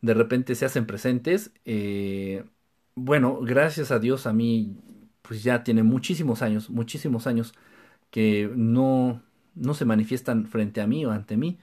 de 0.01 0.13
repente 0.13 0.55
se 0.55 0.65
hacen 0.65 0.85
presentes, 0.87 1.51
eh, 1.65 2.43
bueno, 2.95 3.39
gracias 3.41 3.91
a 3.91 3.99
Dios 3.99 4.27
a 4.27 4.33
mí 4.33 4.77
pues 5.21 5.43
ya 5.43 5.63
tiene 5.63 5.83
muchísimos 5.83 6.41
años, 6.41 6.69
muchísimos 6.69 7.27
años 7.27 7.53
que 8.11 8.51
no, 8.55 9.21
no 9.55 9.73
se 9.73 9.85
manifiestan 9.85 10.47
frente 10.47 10.81
a 10.81 10.87
mí 10.87 11.05
o 11.05 11.11
ante 11.11 11.37
mí. 11.37 11.59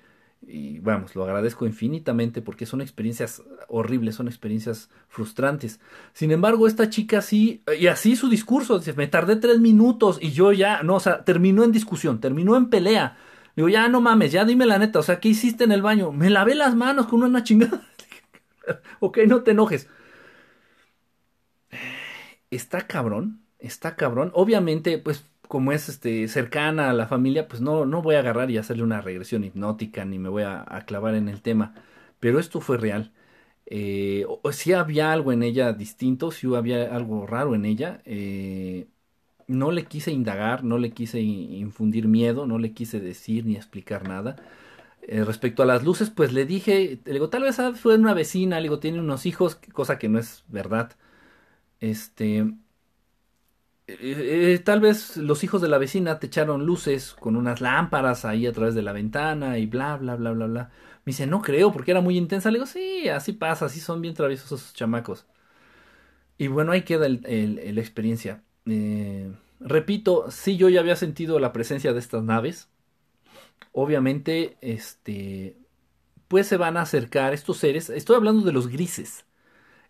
Y 0.46 0.78
vamos, 0.80 1.14
lo 1.14 1.24
agradezco 1.24 1.66
infinitamente 1.66 2.42
porque 2.42 2.66
son 2.66 2.80
experiencias 2.80 3.42
horribles, 3.68 4.16
son 4.16 4.28
experiencias 4.28 4.90
frustrantes. 5.08 5.80
Sin 6.12 6.30
embargo, 6.30 6.66
esta 6.66 6.90
chica 6.90 7.22
sí, 7.22 7.62
y 7.78 7.86
así 7.86 8.16
su 8.16 8.28
discurso, 8.28 8.78
dice, 8.78 8.92
me 8.94 9.06
tardé 9.06 9.36
tres 9.36 9.60
minutos 9.60 10.18
y 10.20 10.32
yo 10.32 10.52
ya, 10.52 10.82
no, 10.82 10.96
o 10.96 11.00
sea, 11.00 11.24
terminó 11.24 11.64
en 11.64 11.72
discusión, 11.72 12.20
terminó 12.20 12.56
en 12.56 12.70
pelea. 12.70 13.16
Digo, 13.56 13.68
ya 13.68 13.88
no 13.88 14.00
mames, 14.00 14.32
ya 14.32 14.44
dime 14.44 14.66
la 14.66 14.78
neta, 14.78 14.98
o 14.98 15.02
sea, 15.02 15.20
¿qué 15.20 15.28
hiciste 15.28 15.64
en 15.64 15.72
el 15.72 15.82
baño? 15.82 16.12
Me 16.12 16.30
lavé 16.30 16.54
las 16.54 16.74
manos 16.74 17.06
con 17.06 17.22
una 17.22 17.44
chingada. 17.44 17.82
ok, 19.00 19.18
no 19.26 19.42
te 19.42 19.52
enojes. 19.52 19.88
Está 22.50 22.86
cabrón 22.86 23.44
está 23.64 23.96
cabrón. 23.96 24.30
Obviamente, 24.34 24.98
pues 24.98 25.24
como 25.54 25.70
es 25.70 25.88
este 25.88 26.26
cercana 26.26 26.90
a 26.90 26.92
la 26.94 27.06
familia, 27.06 27.46
pues 27.46 27.60
no, 27.62 27.86
no 27.86 28.02
voy 28.02 28.16
a 28.16 28.18
agarrar 28.20 28.50
y 28.50 28.58
hacerle 28.58 28.82
una 28.82 29.00
regresión 29.00 29.44
hipnótica 29.44 30.04
ni 30.04 30.18
me 30.18 30.28
voy 30.28 30.42
a, 30.42 30.64
clavar 30.84 31.14
en 31.14 31.28
el 31.28 31.42
tema. 31.42 31.74
Pero 32.18 32.40
esto 32.40 32.60
fue 32.60 32.76
real. 32.76 33.12
Eh, 33.66 34.26
si 34.52 34.72
había 34.72 35.12
algo 35.12 35.30
en 35.32 35.44
ella 35.44 35.72
distinto, 35.72 36.32
si 36.32 36.52
había 36.56 36.92
algo 36.96 37.24
raro 37.28 37.54
en 37.54 37.66
ella. 37.66 38.02
Eh, 38.04 38.88
no 39.46 39.70
le 39.72 39.86
quise 39.86 40.10
indagar, 40.12 40.64
no 40.64 40.78
le 40.78 40.92
quise 40.92 41.20
infundir 41.20 42.08
miedo, 42.08 42.46
no 42.48 42.58
le 42.58 42.72
quise 42.74 43.00
decir 43.00 43.46
ni 43.46 43.56
explicar 43.56 44.08
nada. 44.08 44.36
Eh, 45.02 45.24
respecto 45.24 45.62
a 45.62 45.66
las 45.66 45.84
luces, 45.84 46.10
pues 46.10 46.32
le 46.32 46.46
dije, 46.46 47.00
le 47.04 47.12
digo, 47.12 47.30
tal 47.30 47.42
vez 47.44 47.58
fue 47.76 47.96
una 47.96 48.14
vecina, 48.14 48.58
le 48.58 48.64
digo, 48.64 48.80
tiene 48.80 49.00
unos 49.00 49.26
hijos, 49.26 49.56
cosa 49.72 49.98
que 49.98 50.08
no 50.08 50.18
es 50.18 50.44
verdad. 50.48 50.92
Este, 51.80 52.54
eh, 53.86 54.54
eh, 54.54 54.58
tal 54.64 54.80
vez 54.80 55.16
los 55.16 55.44
hijos 55.44 55.60
de 55.60 55.68
la 55.68 55.78
vecina 55.78 56.18
te 56.18 56.26
echaron 56.26 56.64
luces 56.66 57.14
con 57.14 57.36
unas 57.36 57.60
lámparas 57.60 58.24
ahí 58.24 58.46
a 58.46 58.52
través 58.52 58.74
de 58.74 58.82
la 58.82 58.92
ventana 58.92 59.58
y 59.58 59.66
bla, 59.66 59.96
bla, 59.96 60.16
bla, 60.16 60.32
bla, 60.32 60.46
bla. 60.46 60.70
Me 61.04 61.10
dice, 61.10 61.26
no 61.26 61.42
creo, 61.42 61.72
porque 61.72 61.90
era 61.90 62.00
muy 62.00 62.16
intensa. 62.16 62.50
Le 62.50 62.58
digo, 62.58 62.66
sí, 62.66 63.08
así 63.08 63.32
pasa, 63.32 63.66
así 63.66 63.80
son 63.80 64.00
bien 64.00 64.14
traviesos 64.14 64.46
esos 64.46 64.74
chamacos. 64.74 65.26
Y 66.38 66.48
bueno, 66.48 66.72
ahí 66.72 66.82
queda 66.82 67.08
la 67.08 67.80
experiencia. 67.80 68.42
Eh, 68.66 69.32
repito, 69.60 70.30
sí, 70.30 70.56
yo 70.56 70.68
ya 70.68 70.80
había 70.80 70.96
sentido 70.96 71.38
la 71.38 71.52
presencia 71.52 71.92
de 71.92 72.00
estas 72.00 72.22
naves. 72.24 72.68
Obviamente, 73.72 74.56
este, 74.60 75.56
pues 76.28 76.46
se 76.48 76.56
van 76.56 76.76
a 76.76 76.82
acercar 76.82 77.34
estos 77.34 77.58
seres. 77.58 77.90
Estoy 77.90 78.16
hablando 78.16 78.44
de 78.44 78.52
los 78.52 78.68
grises. 78.68 79.26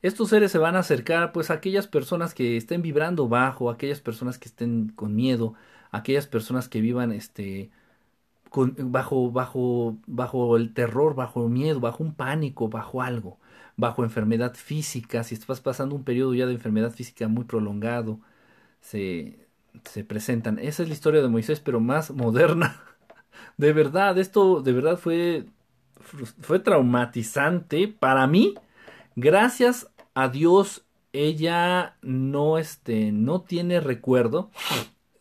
Estos 0.04 0.28
seres 0.28 0.52
se 0.52 0.58
van 0.58 0.76
a 0.76 0.80
acercar, 0.80 1.32
pues, 1.32 1.50
a 1.50 1.54
aquellas 1.54 1.86
personas 1.86 2.34
que 2.34 2.58
estén 2.58 2.82
vibrando 2.82 3.26
bajo, 3.26 3.70
aquellas 3.70 4.00
personas 4.02 4.38
que 4.38 4.48
estén 4.50 4.90
con 4.90 5.16
miedo, 5.16 5.54
aquellas 5.92 6.26
personas 6.26 6.68
que 6.68 6.82
vivan, 6.82 7.10
este, 7.10 7.70
bajo, 8.52 9.30
bajo, 9.32 9.96
bajo 10.06 10.56
el 10.58 10.74
terror, 10.74 11.14
bajo 11.14 11.44
el 11.44 11.50
miedo, 11.50 11.80
bajo 11.80 12.02
un 12.04 12.14
pánico, 12.14 12.68
bajo 12.68 13.02
algo, 13.02 13.38
bajo 13.78 14.04
enfermedad 14.04 14.54
física, 14.54 15.24
si 15.24 15.34
estás 15.36 15.60
pasando 15.62 15.94
un 15.94 16.04
periodo 16.04 16.34
ya 16.34 16.46
de 16.46 16.52
enfermedad 16.52 16.92
física 16.92 17.28
muy 17.28 17.44
prolongado, 17.44 18.20
se, 18.80 19.46
se 19.84 20.04
presentan. 20.04 20.58
Esa 20.58 20.82
es 20.84 20.88
la 20.88 20.94
historia 20.94 21.22
de 21.22 21.28
Moisés, 21.28 21.60
pero 21.60 21.80
más 21.80 22.10
moderna. 22.12 22.80
De 23.56 23.72
verdad, 23.72 24.18
esto 24.18 24.62
de 24.62 24.72
verdad 24.72 24.98
fue, 24.98 25.46
fue 26.40 26.58
traumatizante 26.60 27.88
para 27.88 28.26
mí. 28.26 28.54
Gracias 29.16 29.88
a 30.14 30.28
Dios, 30.28 30.84
ella 31.12 31.96
no, 32.02 32.58
este, 32.58 33.12
no 33.12 33.42
tiene 33.42 33.80
recuerdo 33.80 34.50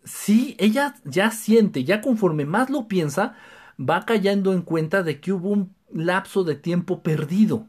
sí, 0.04 0.56
ella 0.60 0.96
ya 1.04 1.32
siente, 1.32 1.84
ya 1.84 2.02
conforme 2.02 2.46
más 2.46 2.70
lo 2.70 2.88
piensa, 2.88 3.36
va 3.80 4.06
cayendo 4.06 4.54
en 4.54 4.62
cuenta 4.62 5.04
de 5.04 5.20
que 5.20 5.34
hubo 5.34 5.50
un 5.50 5.76
lapso 5.92 6.44
de 6.44 6.56
tiempo 6.56 7.02
perdido. 7.02 7.68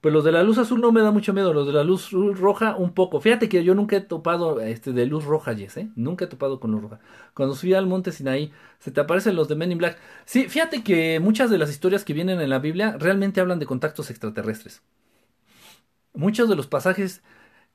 Pues 0.00 0.14
los 0.14 0.24
de 0.24 0.32
la 0.32 0.42
luz 0.42 0.56
azul 0.56 0.80
no 0.80 0.92
me 0.92 1.02
da 1.02 1.10
mucho 1.10 1.34
miedo, 1.34 1.52
los 1.52 1.66
de 1.66 1.74
la 1.74 1.84
luz 1.84 2.10
roja 2.12 2.74
un 2.74 2.94
poco. 2.94 3.20
Fíjate 3.20 3.50
que 3.50 3.62
yo 3.62 3.74
nunca 3.74 3.96
he 3.96 4.00
topado 4.00 4.58
este 4.60 4.92
de 4.92 5.04
luz 5.04 5.26
roja, 5.26 5.52
Yes, 5.52 5.76
¿eh? 5.76 5.90
Nunca 5.94 6.24
he 6.24 6.28
topado 6.28 6.58
con 6.58 6.70
luz 6.70 6.80
roja. 6.82 7.00
Cuando 7.34 7.54
subí 7.54 7.74
al 7.74 7.86
monte 7.86 8.10
Sinaí, 8.10 8.50
se 8.78 8.90
te 8.90 9.00
aparecen 9.02 9.36
los 9.36 9.48
de 9.48 9.56
Men 9.56 9.72
in 9.72 9.78
Black. 9.78 9.98
Sí, 10.24 10.48
fíjate 10.48 10.82
que 10.82 11.20
muchas 11.20 11.50
de 11.50 11.58
las 11.58 11.68
historias 11.68 12.04
que 12.06 12.14
vienen 12.14 12.40
en 12.40 12.48
la 12.48 12.60
Biblia 12.60 12.96
realmente 12.98 13.42
hablan 13.42 13.58
de 13.58 13.66
contactos 13.66 14.08
extraterrestres. 14.08 14.82
Muchos 16.12 16.48
de 16.48 16.56
los 16.56 16.66
pasajes 16.66 17.22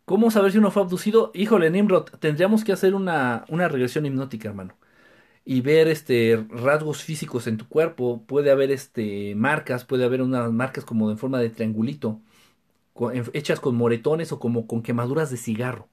¿Cómo 0.05 0.31
saber 0.31 0.51
si 0.51 0.57
uno 0.59 0.71
fue 0.71 0.83
abducido? 0.83 1.31
Híjole, 1.35 1.69
Nimrod, 1.71 2.05
tendríamos 2.19 2.63
que 2.65 2.73
hacer 2.73 2.95
una, 2.95 3.45
una 3.49 3.69
regresión 3.69 4.05
hipnótica, 4.05 4.49
hermano. 4.49 4.77
Y 5.45 5.61
ver 5.61 5.87
este 5.89 6.45
rasgos 6.49 7.03
físicos 7.03 7.47
en 7.47 7.57
tu 7.57 7.67
cuerpo. 7.69 8.23
Puede 8.27 8.51
haber 8.51 8.71
este 8.71 9.35
marcas, 9.35 9.85
puede 9.85 10.05
haber 10.05 10.21
unas 10.23 10.51
marcas 10.53 10.85
como 10.85 11.11
en 11.11 11.17
forma 11.19 11.39
de 11.39 11.49
triangulito, 11.51 12.21
hechas 13.33 13.59
con 13.59 13.75
moretones 13.75 14.31
o 14.31 14.39
como 14.39 14.67
con 14.67 14.81
quemaduras 14.81 15.29
de 15.31 15.37
cigarro. 15.37 15.89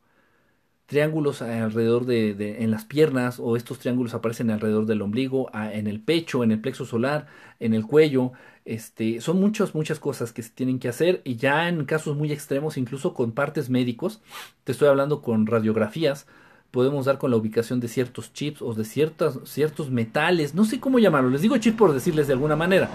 Triángulos 0.86 1.42
alrededor 1.42 2.04
de, 2.06 2.34
de, 2.34 2.62
en 2.64 2.70
las 2.70 2.84
piernas 2.84 3.38
o 3.40 3.56
estos 3.56 3.78
triángulos 3.78 4.14
aparecen 4.14 4.50
alrededor 4.50 4.86
del 4.86 5.02
ombligo, 5.02 5.50
en 5.54 5.86
el 5.86 6.02
pecho, 6.02 6.44
en 6.44 6.52
el 6.52 6.60
plexo 6.60 6.84
solar, 6.84 7.26
en 7.60 7.72
el 7.74 7.86
cuello, 7.86 8.32
este, 8.64 9.20
son 9.20 9.40
muchas, 9.40 9.74
muchas 9.74 9.98
cosas 9.98 10.32
que 10.32 10.42
se 10.42 10.50
tienen 10.50 10.78
que 10.78 10.88
hacer 10.88 11.20
y 11.24 11.36
ya 11.36 11.68
en 11.68 11.84
casos 11.84 12.16
muy 12.16 12.32
extremos, 12.32 12.76
incluso 12.76 13.14
con 13.14 13.32
partes 13.32 13.70
médicos, 13.70 14.20
te 14.64 14.72
estoy 14.72 14.88
hablando 14.88 15.22
con 15.22 15.46
radiografías, 15.46 16.26
podemos 16.70 17.04
dar 17.06 17.18
con 17.18 17.30
la 17.30 17.36
ubicación 17.36 17.80
de 17.80 17.88
ciertos 17.88 18.32
chips 18.32 18.62
o 18.62 18.74
de 18.74 18.84
ciertos 18.84 19.90
metales, 19.90 20.54
no 20.54 20.64
sé 20.64 20.80
cómo 20.80 20.98
llamarlo, 20.98 21.30
les 21.30 21.42
digo 21.42 21.56
chip 21.58 21.76
por 21.76 21.92
decirles 21.92 22.26
de 22.26 22.32
alguna 22.32 22.56
manera, 22.56 22.88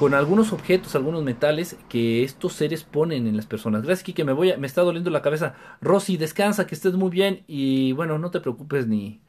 con 0.00 0.14
algunos 0.14 0.54
objetos, 0.54 0.94
algunos 0.94 1.22
metales 1.22 1.76
que 1.90 2.24
estos 2.24 2.54
seres 2.54 2.84
ponen 2.84 3.26
en 3.26 3.36
las 3.36 3.44
personas. 3.44 3.82
Gracias, 3.82 4.14
que 4.14 4.24
me 4.24 4.32
voy 4.32 4.56
me 4.56 4.66
está 4.66 4.80
doliendo 4.80 5.10
la 5.10 5.20
cabeza. 5.20 5.54
Rosy, 5.82 6.16
descansa, 6.16 6.66
que 6.66 6.74
estés 6.74 6.94
muy 6.94 7.10
bien 7.10 7.44
y 7.46 7.92
bueno, 7.92 8.18
no 8.18 8.30
te 8.30 8.40
preocupes 8.40 8.86
ni, 8.86 9.20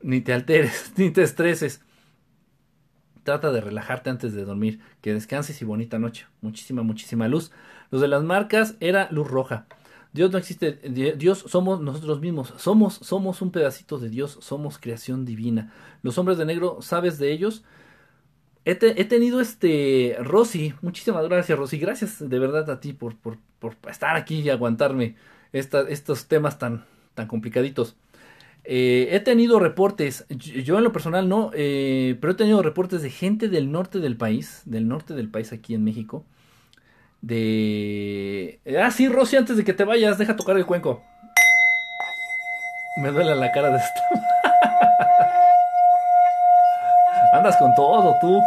ni 0.00 0.22
te 0.22 0.32
alteres, 0.32 0.94
ni 0.96 1.10
te 1.10 1.22
estreses. 1.22 1.82
Trata 3.28 3.52
de 3.52 3.60
relajarte 3.60 4.08
antes 4.08 4.32
de 4.32 4.46
dormir. 4.46 4.80
Que 5.02 5.12
descanses 5.12 5.60
y 5.60 5.66
bonita 5.66 5.98
noche. 5.98 6.24
Muchísima, 6.40 6.82
muchísima 6.82 7.28
luz. 7.28 7.50
Los 7.90 8.00
de 8.00 8.08
las 8.08 8.22
marcas 8.22 8.76
era 8.80 9.06
luz 9.10 9.28
roja. 9.28 9.66
Dios 10.14 10.32
no 10.32 10.38
existe, 10.38 10.72
Dios 10.72 11.44
somos 11.46 11.78
nosotros 11.82 12.22
mismos, 12.22 12.54
somos, 12.56 12.94
somos 12.94 13.42
un 13.42 13.50
pedacito 13.50 13.98
de 13.98 14.08
Dios, 14.08 14.38
somos 14.40 14.78
creación 14.78 15.26
divina. 15.26 15.74
Los 16.00 16.16
hombres 16.16 16.38
de 16.38 16.46
negro, 16.46 16.78
¿sabes 16.80 17.18
de 17.18 17.30
ellos? 17.30 17.64
He, 18.64 18.74
tenido 18.74 19.42
este, 19.42 20.16
Rosy, 20.20 20.72
muchísimas 20.80 21.28
gracias 21.28 21.58
Rosy, 21.58 21.76
gracias 21.76 22.26
de 22.26 22.38
verdad 22.38 22.70
a 22.70 22.80
ti 22.80 22.94
por, 22.94 23.14
por, 23.14 23.36
por 23.58 23.76
estar 23.90 24.16
aquí 24.16 24.40
y 24.40 24.48
aguantarme 24.48 25.16
estos 25.52 26.28
temas 26.28 26.58
tan, 26.58 26.86
tan 27.12 27.26
complicaditos. 27.26 27.94
Eh, 28.70 29.16
he 29.16 29.20
tenido 29.20 29.58
reportes, 29.58 30.26
yo 30.28 30.76
en 30.76 30.84
lo 30.84 30.92
personal 30.92 31.26
no, 31.26 31.50
eh, 31.54 32.18
pero 32.20 32.34
he 32.34 32.36
tenido 32.36 32.62
reportes 32.62 33.00
de 33.00 33.08
gente 33.08 33.48
del 33.48 33.72
norte 33.72 33.98
del 33.98 34.18
país, 34.18 34.60
del 34.66 34.86
norte 34.86 35.14
del 35.14 35.30
país 35.30 35.54
aquí 35.54 35.74
en 35.74 35.84
México, 35.84 36.22
de... 37.22 38.60
Ah, 38.78 38.90
sí, 38.90 39.08
Rosy, 39.08 39.36
antes 39.36 39.56
de 39.56 39.64
que 39.64 39.72
te 39.72 39.84
vayas, 39.84 40.18
deja 40.18 40.36
tocar 40.36 40.58
el 40.58 40.66
cuenco. 40.66 41.02
Me 42.98 43.10
duele 43.10 43.34
la 43.36 43.50
cara 43.52 43.70
de 43.70 43.78
esto. 43.78 44.00
Andas 47.32 47.56
con 47.56 47.74
todo, 47.74 48.16
tú. 48.20 48.38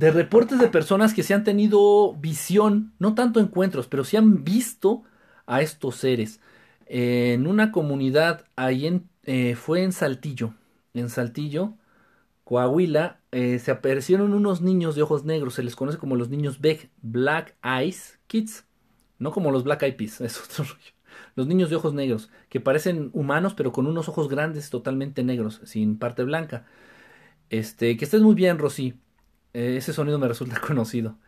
De 0.00 0.10
reportes 0.10 0.58
de 0.58 0.68
personas 0.68 1.12
que 1.12 1.22
se 1.22 1.34
han 1.34 1.44
tenido 1.44 2.14
visión, 2.14 2.94
no 2.98 3.14
tanto 3.14 3.38
encuentros, 3.38 3.86
pero 3.86 4.02
se 4.02 4.16
han 4.16 4.44
visto 4.44 5.02
a 5.46 5.60
estos 5.60 5.96
seres. 5.96 6.40
en 6.86 7.46
una 7.46 7.70
comunidad 7.70 8.46
ahí 8.56 9.02
eh, 9.24 9.54
fue 9.56 9.82
en 9.82 9.92
Saltillo, 9.92 10.54
en 10.94 11.10
Saltillo, 11.10 11.74
Coahuila, 12.44 13.20
eh, 13.30 13.58
se 13.58 13.70
aparecieron 13.72 14.32
unos 14.32 14.62
niños 14.62 14.94
de 14.94 15.02
ojos 15.02 15.26
negros, 15.26 15.54
se 15.54 15.62
les 15.62 15.76
conoce 15.76 15.98
como 15.98 16.16
los 16.16 16.30
niños 16.30 16.60
Beck, 16.62 16.88
Black 17.02 17.54
Eyes 17.62 18.18
Kids, 18.26 18.64
no 19.18 19.32
como 19.32 19.50
los 19.52 19.64
Black 19.64 19.82
Eyed 19.82 19.96
Peas, 19.96 20.20
es 20.22 20.40
otro 20.42 20.64
rollo. 20.64 20.92
Los 21.36 21.46
niños 21.46 21.68
de 21.68 21.76
ojos 21.76 21.92
negros, 21.92 22.30
que 22.48 22.60
parecen 22.60 23.10
humanos, 23.12 23.52
pero 23.54 23.70
con 23.70 23.86
unos 23.86 24.08
ojos 24.08 24.30
grandes, 24.30 24.70
totalmente 24.70 25.22
negros, 25.24 25.60
sin 25.64 25.98
parte 25.98 26.24
blanca. 26.24 26.64
Este, 27.50 27.96
que 27.98 28.04
estés 28.06 28.22
muy 28.22 28.34
bien, 28.34 28.58
Rosy. 28.58 28.94
Eh, 29.54 29.76
ese 29.78 29.92
sonido 29.92 30.18
me 30.18 30.28
resulta 30.28 30.60
conocido. 30.66 31.18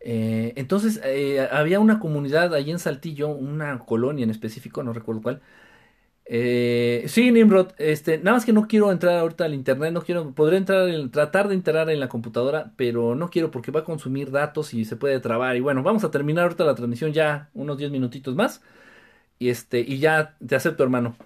Eh, 0.00 0.54
entonces, 0.56 1.00
eh, 1.04 1.48
había 1.52 1.80
una 1.80 2.00
comunidad 2.00 2.54
allí 2.54 2.70
en 2.72 2.78
Saltillo, 2.78 3.28
una 3.28 3.80
colonia 3.80 4.24
en 4.24 4.30
específico, 4.30 4.82
no 4.82 4.92
recuerdo 4.92 5.22
cuál. 5.22 5.42
sí, 6.26 7.30
Nimrod, 7.32 7.72
este, 7.78 8.18
nada 8.18 8.36
más 8.36 8.44
que 8.46 8.52
no 8.52 8.66
quiero 8.66 8.90
entrar 8.92 9.18
ahorita 9.18 9.44
al 9.44 9.54
internet, 9.54 9.92
no 9.92 10.02
quiero, 10.02 10.32
podré 10.34 10.56
entrar, 10.56 10.88
tratar 11.10 11.48
de 11.48 11.54
entrar 11.54 11.90
en 11.90 12.00
la 12.00 12.08
computadora, 12.08 12.72
pero 12.76 13.14
no 13.14 13.30
quiero 13.30 13.50
porque 13.50 13.70
va 13.72 13.80
a 13.80 13.84
consumir 13.84 14.30
datos 14.30 14.74
y 14.74 14.84
se 14.84 14.96
puede 14.96 15.20
trabar. 15.20 15.56
Y 15.56 15.60
bueno, 15.60 15.82
vamos 15.82 16.04
a 16.04 16.10
terminar 16.10 16.44
ahorita 16.44 16.64
la 16.64 16.74
transmisión 16.74 17.12
ya 17.12 17.50
unos 17.54 17.78
10 17.78 17.90
minutitos 17.90 18.34
más. 18.34 18.62
Y 19.38 19.50
este, 19.50 19.80
y 19.80 19.98
ya 20.00 20.36
te 20.46 20.56
acepto, 20.56 20.84
hermano. 20.84 21.16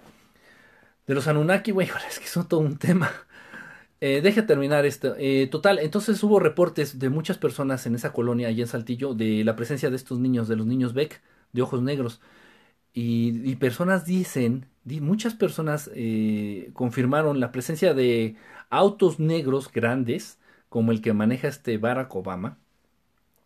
De 1.07 1.15
los 1.15 1.27
Anunnaki, 1.27 1.71
güey, 1.71 1.89
es 2.09 2.19
que 2.19 2.27
son 2.27 2.47
todo 2.47 2.59
un 2.61 2.77
tema. 2.77 3.09
Eh, 4.01 4.21
deje 4.21 4.41
terminar 4.43 4.85
esto. 4.85 5.15
Eh, 5.17 5.47
total, 5.51 5.79
entonces 5.79 6.21
hubo 6.23 6.39
reportes 6.39 6.99
de 6.99 7.09
muchas 7.09 7.37
personas 7.37 7.85
en 7.85 7.95
esa 7.95 8.13
colonia, 8.13 8.47
allí 8.47 8.61
en 8.61 8.67
Saltillo, 8.67 9.13
de 9.13 9.43
la 9.43 9.55
presencia 9.55 9.89
de 9.89 9.97
estos 9.97 10.19
niños, 10.19 10.47
de 10.47 10.55
los 10.55 10.65
niños 10.65 10.93
Beck, 10.93 11.21
de 11.51 11.61
ojos 11.61 11.81
negros. 11.81 12.21
Y, 12.93 13.55
personas 13.57 14.05
dicen, 14.05 14.67
muchas 14.85 15.35
personas 15.35 15.89
eh, 15.95 16.71
confirmaron 16.73 17.39
la 17.39 17.51
presencia 17.51 17.93
de 17.93 18.35
autos 18.69 19.19
negros 19.19 19.71
grandes, 19.71 20.39
como 20.69 20.91
el 20.91 21.01
que 21.01 21.13
maneja 21.13 21.47
este 21.47 21.77
Barack 21.77 22.15
Obama, 22.15 22.57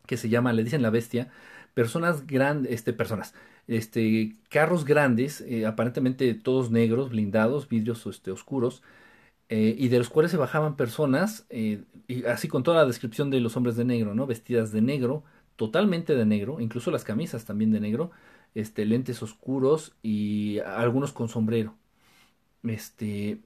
que 0.06 0.18
se 0.18 0.30
llama, 0.30 0.54
le 0.54 0.64
dicen 0.64 0.82
la 0.82 0.89
bestia, 0.89 1.30
personas 1.74 2.28
grandes, 2.28 2.72
este, 2.74 2.93
personas, 2.93 3.34
este, 3.68 4.36
carros 4.49 4.86
grandes, 4.86 5.41
eh, 5.41 5.66
aparentemente 5.66 6.34
todos 6.36 6.72
negros, 6.72 7.10
blindados, 7.10 7.70
vidrios 7.70 8.06
este, 8.08 8.32
oscuros, 8.32 8.84
eh, 9.56 9.76
y 9.78 9.89
de 9.89 9.99
los 9.99 10.10
cuales 10.10 10.32
se 10.32 10.38
bajaban 10.38 10.76
personas, 10.76 11.45
eh, 11.51 11.84
y 12.08 12.26
así 12.26 12.47
con 12.47 12.64
toda 12.64 12.78
la 12.78 12.88
descripción 12.88 13.30
de 13.30 13.39
los 13.39 13.56
hombres 13.56 13.76
de 13.76 13.86
negro, 13.86 14.16
¿no? 14.16 14.26
Vestidas 14.26 14.72
de 14.72 14.82
negro, 14.82 15.24
totalmente 15.58 16.16
de 16.16 16.26
negro, 16.26 16.60
incluso 16.60 16.89
las 16.89 17.04
camisas 17.04 17.45
también 17.45 17.72
de 17.72 17.80
negro, 17.80 18.10
este, 18.56 18.84
lentes 18.86 19.22
oscuros 19.22 19.93
y 20.01 20.58
algunos 20.58 21.14
con 21.14 21.30
sombrero. 21.30 21.76
Este, 22.64 23.41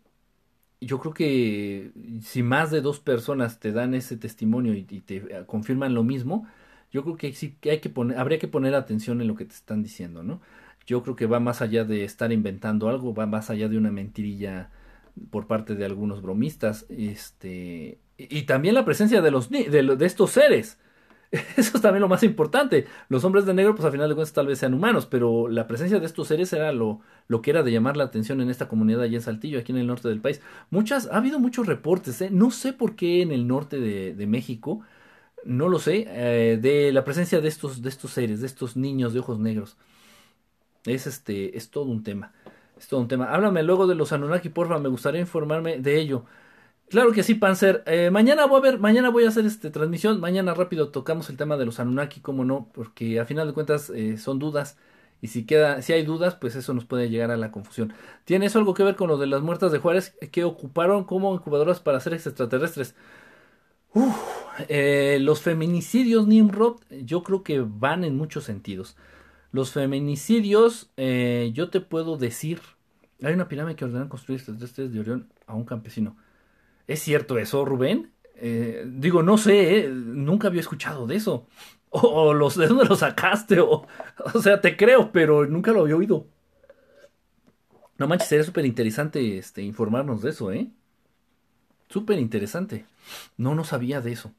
yo 0.82 1.00
creo 1.00 1.14
que 1.14 1.92
si 2.22 2.44
más 2.44 2.72
de 2.72 2.82
dos 2.82 3.00
personas 3.02 3.60
te 3.60 3.74
dan 3.74 3.94
ese 3.94 4.16
testimonio 4.18 4.74
y, 4.76 4.88
y 4.90 5.02
te 5.02 5.18
eh, 5.18 5.44
confirman 5.46 5.94
lo 5.94 6.04
mismo, 6.04 6.48
yo 6.92 7.04
creo 7.04 7.18
que 7.18 7.34
sí 7.34 7.58
que 7.60 7.72
hay 7.72 7.80
que 7.82 7.90
poner, 7.90 8.18
habría 8.18 8.40
que 8.40 8.48
poner 8.48 8.76
atención 8.76 9.22
en 9.22 9.28
lo 9.28 9.36
que 9.36 9.46
te 9.46 9.56
están 9.56 9.84
diciendo, 9.84 10.24
¿no? 10.24 10.42
Yo 10.86 11.04
creo 11.04 11.18
que 11.18 11.26
va 11.26 11.42
más 11.42 11.62
allá 11.62 11.84
de 11.84 12.06
estar 12.06 12.32
inventando 12.32 12.90
algo, 12.90 13.14
va 13.14 13.26
más 13.26 13.50
allá 13.50 13.68
de 13.70 13.78
una 13.78 13.92
mentirilla 13.92 14.72
por 15.30 15.48
parte 15.48 15.76
de 15.76 15.86
algunos 15.86 16.22
bromistas, 16.22 16.86
este, 16.90 18.00
y, 18.18 18.44
también 18.44 18.76
la 18.76 18.86
presencia 18.86 19.22
de 19.22 19.32
los 19.32 19.50
de, 19.50 19.70
de 19.70 20.06
estos 20.06 20.32
seres. 20.32 20.80
Eso 21.58 21.78
es 21.78 21.82
también 21.82 22.02
lo 22.02 22.08
más 22.08 22.24
importante. 22.24 22.86
Los 23.10 23.24
hombres 23.24 23.46
de 23.46 23.54
negro, 23.54 23.76
pues 23.76 23.86
a 23.86 23.92
final 23.92 24.08
de 24.10 24.16
cuentas 24.16 24.34
tal 24.34 24.48
vez 24.48 24.60
sean 24.60 24.74
humanos, 24.74 25.06
pero 25.06 25.48
la 25.50 25.68
presencia 25.68 26.00
de 26.00 26.06
estos 26.06 26.28
seres 26.28 26.54
era 26.54 26.72
lo, 26.72 27.02
lo 27.28 27.42
que 27.42 27.52
era 27.52 27.64
de 27.64 27.72
llamar 27.72 27.98
la 27.98 28.06
atención 28.06 28.42
en 28.42 28.50
esta 28.50 28.68
comunidad 28.68 29.02
allá 29.02 29.18
en 29.18 29.22
Saltillo, 29.22 29.60
aquí 29.60 29.72
en 29.72 29.78
el 29.80 29.88
norte 29.88 30.08
del 30.08 30.22
país. 30.22 30.42
Muchas, 30.70 31.08
ha 31.08 31.18
habido 31.18 31.40
muchos 31.40 31.68
reportes, 31.68 32.22
¿eh? 32.22 32.30
no 32.32 32.52
sé 32.52 32.74
por 32.74 32.96
qué 32.96 33.22
en 33.22 33.32
el 33.32 33.48
norte 33.48 33.80
de, 33.80 34.14
de 34.14 34.28
México, 34.28 34.82
no 35.44 35.70
lo 35.70 35.80
sé, 35.80 36.06
eh, 36.10 36.58
de 36.62 36.92
la 36.92 37.04
presencia 37.04 37.42
de 37.42 37.48
estos, 37.48 37.82
de 37.82 37.90
estos 37.90 38.12
seres, 38.12 38.42
de 38.42 38.48
estos 38.48 38.78
niños 38.78 39.14
de 39.14 39.20
ojos 39.20 39.40
negros. 39.40 39.78
Es 40.86 41.08
este, 41.08 41.58
es 41.58 41.70
todo 41.70 41.86
un 41.86 42.04
tema. 42.04 42.32
Es 42.78 42.88
todo 42.88 43.00
un 43.02 43.08
tema. 43.08 43.34
Háblame 43.34 43.64
luego 43.64 43.88
de 43.88 43.96
los 43.96 44.12
Anunnaki, 44.12 44.50
porfa, 44.50 44.78
me 44.80 44.90
gustaría 44.90 45.22
informarme 45.22 45.80
de 45.80 46.00
ello. 46.00 46.26
Claro 46.90 47.12
que 47.14 47.24
sí, 47.24 47.36
Panzer. 47.36 47.84
Eh, 47.88 48.12
mañana 48.12 48.46
voy 48.48 48.60
a 48.60 48.62
ver, 48.62 48.80
mañana 48.80 49.10
voy 49.10 49.26
a 49.26 49.30
hacer 49.30 49.46
este 49.46 49.72
transmisión. 49.72 50.20
Mañana 50.22 50.54
rápido 50.54 50.90
tocamos 50.92 51.30
el 51.30 51.38
tema 51.38 51.58
de 51.58 51.66
los 51.66 51.80
Anunnaki, 51.80 52.22
cómo 52.22 52.46
no, 52.46 52.70
porque 52.74 53.20
a 53.20 53.26
final 53.26 53.48
de 53.48 53.54
cuentas 53.54 53.90
eh, 53.92 54.18
son 54.18 54.40
dudas. 54.40 54.78
Y 55.22 55.28
si 55.30 55.46
queda, 55.46 55.82
si 55.82 55.94
hay 55.94 56.04
dudas, 56.06 56.36
pues 56.36 56.56
eso 56.56 56.74
nos 56.74 56.86
puede 56.86 57.10
llegar 57.10 57.32
a 57.32 57.38
la 57.38 57.52
confusión. 57.52 57.94
¿Tiene 58.26 58.48
eso 58.48 58.60
algo 58.60 58.74
que 58.76 58.84
ver 58.84 58.96
con 58.96 59.10
lo 59.10 59.18
de 59.18 59.28
las 59.28 59.42
muertas 59.42 59.72
de 59.72 59.80
Juárez 59.80 60.16
que 60.32 60.44
ocuparon 60.46 61.06
como 61.06 61.34
incubadoras 61.36 61.80
para 61.82 62.00
seres 62.02 62.28
extraterrestres? 62.28 62.96
Uf, 63.94 64.16
eh, 64.70 65.18
los 65.22 65.42
feminicidios, 65.42 66.28
Nimrod, 66.28 66.78
yo 67.04 67.24
creo 67.24 67.44
que 67.44 67.62
van 67.62 68.04
en 68.04 68.16
muchos 68.18 68.44
sentidos. 68.44 68.96
Los 69.52 69.72
feminicidios, 69.72 70.92
eh, 70.98 71.52
yo 71.54 71.70
te 71.70 71.82
puedo 71.82 72.18
decir, 72.18 72.62
hay 73.24 73.34
una 73.34 73.48
pirámide 73.48 73.76
que 73.76 73.86
ordenan 73.86 74.10
construir 74.10 74.40
extraterrestres 74.40 74.92
de 74.92 75.00
Orión 75.00 75.30
a 75.46 75.56
un 75.56 75.66
campesino. 75.66 76.18
¿Es 76.88 77.02
cierto 77.02 77.38
eso, 77.38 77.66
Rubén? 77.66 78.12
Eh, 78.36 78.86
digo, 78.88 79.24
no 79.24 79.38
sé, 79.38 79.80
eh, 79.80 79.90
nunca 79.90 80.48
había 80.48 80.62
escuchado 80.62 81.08
de 81.08 81.16
eso. 81.16 81.48
O, 81.90 82.00
o 82.00 82.34
los, 82.34 82.58
¿de 82.58 82.68
dónde 82.68 82.86
lo 82.86 82.96
sacaste? 82.96 83.60
O, 83.62 83.88
o 84.34 84.42
sea, 84.42 84.62
te 84.62 84.76
creo, 84.76 85.12
pero 85.12 85.46
nunca 85.46 85.72
lo 85.72 85.82
había 85.82 85.96
oído. 85.96 86.28
No 87.98 88.08
manches, 88.08 88.28
sería 88.30 88.44
súper 88.44 88.66
interesante 88.66 89.38
este, 89.38 89.64
informarnos 89.64 90.22
de 90.22 90.30
eso, 90.30 90.52
¿eh? 90.52 90.70
Súper 91.90 92.20
interesante. 92.20 92.86
No, 93.38 93.56
no 93.56 93.64
sabía 93.64 94.02
de 94.02 94.12
eso. 94.12 94.34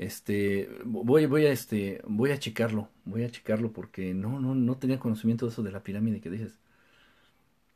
Este, 0.00 0.70
voy, 0.84 1.26
voy 1.26 1.46
a, 1.46 1.52
este, 1.52 2.00
voy 2.06 2.30
a 2.32 2.38
checarlo, 2.38 2.88
voy 3.04 3.24
a 3.24 3.30
checarlo 3.30 3.72
porque 3.72 4.14
no, 4.14 4.40
no, 4.40 4.54
no 4.54 4.78
tenía 4.78 4.98
conocimiento 4.98 5.46
de 5.46 5.52
eso 5.52 5.62
de 5.62 5.72
la 5.72 5.82
pirámide 5.84 6.22
que 6.22 6.30
dices. 6.30 6.58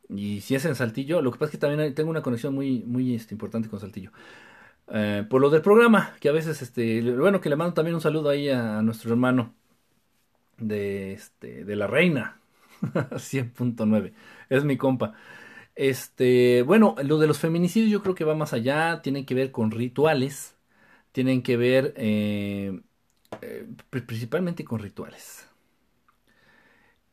Y 0.09 0.41
si 0.41 0.55
es 0.55 0.65
en 0.65 0.75
Saltillo, 0.75 1.21
lo 1.21 1.31
que 1.31 1.39
pasa 1.39 1.45
es 1.45 1.51
que 1.51 1.57
también 1.57 1.93
tengo 1.95 2.09
una 2.11 2.21
conexión 2.21 2.53
muy, 2.53 2.81
muy 2.83 3.15
este, 3.15 3.33
importante 3.33 3.69
con 3.69 3.79
Saltillo. 3.79 4.11
Eh, 4.89 5.25
por 5.29 5.41
lo 5.41 5.49
del 5.49 5.61
programa, 5.61 6.15
que 6.21 6.29
a 6.29 6.33
veces, 6.33 6.61
este, 6.61 7.01
bueno, 7.13 7.41
que 7.41 7.49
le 7.49 7.55
mando 7.57 7.73
también 7.75 7.95
un 7.95 8.01
saludo 8.01 8.29
ahí 8.29 8.49
a, 8.49 8.79
a 8.79 8.81
nuestro 8.83 9.11
hermano 9.11 9.53
de, 10.57 11.13
este, 11.13 11.65
de 11.65 11.75
la 11.75 11.87
Reina, 11.87 12.39
100.9, 13.17 14.13
es 14.49 14.63
mi 14.63 14.77
compa. 14.77 15.13
Este, 15.75 16.63
bueno, 16.63 16.95
lo 17.03 17.19
de 17.19 17.27
los 17.27 17.39
feminicidios 17.39 17.91
yo 17.91 18.01
creo 18.03 18.15
que 18.15 18.25
va 18.25 18.35
más 18.35 18.53
allá, 18.53 19.01
tienen 19.01 19.25
que 19.25 19.35
ver 19.35 19.51
con 19.51 19.71
rituales, 19.71 20.54
tienen 21.15 21.43
que 21.43 21.55
ver 21.55 21.93
eh, 21.95 22.81
eh, 23.41 23.65
pri- 23.89 24.01
principalmente 24.01 24.65
con 24.65 24.79
rituales. 24.81 25.47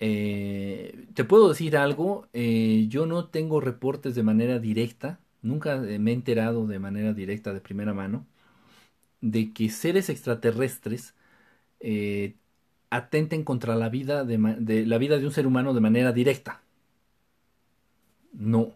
Eh, 0.01 1.07
te 1.15 1.23
puedo 1.25 1.49
decir 1.49 1.77
algo, 1.77 2.27
yo 2.33 3.07
no 3.07 3.27
tengo 3.29 3.61
reportes 3.61 4.17
de 4.17 4.25
manera 4.25 4.59
directa, 4.59 5.21
nunca 5.43 5.77
me 5.77 6.11
he 6.11 6.15
enterado 6.15 6.67
de 6.67 6.81
manera 6.81 7.13
directa 7.13 7.53
de 7.55 7.61
primera 7.61 7.95
mano 7.95 8.27
de 9.21 9.53
que 9.53 9.71
seres 9.71 10.09
extraterrestres 10.11 11.15
atenten 12.91 13.45
contra 13.45 13.77
la 13.77 13.89
vida 13.89 14.25
de 14.25 14.87
la 14.87 14.99
vida 14.99 15.19
de 15.19 15.27
un 15.27 15.33
ser 15.33 15.47
humano 15.47 15.75
de 15.75 15.81
manera 15.81 16.13
directa. 16.13 16.63
No, 18.33 18.75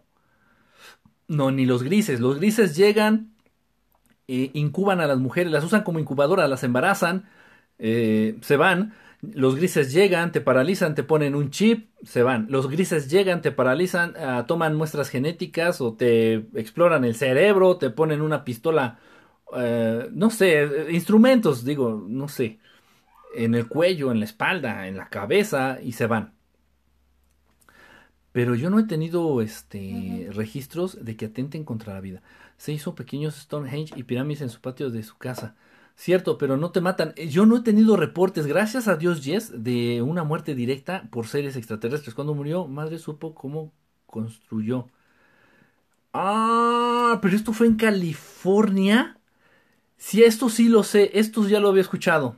no, 1.27 1.51
ni 1.51 1.65
los 1.65 1.83
grises. 1.83 2.19
Los 2.19 2.37
grises 2.37 2.75
llegan, 2.75 3.33
eh, 4.27 4.51
incuban 4.53 4.99
a 5.01 5.07
las 5.07 5.19
mujeres, 5.19 5.51
las 5.51 5.63
usan 5.63 5.83
como 5.83 5.99
incubadoras, 5.99 6.49
las 6.49 6.63
embarazan, 6.63 7.25
eh, 7.79 8.37
se 8.41 8.57
van. 8.57 8.93
Los 9.21 9.55
grises 9.55 9.93
llegan, 9.93 10.31
te 10.31 10.41
paralizan, 10.41 10.95
te 10.95 11.03
ponen 11.03 11.35
un 11.35 11.49
chip, 11.49 11.89
se 12.03 12.23
van. 12.23 12.47
Los 12.49 12.69
grises 12.69 13.09
llegan, 13.09 13.41
te 13.41 13.51
paralizan, 13.51 14.13
ah, 14.17 14.45
toman 14.47 14.75
muestras 14.75 15.09
genéticas 15.09 15.81
o 15.81 15.95
te 15.95 16.35
exploran 16.55 17.03
el 17.05 17.15
cerebro, 17.15 17.77
te 17.77 17.89
ponen 17.89 18.21
una 18.21 18.43
pistola, 18.43 18.99
eh, 19.57 20.09
no 20.11 20.29
sé, 20.29 20.87
instrumentos, 20.91 21.65
digo, 21.65 22.03
no 22.07 22.27
sé, 22.27 22.59
en 23.35 23.55
el 23.55 23.67
cuello, 23.67 24.11
en 24.11 24.19
la 24.19 24.25
espalda, 24.25 24.87
en 24.87 24.97
la 24.97 25.09
cabeza 25.09 25.79
y 25.81 25.93
se 25.93 26.07
van. 26.07 26.33
Pero 28.31 28.53
yo 28.55 28.69
no 28.69 28.79
he 28.79 28.83
tenido 28.83 29.41
este 29.41 30.29
registros 30.31 31.03
de 31.03 31.15
que 31.17 31.25
atenten 31.25 31.63
contra 31.63 31.93
la 31.93 32.01
vida. 32.01 32.21
Se 32.57 32.71
hizo 32.73 32.95
pequeños 32.95 33.35
Stonehenge 33.35 33.93
y 33.95 34.03
pirámides 34.03 34.41
en 34.41 34.49
su 34.49 34.61
patio 34.61 34.89
de 34.89 35.03
su 35.03 35.17
casa. 35.17 35.55
Cierto, 35.95 36.37
pero 36.37 36.57
no 36.57 36.71
te 36.71 36.81
matan. 36.81 37.13
Eh, 37.15 37.27
Yo 37.29 37.45
no 37.45 37.57
he 37.57 37.61
tenido 37.61 37.97
reportes, 37.97 38.47
gracias 38.47 38.87
a 38.87 38.97
Dios, 38.97 39.23
Jess, 39.23 39.51
de 39.63 40.01
una 40.01 40.23
muerte 40.23 40.55
directa 40.55 41.07
por 41.11 41.27
seres 41.27 41.55
extraterrestres. 41.55 42.13
Cuando 42.15 42.35
murió, 42.35 42.67
madre 42.67 42.99
supo 42.99 43.33
cómo 43.35 43.71
construyó. 44.05 44.87
Ah, 46.13 47.19
pero 47.21 47.35
esto 47.35 47.53
fue 47.53 47.67
en 47.67 47.75
California. 47.75 49.19
Sí, 49.97 50.23
esto 50.23 50.49
sí 50.49 50.69
lo 50.69 50.83
sé, 50.83 51.11
esto 51.13 51.47
ya 51.47 51.59
lo 51.59 51.69
había 51.69 51.81
escuchado. 51.81 52.37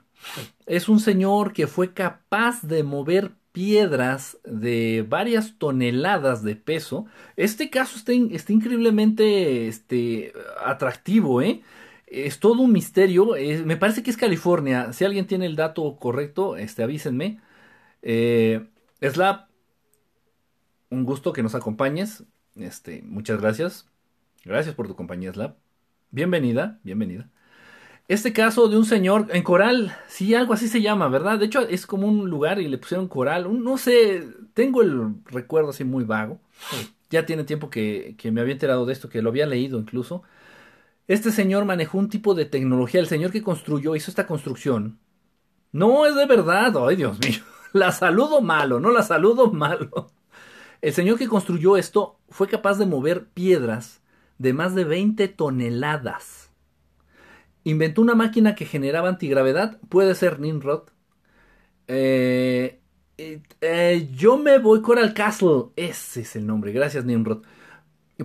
Es 0.66 0.90
un 0.90 1.00
señor 1.00 1.54
que 1.54 1.68
fue 1.68 1.94
capaz 1.94 2.62
de 2.64 2.84
mover 2.84 3.34
piedras 3.60 4.38
de 4.46 5.06
varias 5.06 5.58
toneladas 5.58 6.44
de 6.44 6.56
peso. 6.56 7.08
Este 7.36 7.70
caso 7.70 7.98
está, 7.98 8.14
in- 8.14 8.34
está 8.34 8.54
increíblemente 8.54 9.68
este, 9.68 10.32
atractivo, 10.64 11.42
¿eh? 11.42 11.62
Es 12.08 12.40
todo 12.40 12.62
un 12.62 12.72
misterio. 12.72 13.34
me 13.66 13.76
parece 13.76 14.02
que 14.02 14.12
es 14.12 14.16
California. 14.16 14.94
Si 14.94 15.04
alguien 15.04 15.28
tiene 15.28 15.46
el 15.46 15.58
dato 15.58 15.98
correcto, 16.00 16.56
este, 16.56 16.84
avísenme. 16.84 17.42
Eh, 18.02 18.66
Slap, 19.02 19.50
un 20.90 21.04
gusto 21.04 21.34
que 21.34 21.44
nos 21.44 21.54
acompañes. 21.54 22.24
Este, 22.56 23.02
muchas 23.04 23.42
gracias. 23.42 23.90
Gracias 24.46 24.74
por 24.74 24.88
tu 24.88 24.96
compañía, 24.96 25.34
Slap. 25.34 25.58
Bienvenida, 26.12 26.80
bienvenida. 26.84 27.30
Este 28.10 28.34
caso 28.34 28.70
de 28.70 28.78
un 28.78 28.86
señor 28.86 29.28
en 29.32 29.44
Coral, 29.44 29.96
sí, 30.08 30.36
algo 30.36 30.54
así 30.54 30.68
se 30.68 30.82
llama, 30.82 31.10
¿verdad? 31.10 31.40
De 31.40 31.46
hecho, 31.46 31.62
es 31.62 31.88
como 31.88 32.08
un 32.08 32.30
lugar 32.30 32.60
y 32.60 32.68
le 32.68 32.80
pusieron 32.80 33.08
Coral. 33.08 33.48
un- 33.48 33.64
no 33.64 33.78
sé, 33.78 34.28
tengo 34.56 34.82
el 34.82 35.16
recuerdo 35.26 35.70
así 35.72 35.84
muy 35.84 36.04
vago. 36.06 36.40
Ya 37.12 37.26
tiene 37.26 37.44
tiempo 37.46 37.70
que, 37.70 38.16
que 38.18 38.32
me 38.32 38.42
había 38.42 38.54
enterado 38.54 38.86
de 38.88 38.94
esto, 38.94 39.10
que 39.10 39.22
lo 39.22 39.30
había 39.32 39.46
leído 39.48 39.80
incluso. 39.80 40.24
Este 41.08 41.32
señor 41.32 41.66
manejó 41.66 41.98
un 42.00 42.10
tipo 42.10 42.36
de 42.36 42.46
tecnología. 42.46 43.00
El 43.02 43.08
señor 43.08 43.32
que 43.32 43.44
construyó, 43.44 43.96
hizo 43.96 44.12
esta 44.12 44.28
construcción. 44.28 45.00
No 45.74 46.06
es 46.08 46.16
de 46.16 46.26
verdad. 46.28 46.74
Ay, 46.88 46.98
Dios 46.98 47.20
mío. 47.20 47.42
La 47.74 47.92
saludo 47.94 48.42
malo, 48.42 48.80
no 48.80 48.92
la 48.92 49.04
saludo 49.04 49.52
malo. 49.52 50.12
El 50.82 50.94
señor 50.94 51.18
que 51.20 51.28
construyó 51.30 51.78
esto 51.78 52.20
fue 52.30 52.48
capaz 52.50 52.78
de 52.80 52.86
mover 52.88 53.28
piedras 53.30 54.02
de 54.40 54.54
más 54.54 54.76
de 54.76 54.86
20 54.86 55.28
toneladas. 55.30 56.49
Inventó 57.64 58.02
una 58.02 58.16
máquina 58.16 58.56
que 58.56 58.66
generaba 58.66 59.10
antigravedad. 59.10 59.80
Puede 59.90 60.16
ser 60.16 60.40
Nimrod. 60.40 60.84
Eh, 61.88 62.80
eh, 63.18 64.10
yo 64.16 64.38
me 64.38 64.58
voy 64.60 64.82
Coral 64.82 65.14
Castle. 65.14 65.66
Ese 65.76 66.22
es 66.22 66.36
el 66.36 66.48
nombre. 66.48 66.72
Gracias, 66.72 67.06
Nimrod. 67.06 67.44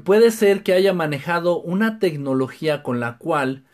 Puede 0.05 0.31
ser 0.31 0.63
que 0.63 0.73
haya 0.73 0.93
manejado 0.93 1.61
una 1.61 1.99
tecnología 1.99 2.83
con 2.83 2.99
la 3.01 3.19
cual 3.19 3.65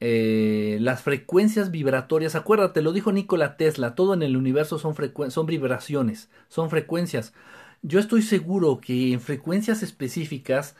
eh, 0.00 0.78
las 0.80 1.02
frecuencias 1.02 1.70
vibratorias, 1.70 2.34
acuérdate, 2.34 2.82
lo 2.82 2.92
dijo 2.92 3.12
Nikola 3.12 3.56
Tesla, 3.56 3.94
todo 3.94 4.14
en 4.14 4.24
el 4.24 4.36
universo 4.36 4.80
son, 4.80 4.96
son 5.30 5.46
vibraciones, 5.46 6.28
son 6.48 6.70
frecuencias. 6.70 7.32
Yo 7.82 8.00
estoy 8.00 8.22
seguro 8.22 8.80
que 8.80 9.12
en 9.12 9.20
frecuencias 9.20 9.84
específicas 9.84 10.74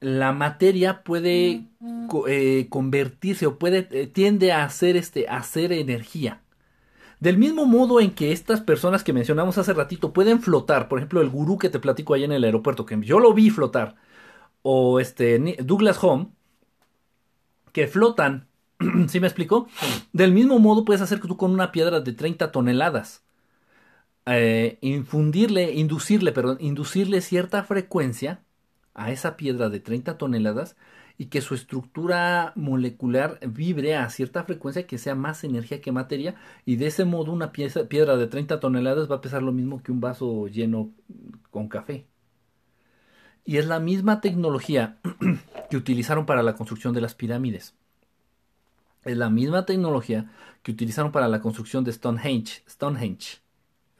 la 0.00 0.32
materia 0.32 1.02
puede 1.04 1.64
co- 2.06 2.28
eh, 2.28 2.68
convertirse 2.70 3.46
o 3.46 3.58
puede 3.58 3.88
eh, 3.92 4.06
tiende 4.06 4.52
a 4.52 4.64
hacer 4.64 4.96
este 4.96 5.28
a 5.28 5.38
hacer 5.38 5.72
energía. 5.72 6.42
Del 7.20 7.38
mismo 7.38 7.66
modo 7.66 8.00
en 8.00 8.12
que 8.12 8.32
estas 8.32 8.60
personas 8.62 9.04
que 9.04 9.12
mencionamos 9.12 9.58
hace 9.58 9.74
ratito 9.74 10.12
pueden 10.12 10.40
flotar, 10.42 10.88
por 10.88 10.98
ejemplo, 10.98 11.20
el 11.20 11.30
gurú 11.30 11.58
que 11.58 11.70
te 11.70 11.80
platico 11.80 12.14
ahí 12.14 12.24
en 12.24 12.32
el 12.32 12.44
aeropuerto, 12.44 12.86
que 12.86 12.98
yo 13.02 13.20
lo 13.20 13.34
vi 13.34 13.50
flotar, 13.50 13.96
o 14.62 15.00
este 15.00 15.38
Douglas 15.64 16.02
Home 16.04 16.28
que 17.72 17.86
flotan. 17.86 18.48
¿Sí 19.08 19.20
me 19.20 19.26
explico? 19.26 19.68
Del 20.12 20.32
mismo 20.32 20.58
modo 20.58 20.84
puedes 20.84 21.02
hacer 21.02 21.20
que 21.20 21.28
tú 21.28 21.36
con 21.36 21.52
una 21.52 21.72
piedra 21.72 22.00
de 22.00 22.12
30 22.12 22.52
toneladas. 22.52 23.22
Eh, 24.26 24.78
infundirle, 24.82 25.72
inducirle, 25.72 26.32
perdón, 26.32 26.58
inducirle 26.60 27.20
cierta 27.20 27.64
frecuencia 27.64 28.44
a 28.94 29.10
esa 29.10 29.36
piedra 29.36 29.68
de 29.68 29.80
30 29.80 30.18
toneladas 30.18 30.76
y 31.20 31.26
que 31.26 31.42
su 31.42 31.54
estructura 31.54 32.52
molecular 32.56 33.38
vibre 33.46 33.94
a 33.94 34.08
cierta 34.08 34.44
frecuencia 34.44 34.86
que 34.86 34.96
sea 34.96 35.14
más 35.14 35.44
energía 35.44 35.80
que 35.82 35.92
materia 35.92 36.34
y 36.64 36.76
de 36.76 36.86
ese 36.86 37.04
modo 37.04 37.32
una 37.32 37.52
pieza, 37.52 37.84
piedra 37.88 38.16
de 38.16 38.26
30 38.26 38.58
toneladas 38.58 39.10
va 39.10 39.16
a 39.16 39.20
pesar 39.20 39.42
lo 39.42 39.52
mismo 39.52 39.82
que 39.82 39.92
un 39.92 40.00
vaso 40.00 40.46
lleno 40.48 40.90
con 41.50 41.68
café. 41.68 42.06
Y 43.44 43.58
es 43.58 43.66
la 43.66 43.80
misma 43.80 44.20
tecnología 44.20 44.98
que 45.70 45.76
utilizaron 45.76 46.24
para 46.24 46.42
la 46.42 46.54
construcción 46.54 46.94
de 46.94 47.00
las 47.00 47.14
pirámides. 47.14 47.74
Es 49.04 49.16
la 49.16 49.28
misma 49.28 49.66
tecnología 49.66 50.30
que 50.62 50.72
utilizaron 50.72 51.12
para 51.12 51.28
la 51.28 51.40
construcción 51.40 51.84
de 51.84 51.92
Stonehenge. 51.92 52.62
Stonehenge. 52.68 53.40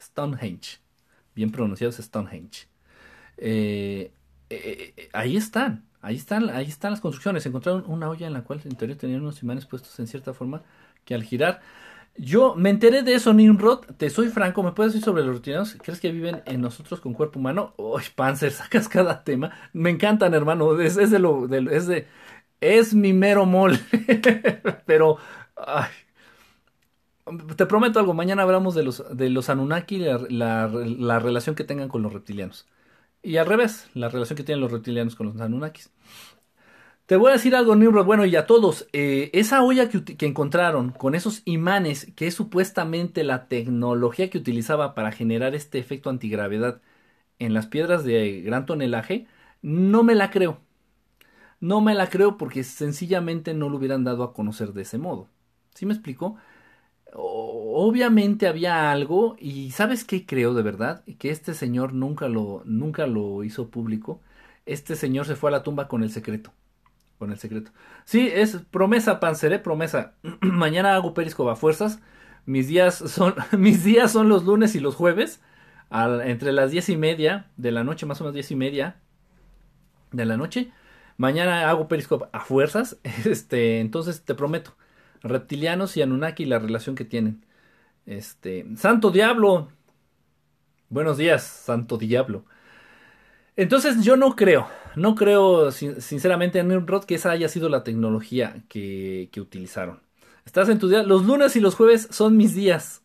Stonehenge. 0.01 0.79
Bien 1.35 1.51
pronunciado 1.51 1.89
es 1.89 1.97
Stonehenge. 1.97 2.67
Eh, 3.37 4.11
eh, 4.55 4.93
eh, 4.97 5.09
ahí 5.13 5.37
están. 5.37 5.85
Ahí 6.01 6.15
están, 6.15 6.49
ahí 6.49 6.65
están 6.67 6.91
las 6.91 7.01
construcciones. 7.01 7.45
Encontraron 7.45 7.83
una 7.87 8.09
olla 8.09 8.27
en 8.27 8.33
la 8.33 8.43
cual 8.43 8.61
en 8.65 8.75
teoría 8.75 8.97
tenían 8.97 9.21
unos 9.21 9.43
imanes 9.43 9.65
puestos 9.65 9.99
en 9.99 10.07
cierta 10.07 10.33
forma 10.33 10.63
que 11.05 11.13
al 11.13 11.23
girar. 11.23 11.61
Yo 12.17 12.55
me 12.55 12.69
enteré 12.69 13.03
de 13.03 13.13
eso, 13.15 13.33
Nimrod. 13.33 13.81
Te 13.97 14.09
soy 14.09 14.29
franco, 14.29 14.63
¿me 14.63 14.73
puedes 14.73 14.93
decir 14.93 15.05
sobre 15.05 15.23
los 15.23 15.35
reptilianos? 15.35 15.77
¿Crees 15.81 15.99
que 16.01 16.11
viven 16.11 16.41
en 16.45 16.61
nosotros 16.61 16.99
con 17.01 17.13
cuerpo 17.13 17.39
humano? 17.39 17.73
Uy, 17.77 18.03
Panzer, 18.15 18.51
sacas 18.53 18.89
cada 18.89 19.23
tema. 19.23 19.51
Me 19.73 19.89
encantan, 19.91 20.33
hermano. 20.33 20.79
Es, 20.81 20.95
de 20.95 21.19
lo. 21.19 21.45
es, 21.71 21.87
de, 21.87 22.07
es 22.61 22.93
mi 22.93 23.13
mero 23.13 23.45
mole. 23.45 23.79
Pero. 24.85 25.17
te 27.55 27.65
prometo 27.65 27.99
algo. 27.99 28.13
Mañana 28.13 28.43
hablamos 28.43 28.75
de 28.75 28.83
los, 28.83 29.03
de 29.15 29.29
los 29.29 29.49
Anunnaki 29.49 29.95
y 29.97 29.99
la 30.29 31.19
relación 31.19 31.55
que 31.55 31.63
tengan 31.63 31.89
con 31.89 32.01
los 32.01 32.13
reptilianos. 32.13 32.67
Y 33.23 33.37
al 33.37 33.45
revés, 33.45 33.89
la 33.93 34.09
relación 34.09 34.37
que 34.37 34.43
tienen 34.43 34.61
los 34.61 34.71
reptilianos 34.71 35.15
con 35.15 35.27
los 35.27 35.39
Anunnakis. 35.39 35.91
Te 37.05 37.17
voy 37.17 37.29
a 37.29 37.33
decir 37.33 37.55
algo, 37.55 37.75
Nimrod, 37.75 38.05
bueno, 38.05 38.25
y 38.25 38.35
a 38.37 38.45
todos, 38.45 38.87
eh, 38.93 39.29
esa 39.33 39.63
olla 39.63 39.89
que, 39.89 40.25
encontraron 40.25 40.91
con 40.91 41.13
esos 41.13 41.41
imanes, 41.45 42.11
que 42.15 42.27
es 42.27 42.33
supuestamente 42.35 43.23
la 43.25 43.47
tecnología 43.47 44.29
que 44.29 44.37
utilizaba 44.37 44.95
para 44.95 45.11
generar 45.11 45.53
este 45.53 45.77
efecto 45.77 46.09
antigravedad 46.09 46.81
en 47.37 47.53
las 47.53 47.67
piedras 47.67 48.05
de 48.05 48.41
gran 48.41 48.65
tonelaje, 48.65 49.27
no 49.61 50.03
me 50.03 50.15
la 50.15 50.31
creo. 50.31 50.59
No 51.59 51.81
me 51.81 51.95
la 51.95 52.09
creo 52.09 52.37
porque 52.37 52.63
sencillamente 52.63 53.53
no 53.53 53.69
lo 53.69 53.77
hubieran 53.77 54.03
dado 54.03 54.23
a 54.23 54.33
conocer 54.33 54.73
de 54.73 54.83
ese 54.83 54.97
modo. 54.97 55.27
¿Sí 55.75 55.85
me 55.85 55.93
explico? 55.93 56.37
Obviamente 57.13 58.47
había 58.47 58.91
algo 58.91 59.35
y 59.39 59.71
¿sabes 59.71 60.03
qué 60.05 60.25
creo 60.25 60.53
de 60.53 60.61
verdad? 60.63 61.03
Que 61.19 61.29
este 61.29 61.53
señor 61.53 61.93
nunca 61.93 62.27
lo, 62.27 62.63
nunca 62.65 63.07
lo 63.07 63.43
hizo 63.43 63.69
público. 63.69 64.21
Este 64.65 64.95
señor 64.95 65.25
se 65.25 65.35
fue 65.35 65.49
a 65.49 65.51
la 65.51 65.63
tumba 65.63 65.87
con 65.87 66.03
el 66.03 66.11
secreto. 66.11 66.53
Con 67.17 67.31
el 67.31 67.37
secreto. 67.39 67.71
Sí, 68.05 68.29
es 68.33 68.57
promesa, 68.71 69.19
Panzeré, 69.19 69.59
promesa. 69.59 70.13
Mañana 70.41 70.95
hago 70.95 71.13
periscoba 71.13 71.55
fuerzas. 71.55 71.99
Mis 72.45 72.67
días 72.67 72.95
son, 72.95 73.35
mis 73.57 73.83
días 73.83 74.11
son 74.11 74.29
los 74.29 74.45
lunes 74.45 74.75
y 74.75 74.79
los 74.79 74.95
jueves. 74.95 75.41
entre 75.91 76.51
las 76.51 76.71
diez 76.71 76.89
y 76.89 76.97
media 76.97 77.51
de 77.57 77.71
la 77.71 77.83
noche, 77.83 78.05
más 78.05 78.21
o 78.21 78.23
menos 78.23 78.33
diez 78.35 78.51
y 78.51 78.55
media 78.55 78.97
de 80.11 80.25
la 80.25 80.37
noche. 80.37 80.71
Mañana 81.17 81.69
hago 81.69 81.87
periscoba 81.87 82.29
a 82.33 82.41
fuerzas. 82.41 82.97
Este, 83.25 83.79
entonces 83.79 84.23
te 84.23 84.35
prometo 84.35 84.73
reptilianos 85.23 85.97
y 85.97 86.01
Anunnaki 86.01 86.43
y 86.43 86.47
la 86.47 86.59
relación 86.59 86.95
que 86.95 87.05
tienen. 87.05 87.45
Este, 88.05 88.65
Santo 88.75 89.11
Diablo. 89.11 89.69
Buenos 90.89 91.17
días, 91.17 91.43
Santo 91.43 91.97
Diablo. 91.97 92.45
Entonces 93.55 94.03
yo 94.03 94.15
no 94.15 94.35
creo, 94.35 94.67
no 94.95 95.15
creo 95.15 95.71
sinceramente 95.71 96.59
en 96.59 96.69
Nimrod 96.69 97.03
que 97.03 97.15
esa 97.15 97.31
haya 97.31 97.49
sido 97.49 97.69
la 97.69 97.83
tecnología 97.83 98.63
que, 98.69 99.29
que 99.31 99.41
utilizaron. 99.41 99.99
Estás 100.45 100.69
en 100.69 100.79
tu 100.79 100.89
día, 100.89 101.03
los 101.03 101.25
lunes 101.25 101.55
y 101.55 101.59
los 101.59 101.75
jueves 101.75 102.07
son 102.11 102.37
mis 102.37 102.55
días. 102.55 103.03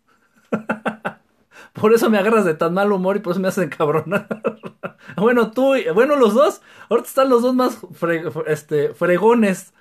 por 1.72 1.92
eso 1.92 2.08
me 2.08 2.18
agarras 2.18 2.44
de 2.44 2.54
tan 2.54 2.74
mal 2.74 2.92
humor 2.92 3.16
y 3.16 3.20
por 3.20 3.32
eso 3.32 3.40
me 3.40 3.48
hacen 3.48 3.68
cabronar. 3.68 4.28
bueno, 5.16 5.50
tú, 5.50 5.74
bueno, 5.94 6.16
los 6.16 6.34
dos, 6.34 6.62
ahorita 6.88 7.08
están 7.08 7.28
los 7.28 7.42
dos 7.42 7.54
más 7.54 7.78
este, 8.46 8.94
fregones 8.94 9.74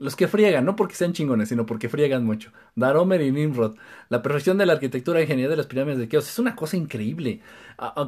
los 0.00 0.16
que 0.16 0.28
friegan, 0.28 0.64
no 0.64 0.76
porque 0.76 0.94
sean 0.94 1.12
chingones, 1.12 1.50
sino 1.50 1.66
porque 1.66 1.90
friegan 1.90 2.24
mucho. 2.24 2.52
Daromer 2.74 3.20
y 3.20 3.30
Nimrod. 3.30 3.76
La 4.08 4.22
perfección 4.22 4.56
de 4.58 4.64
la 4.64 4.72
arquitectura 4.72 5.20
e 5.20 5.22
ingeniería 5.24 5.50
de 5.50 5.56
las 5.58 5.66
pirámides 5.66 5.98
de 5.98 6.08
Keops 6.08 6.30
es 6.30 6.38
una 6.38 6.56
cosa 6.56 6.78
increíble. 6.78 7.42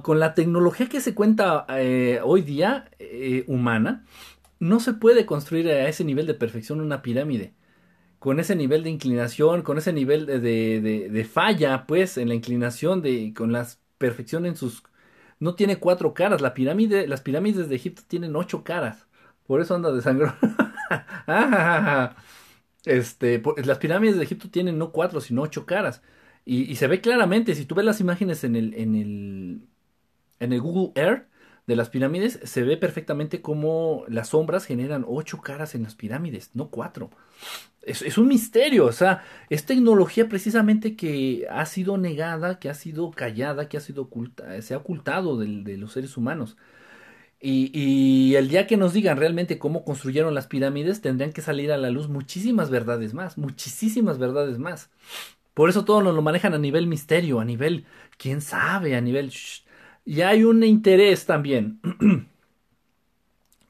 con 0.03 0.19
la 0.19 0.35
tecnología 0.35 0.89
que 0.89 1.01
se 1.03 1.15
cuenta 1.15 1.67
eh, 1.69 2.21
hoy 2.25 2.43
día, 2.43 2.91
eh, 2.99 3.45
humana, 3.47 4.05
no 4.59 4.81
se 4.81 4.95
puede 4.95 5.27
construir 5.27 5.69
a 5.69 5.89
ese 5.89 6.05
nivel 6.05 6.27
de 6.27 6.35
perfección 6.35 6.81
una 6.81 7.03
pirámide. 7.03 7.55
Con 8.19 8.41
ese 8.41 8.57
nivel 8.57 8.85
de 8.85 8.91
inclinación, 8.91 9.63
con 9.63 9.79
ese 9.79 9.93
nivel 9.93 10.27
de, 10.27 10.41
de, 11.11 11.25
falla, 11.25 11.87
pues, 11.87 12.19
en 12.19 12.29
la 12.29 12.35
inclinación, 12.35 13.03
de, 13.03 13.35
con 13.37 13.53
la 13.53 13.69
perfección 13.99 14.47
en 14.47 14.57
sus... 14.57 14.85
No 15.41 15.55
tiene 15.57 15.79
cuatro 15.79 16.15
caras. 16.15 16.41
La 16.41 16.55
pirámide, 16.55 17.07
las 17.09 17.21
pirámides 17.23 17.69
de 17.69 17.77
Egipto 17.77 18.03
tienen 18.09 18.37
ocho 18.37 18.65
caras. 18.65 19.07
Por 19.47 19.61
eso 19.61 19.75
anda 19.75 19.93
de 19.93 20.03
sangre. 20.03 20.33
este, 22.85 23.43
las 23.65 23.79
pirámides 23.79 24.17
de 24.17 24.25
Egipto 24.25 24.51
tienen 24.51 24.79
no 24.79 24.93
cuatro, 24.93 25.21
sino 25.21 25.43
ocho 25.43 25.67
caras. 25.67 26.03
Y, 26.45 26.75
se 26.77 26.89
ve 26.89 27.01
claramente, 27.01 27.55
si 27.55 27.67
tú 27.67 27.75
ves 27.77 27.85
las 27.85 28.01
imágenes 28.01 28.43
en 28.43 28.57
el, 28.57 28.75
en 28.75 28.97
el, 28.97 29.63
en 30.41 30.53
el 30.53 30.61
Google 30.61 30.91
Earth 31.01 31.29
de 31.67 31.77
las 31.77 31.89
pirámides, 31.89 32.41
se 32.43 32.63
ve 32.65 32.77
perfectamente 32.77 33.41
cómo 33.41 34.05
las 34.09 34.31
sombras 34.31 34.65
generan 34.67 35.05
ocho 35.07 35.41
caras 35.41 35.77
en 35.77 35.85
las 35.85 35.95
pirámides, 35.95 36.51
no 36.55 36.71
cuatro. 36.71 37.11
Es, 37.83 38.19
un 38.19 38.29
misterio, 38.29 38.87
o 38.87 38.93
sea, 38.93 39.25
es 39.51 39.67
tecnología 39.67 40.29
precisamente 40.29 40.97
que 40.97 41.47
ha 41.51 41.67
sido 41.67 41.99
negada, 41.99 42.59
que 42.59 42.69
ha 42.69 42.75
sido 42.75 43.11
callada, 43.11 43.69
que 43.69 43.77
ha 43.77 43.81
sido 43.81 44.03
oculta, 44.03 44.61
se 44.63 44.75
ha 44.75 44.79
ocultado 44.79 45.39
de 45.39 45.77
los 45.77 45.93
seres 45.93 46.17
humanos. 46.17 46.57
Y, 47.45 48.37
el 48.37 48.49
día 48.49 48.69
que 48.69 48.77
nos 48.77 48.93
digan 48.93 49.19
realmente 49.19 49.59
cómo 49.59 49.85
construyeron 49.85 50.35
las 50.35 50.47
pirámides, 50.47 51.01
tendrían 51.01 51.33
que 51.33 51.43
salir 51.43 51.73
a 51.73 51.77
la 51.77 51.91
luz 51.91 52.09
muchísimas 52.09 52.71
verdades 52.71 53.15
más, 53.15 53.37
muchísimas 53.37 54.19
verdades 54.19 54.59
más. 54.59 54.91
Por 55.53 55.69
eso 55.69 55.85
todos 55.85 56.05
nos 56.05 56.15
lo 56.15 56.23
manejan 56.23 56.55
a 56.55 56.59
nivel 56.59 56.87
misterio, 56.87 57.41
a 57.41 57.45
nivel, 57.45 57.85
quién 58.17 58.41
sabe, 58.41 58.97
a 58.97 59.01
nivel... 59.01 59.33
Y 60.05 60.21
hay 60.23 60.45
un 60.45 60.63
interés 60.63 61.27
también. 61.27 61.81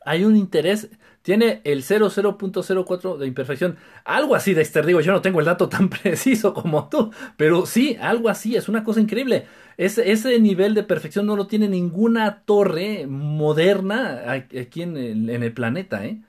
hay 0.05 0.25
un 0.25 0.37
interés 0.37 0.91
tiene 1.23 1.61
el 1.65 1.83
00.04 1.83 3.17
de 3.17 3.27
imperfección. 3.27 3.77
Algo 4.05 4.35
así, 4.35 4.55
de 4.55 4.63
este 4.63 4.83
digo, 4.83 5.01
yo 5.01 5.13
no 5.13 5.23
tengo 5.23 5.41
el 5.41 5.47
dato 5.47 5.69
tan 5.69 5.89
preciso 6.03 6.53
como 6.55 6.89
tú, 6.89 7.13
pero 7.37 7.67
sí, 7.67 7.97
algo 8.01 8.29
así, 8.29 8.57
es 8.57 8.69
una 8.69 8.85
cosa 8.85 9.01
increíble. 9.01 9.47
Ese, 9.77 10.13
ese 10.13 10.39
nivel 10.39 10.75
de 10.75 10.83
perfección 10.83 11.27
no 11.27 11.37
lo 11.37 11.47
tiene 11.47 11.69
ninguna 11.69 12.43
torre 12.45 13.07
moderna 13.07 14.31
aquí 14.33 14.83
en 14.83 14.97
el, 14.97 15.31
en 15.31 15.43
el 15.43 15.53
planeta, 15.53 16.05
¿eh? 16.05 16.21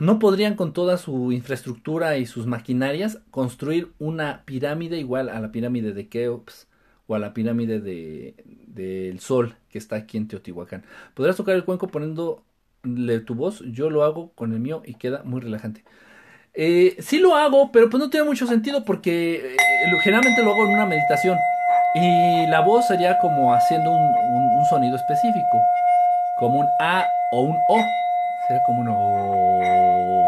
No 0.00 0.18
podrían 0.18 0.56
con 0.56 0.72
toda 0.72 0.98
su 0.98 1.30
infraestructura 1.30 2.18
y 2.18 2.26
sus 2.26 2.46
maquinarias 2.46 3.20
construir 3.30 3.92
una 3.98 4.42
pirámide 4.44 4.98
igual 4.98 5.28
a 5.28 5.40
la 5.40 5.52
pirámide 5.52 5.92
de 5.92 6.08
Keops 6.08 6.68
o 7.06 7.14
a 7.14 7.18
la 7.20 7.32
pirámide 7.32 7.80
del 7.80 8.34
de, 8.66 9.16
Sol 9.20 9.54
que 9.68 9.78
está 9.78 9.96
aquí 9.96 10.16
en 10.16 10.26
Teotihuacán. 10.26 10.84
Podrás 11.14 11.36
tocar 11.36 11.54
el 11.54 11.64
cuenco 11.64 11.88
poniendo 11.88 12.44
tu 13.26 13.34
voz, 13.34 13.62
yo 13.66 13.90
lo 13.90 14.04
hago 14.04 14.32
con 14.34 14.52
el 14.52 14.60
mío 14.60 14.82
y 14.84 14.94
queda 14.94 15.22
muy 15.24 15.40
relajante. 15.40 15.84
Eh, 16.54 16.96
sí 17.00 17.18
lo 17.18 17.34
hago, 17.34 17.72
pero 17.72 17.90
pues 17.90 18.00
no 18.00 18.10
tiene 18.10 18.26
mucho 18.26 18.46
sentido 18.46 18.84
porque 18.84 19.54
eh, 19.54 20.00
generalmente 20.02 20.42
lo 20.42 20.52
hago 20.52 20.64
en 20.64 20.74
una 20.74 20.86
meditación. 20.86 21.36
Y 21.96 22.46
la 22.48 22.60
voz 22.60 22.86
sería 22.86 23.18
como 23.18 23.54
haciendo 23.54 23.90
un, 23.90 24.14
un 24.58 24.64
sonido 24.66 24.96
específico, 24.96 25.60
como 26.38 26.60
un 26.60 26.66
A 26.80 27.06
o 27.32 27.42
un 27.42 27.56
O. 27.68 27.78
Sería 28.46 28.62
como 28.64 28.80
un 28.80 28.88
O. 28.88 30.23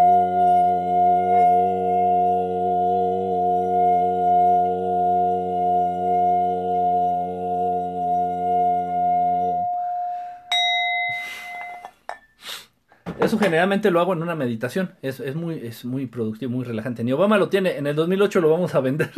Eso 13.26 13.38
generalmente 13.38 13.90
lo 13.90 14.00
hago 14.00 14.12
en 14.12 14.22
una 14.22 14.36
meditación. 14.36 14.92
Es, 15.02 15.18
es, 15.18 15.34
muy, 15.34 15.58
es 15.66 15.84
muy 15.84 16.06
productivo, 16.06 16.52
muy 16.52 16.64
relajante. 16.64 17.02
Ni 17.02 17.12
Obama 17.12 17.38
lo 17.38 17.48
tiene. 17.48 17.76
En 17.76 17.88
el 17.88 17.96
2008 17.96 18.40
lo 18.40 18.50
vamos 18.50 18.74
a 18.76 18.80
vender. 18.80 19.10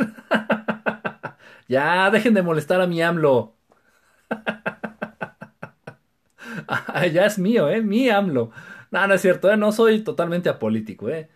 ya, 1.68 2.10
dejen 2.10 2.32
de 2.32 2.42
molestar 2.42 2.80
a 2.80 2.86
mi 2.86 3.02
AMLO. 3.02 3.54
Ya 7.12 7.24
es 7.24 7.38
mío, 7.38 7.70
¿eh? 7.70 7.80
Mi 7.80 8.10
AMLO. 8.10 8.50
No, 8.90 9.06
no 9.06 9.14
es 9.14 9.22
cierto, 9.22 9.50
¿eh? 9.50 9.56
No 9.56 9.72
soy 9.72 10.00
totalmente 10.00 10.48
apolítico, 10.48 11.08
¿eh? 11.08 11.28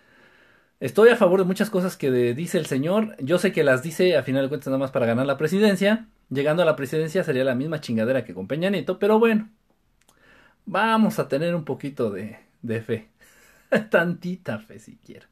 Estoy 0.81 1.11
a 1.11 1.17
favor 1.17 1.41
de 1.41 1.47
muchas 1.47 1.71
cosas 1.71 1.97
que 1.97 2.11
dice 2.35 2.59
el 2.59 2.67
señor. 2.67 3.17
Yo 3.19 3.39
sé 3.39 3.53
que 3.53 3.65
las 3.65 3.83
dice 3.83 4.17
a 4.17 4.23
final 4.23 4.43
de 4.43 4.49
cuentas 4.49 4.67
nada 4.67 4.79
más 4.79 4.91
para 4.91 5.07
ganar 5.07 5.27
la 5.27 5.39
presidencia. 5.39 6.09
Llegando 6.29 6.63
a 6.63 6.67
la 6.67 6.77
presidencia 6.77 7.25
sería 7.25 7.45
la 7.45 7.55
misma 7.55 7.81
chingadera 7.81 8.25
que 8.25 8.35
con 8.35 8.49
Peña 8.49 8.69
Nieto, 8.71 8.99
pero 8.99 9.19
bueno. 9.19 9.49
Vamos 10.67 11.19
a 11.19 11.29
tener 11.29 11.55
un 11.55 11.65
poquito 11.65 12.11
de, 12.11 12.39
de 12.63 12.81
fe. 12.81 13.09
Tantita 13.91 14.59
fe 14.59 14.79
siquiera. 14.79 15.29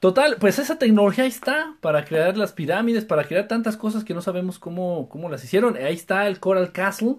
Total, 0.00 0.36
pues 0.40 0.58
esa 0.58 0.78
tecnología 0.78 1.24
ahí 1.24 1.30
está 1.30 1.76
para 1.80 2.04
crear 2.04 2.36
las 2.36 2.52
pirámides, 2.52 3.04
para 3.04 3.24
crear 3.24 3.46
tantas 3.46 3.76
cosas 3.76 4.02
que 4.02 4.14
no 4.14 4.20
sabemos 4.20 4.58
cómo, 4.58 5.08
cómo 5.08 5.28
las 5.28 5.44
hicieron. 5.44 5.76
Ahí 5.76 5.94
está 5.94 6.26
el 6.26 6.40
Coral 6.40 6.72
Castle. 6.72 7.16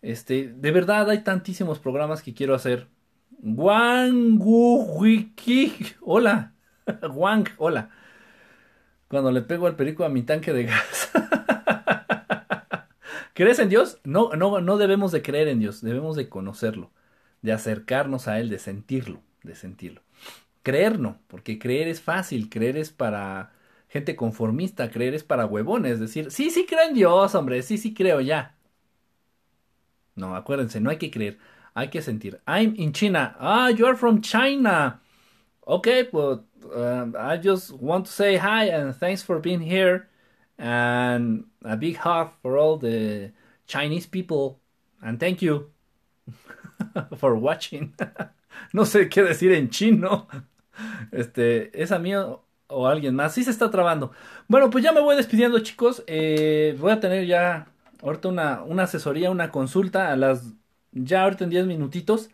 Este, 0.00 0.48
de 0.48 0.70
verdad 0.72 1.10
hay 1.10 1.22
tantísimos 1.22 1.78
programas 1.78 2.22
que 2.22 2.34
quiero 2.34 2.54
hacer. 2.54 2.88
Wang 3.42 4.38
Wiki. 4.40 5.74
Hola. 6.00 6.54
Wang, 7.12 7.48
hola. 7.58 7.90
Cuando 9.08 9.30
le 9.30 9.42
pego 9.42 9.66
al 9.66 9.76
perico 9.76 10.04
a 10.04 10.08
mi 10.08 10.22
tanque 10.22 10.52
de 10.52 10.64
gas. 10.64 11.10
¿Crees 13.34 13.58
en 13.58 13.68
Dios? 13.68 14.00
No, 14.04 14.30
no, 14.36 14.60
no 14.60 14.76
debemos 14.78 15.12
de 15.12 15.22
creer 15.22 15.48
en 15.48 15.58
Dios, 15.58 15.80
debemos 15.82 16.16
de 16.16 16.28
conocerlo, 16.28 16.92
de 17.44 17.52
acercarnos 17.52 18.26
a 18.26 18.40
Él, 18.40 18.48
de 18.48 18.58
sentirlo, 18.58 19.20
de 19.42 19.54
sentirlo. 19.54 20.00
Creer 20.62 20.98
no, 20.98 21.18
porque 21.28 21.58
creer 21.58 21.88
es 21.88 22.00
fácil, 22.00 22.48
creer 22.48 22.78
es 22.78 22.90
para 22.90 23.52
gente 23.88 24.16
conformista, 24.16 24.90
creer 24.90 25.12
es 25.12 25.24
para 25.24 25.44
huevones, 25.44 26.00
decir, 26.00 26.30
sí, 26.30 26.48
sí 26.50 26.64
creo 26.66 26.88
en 26.88 26.94
Dios, 26.94 27.34
hombre, 27.34 27.62
sí, 27.62 27.76
sí 27.76 27.92
creo 27.92 28.22
ya. 28.22 28.56
No, 30.14 30.34
acuérdense, 30.34 30.80
no 30.80 30.88
hay 30.88 30.96
que 30.96 31.10
creer, 31.10 31.38
hay 31.74 31.88
que 31.90 32.00
sentir. 32.00 32.40
I'm 32.46 32.74
in 32.78 32.92
China. 32.94 33.36
Ah, 33.38 33.68
you 33.68 33.86
are 33.86 33.96
from 33.96 34.22
China. 34.22 35.02
Okay, 35.66 36.04
but 36.10 36.44
uh, 36.74 37.08
I 37.18 37.36
just 37.36 37.72
want 37.72 38.06
to 38.06 38.12
say 38.12 38.38
hi 38.38 38.70
and 38.70 38.96
thanks 38.96 39.22
for 39.22 39.38
being 39.38 39.60
here. 39.60 40.08
And 40.58 41.44
a 41.62 41.76
big 41.76 41.96
hug 41.98 42.30
for 42.40 42.56
all 42.56 42.78
the 42.78 43.32
Chinese 43.66 44.06
people. 44.06 44.60
And 45.02 45.20
thank 45.20 45.42
you 45.42 45.72
for 47.16 47.34
watching. 47.34 47.94
no 48.72 48.84
sé 48.84 49.08
qué 49.08 49.22
decir 49.22 49.52
en 49.52 49.70
chino. 49.70 50.28
Este, 51.12 51.80
¿es 51.80 51.92
a 51.92 51.98
mí 51.98 52.14
o, 52.14 52.42
alguien 52.86 53.14
más? 53.14 53.34
Sí 53.34 53.44
se 53.44 53.50
está 53.50 53.70
trabando. 53.70 54.12
Bueno, 54.48 54.70
pues 54.70 54.84
ya 54.84 54.92
me 54.92 55.00
voy 55.00 55.16
despidiendo, 55.16 55.58
chicos. 55.60 56.02
Eh, 56.06 56.76
voy 56.78 56.92
a 56.92 57.00
tener 57.00 57.26
ya 57.26 57.68
ahorita 58.02 58.28
una, 58.28 58.62
una 58.62 58.84
asesoría, 58.84 59.30
una 59.30 59.50
consulta 59.50 60.12
a 60.12 60.16
las. 60.16 60.52
Ya 60.92 61.22
ahorita 61.24 61.44
en 61.44 61.50
10 61.50 61.66
minutitos. 61.66 62.30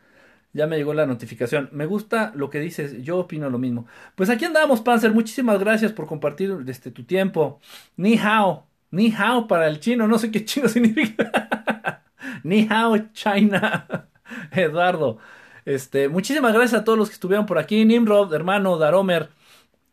Ya 0.52 0.66
me 0.66 0.76
llegó 0.76 0.94
la 0.94 1.06
notificación. 1.06 1.68
Me 1.72 1.86
gusta 1.86 2.32
lo 2.34 2.50
que 2.50 2.58
dices. 2.60 3.02
Yo 3.02 3.18
opino 3.18 3.50
lo 3.50 3.58
mismo. 3.58 3.86
Pues 4.16 4.30
aquí 4.30 4.44
andamos, 4.44 4.80
Panzer. 4.80 5.12
Muchísimas 5.12 5.60
gracias 5.60 5.92
por 5.92 6.06
compartir 6.06 6.56
este, 6.66 6.90
tu 6.90 7.04
tiempo. 7.04 7.60
Ni 7.96 8.18
hao. 8.18 8.66
Ni 8.90 9.12
hao 9.16 9.46
para 9.46 9.68
el 9.68 9.80
chino. 9.80 10.08
No 10.08 10.18
sé 10.18 10.30
qué 10.30 10.44
chino 10.44 10.68
significa. 10.70 12.02
Ni 12.42 12.66
hao, 12.70 12.98
China. 13.12 14.08
Eduardo. 14.52 15.18
Este, 15.64 16.08
muchísimas 16.08 16.52
gracias 16.52 16.80
a 16.80 16.84
todos 16.84 16.98
los 16.98 17.08
que 17.08 17.14
estuvieron 17.14 17.46
por 17.46 17.58
aquí. 17.58 17.84
Nimrod, 17.84 18.32
hermano, 18.34 18.78
Daromer. 18.78 19.30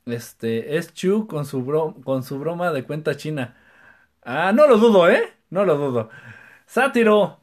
Este, 0.06 0.78
es 0.78 0.94
Chu 0.94 1.28
con 1.28 1.46
su, 1.46 1.66
con 2.04 2.24
su 2.24 2.40
broma 2.40 2.72
de 2.72 2.84
cuenta 2.84 3.18
china. 3.18 3.56
Ah, 4.24 4.52
no 4.54 4.68
lo 4.68 4.78
dudo, 4.78 5.10
¿eh? 5.10 5.34
No 5.50 5.66
lo 5.66 5.78
dudo. 5.78 6.10
Sátiro. 6.66 7.42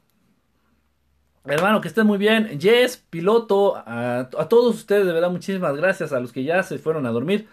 Hermano, 1.45 1.79
que 1.79 1.87
estén 1.87 2.07
muy 2.07 2.17
bien. 2.17 2.59
Yes, 2.59 2.97
piloto. 2.97 3.75
A, 3.77 4.29
todos 4.49 4.75
ustedes, 4.75 5.05
de 5.05 5.13
verdad, 5.13 5.29
muchísimas 5.29 5.75
gracias. 5.77 6.11
A 6.13 6.19
los 6.19 6.31
que 6.31 6.43
ya 6.43 6.63
se 6.63 6.79
fueron 6.79 7.05
a 7.05 7.11
dormir. 7.11 7.47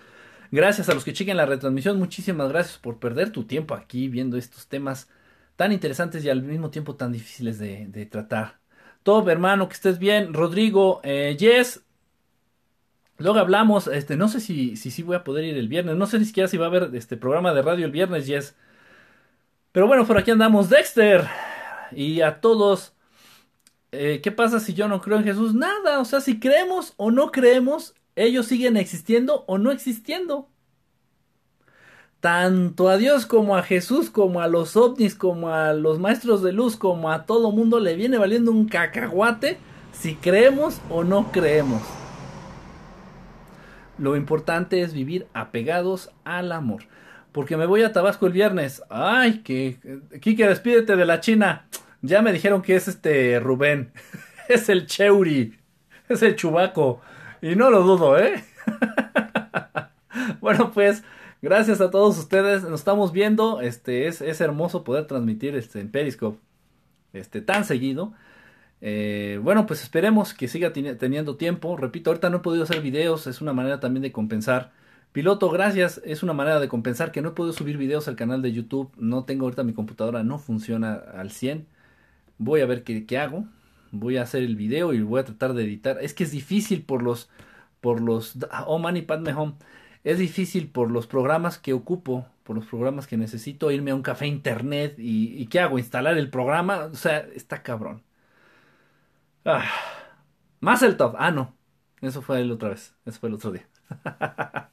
Gracias 0.50 0.88
a 0.88 0.94
los 0.94 1.04
que 1.04 1.12
chequen 1.14 1.36
la 1.36 1.46
retransmisión. 1.46 1.98
Muchísimas 1.98 2.48
gracias 2.50 2.78
por 2.78 2.98
perder 2.98 3.32
tu 3.32 3.44
tiempo 3.44 3.74
aquí 3.74 4.08
viendo 4.08 4.36
estos 4.38 4.68
temas 4.68 5.10
tan 5.56 5.72
interesantes 5.72 6.24
y 6.24 6.30
al 6.30 6.42
mismo 6.42 6.70
tiempo 6.70 6.96
tan 6.96 7.12
difíciles 7.12 7.58
de 7.58 8.06
tratar. 8.10 8.61
Top, 9.02 9.28
hermano, 9.28 9.68
que 9.68 9.74
estés 9.74 9.98
bien. 9.98 10.34
Rodrigo, 10.34 11.00
eh, 11.04 11.36
Yes. 11.38 11.82
Luego 13.18 13.38
hablamos, 13.38 13.86
este, 13.86 14.16
no 14.16 14.28
sé 14.28 14.40
si, 14.40 14.76
si, 14.76 14.90
si 14.90 15.02
voy 15.02 15.16
a 15.16 15.24
poder 15.24 15.44
ir 15.44 15.56
el 15.56 15.68
viernes. 15.68 15.96
No 15.96 16.06
sé 16.06 16.18
ni 16.18 16.24
siquiera 16.24 16.48
si 16.48 16.56
va 16.56 16.66
a 16.66 16.68
haber 16.68 16.90
este 16.94 17.16
programa 17.16 17.54
de 17.54 17.62
radio 17.62 17.86
el 17.86 17.92
viernes, 17.92 18.26
Yes. 18.26 18.56
Pero 19.72 19.86
bueno, 19.86 20.06
por 20.06 20.18
aquí 20.18 20.30
andamos. 20.30 20.68
Dexter. 20.68 21.26
Y 21.92 22.20
a 22.20 22.40
todos. 22.40 22.94
Eh, 23.92 24.20
¿Qué 24.22 24.32
pasa 24.32 24.60
si 24.60 24.74
yo 24.74 24.88
no 24.88 25.00
creo 25.00 25.18
en 25.18 25.24
Jesús? 25.24 25.54
Nada. 25.54 26.00
O 26.00 26.04
sea, 26.04 26.20
si 26.20 26.40
creemos 26.40 26.94
o 26.96 27.10
no 27.10 27.30
creemos, 27.30 27.94
ellos 28.16 28.46
siguen 28.46 28.76
existiendo 28.76 29.44
o 29.46 29.58
no 29.58 29.70
existiendo 29.70 30.48
tanto 32.22 32.88
a 32.88 32.98
Dios 32.98 33.26
como 33.26 33.56
a 33.56 33.64
Jesús, 33.64 34.08
como 34.08 34.40
a 34.40 34.46
los 34.46 34.76
ovnis, 34.76 35.16
como 35.16 35.48
a 35.48 35.72
los 35.72 35.98
maestros 35.98 36.40
de 36.40 36.52
luz, 36.52 36.76
como 36.76 37.10
a 37.10 37.26
todo 37.26 37.50
mundo 37.50 37.80
le 37.80 37.96
viene 37.96 38.16
valiendo 38.16 38.52
un 38.52 38.68
cacahuate 38.68 39.58
si 39.90 40.14
creemos 40.14 40.80
o 40.88 41.02
no 41.02 41.32
creemos. 41.32 41.82
Lo 43.98 44.14
importante 44.14 44.82
es 44.82 44.94
vivir 44.94 45.26
apegados 45.34 46.10
al 46.22 46.52
amor. 46.52 46.84
Porque 47.32 47.56
me 47.56 47.66
voy 47.66 47.82
a 47.82 47.92
Tabasco 47.92 48.28
el 48.28 48.32
viernes. 48.32 48.84
Ay, 48.88 49.40
que 49.40 49.80
Kike, 50.20 50.46
despídete 50.46 50.94
de 50.94 51.04
la 51.04 51.18
China. 51.18 51.66
Ya 52.02 52.22
me 52.22 52.32
dijeron 52.32 52.62
que 52.62 52.76
es 52.76 52.86
este 52.86 53.40
Rubén. 53.40 53.90
es 54.48 54.68
el 54.68 54.86
Cheuri. 54.86 55.58
Es 56.08 56.22
el 56.22 56.36
Chubaco. 56.36 57.00
Y 57.40 57.56
no 57.56 57.68
lo 57.68 57.82
dudo, 57.82 58.16
¿eh? 58.16 58.44
bueno, 60.40 60.70
pues 60.70 61.02
Gracias 61.42 61.80
a 61.80 61.90
todos 61.90 62.16
ustedes. 62.18 62.62
Nos 62.62 62.80
estamos 62.80 63.10
viendo. 63.12 63.60
Este 63.60 64.06
es, 64.06 64.20
hermoso 64.40 64.84
poder 64.84 65.08
transmitir 65.08 65.56
este 65.56 65.80
en 65.80 65.90
Periscope 65.90 66.38
este 67.12 67.40
tan 67.42 67.64
seguido. 67.64 68.12
Eh, 68.80 69.40
bueno, 69.42 69.66
pues 69.66 69.82
esperemos 69.82 70.34
que 70.34 70.46
siga 70.46 70.72
teniendo 70.72 71.36
tiempo. 71.36 71.76
Repito, 71.76 72.10
ahorita 72.10 72.30
no 72.30 72.38
he 72.38 72.40
podido 72.40 72.62
hacer 72.62 72.80
videos. 72.80 73.26
Es 73.26 73.40
una 73.40 73.52
manera 73.52 73.80
también 73.80 74.02
de 74.02 74.12
compensar. 74.12 74.70
Piloto, 75.12 75.50
gracias. 75.50 76.00
Es 76.04 76.22
una 76.22 76.32
manera 76.32 76.60
de 76.60 76.68
compensar 76.68 77.10
que 77.10 77.22
no 77.22 77.30
he 77.30 77.32
podido 77.32 77.52
subir 77.52 77.76
videos 77.76 78.06
al 78.06 78.16
canal 78.16 78.40
de 78.40 78.52
YouTube. 78.52 78.92
No 78.96 79.24
tengo 79.24 79.46
ahorita 79.46 79.64
mi 79.64 79.74
computadora, 79.74 80.22
no 80.22 80.38
funciona 80.38 80.94
al 80.94 81.32
100. 81.32 81.66
Voy 82.38 82.60
a 82.60 82.66
ver 82.66 82.84
qué, 82.84 83.18
hago. 83.18 83.46
Voy 83.90 84.16
a 84.16 84.22
hacer 84.22 84.44
el 84.44 84.56
video 84.56 84.92
y 84.92 85.02
voy 85.02 85.20
a 85.20 85.24
tratar 85.24 85.54
de 85.54 85.64
editar. 85.64 85.98
Es 86.02 86.14
que 86.14 86.24
es 86.24 86.30
difícil 86.30 86.82
por 86.84 87.02
los 87.02 87.28
por 87.80 88.00
los 88.00 88.36
oh 88.66 88.78
man 88.78 88.96
y 88.96 89.02
Padme 89.02 89.32
Home 89.34 89.54
es 90.04 90.18
difícil 90.18 90.68
por 90.70 90.90
los 90.90 91.06
programas 91.06 91.58
que 91.58 91.72
ocupo, 91.72 92.26
por 92.44 92.56
los 92.56 92.66
programas 92.66 93.06
que 93.06 93.16
necesito, 93.16 93.70
irme 93.70 93.92
a 93.92 93.94
un 93.94 94.02
café 94.02 94.26
internet 94.26 94.94
y, 94.98 95.46
¿qué 95.46 95.60
hago? 95.60 95.78
¿Instalar 95.78 96.18
el 96.18 96.30
programa? 96.30 96.86
O 96.86 96.94
sea, 96.94 97.18
está 97.34 97.62
cabrón. 97.62 98.02
Ah, 99.44 99.64
más 100.60 100.82
el 100.82 100.96
top. 100.96 101.14
Ah, 101.18 101.30
no. 101.30 101.54
Eso 102.00 102.22
fue 102.22 102.40
el 102.40 102.50
otra 102.50 102.70
vez. 102.70 102.94
Eso 103.04 103.20
fue 103.20 103.28
el 103.28 103.34
otro 103.36 103.52
día. 103.52 103.68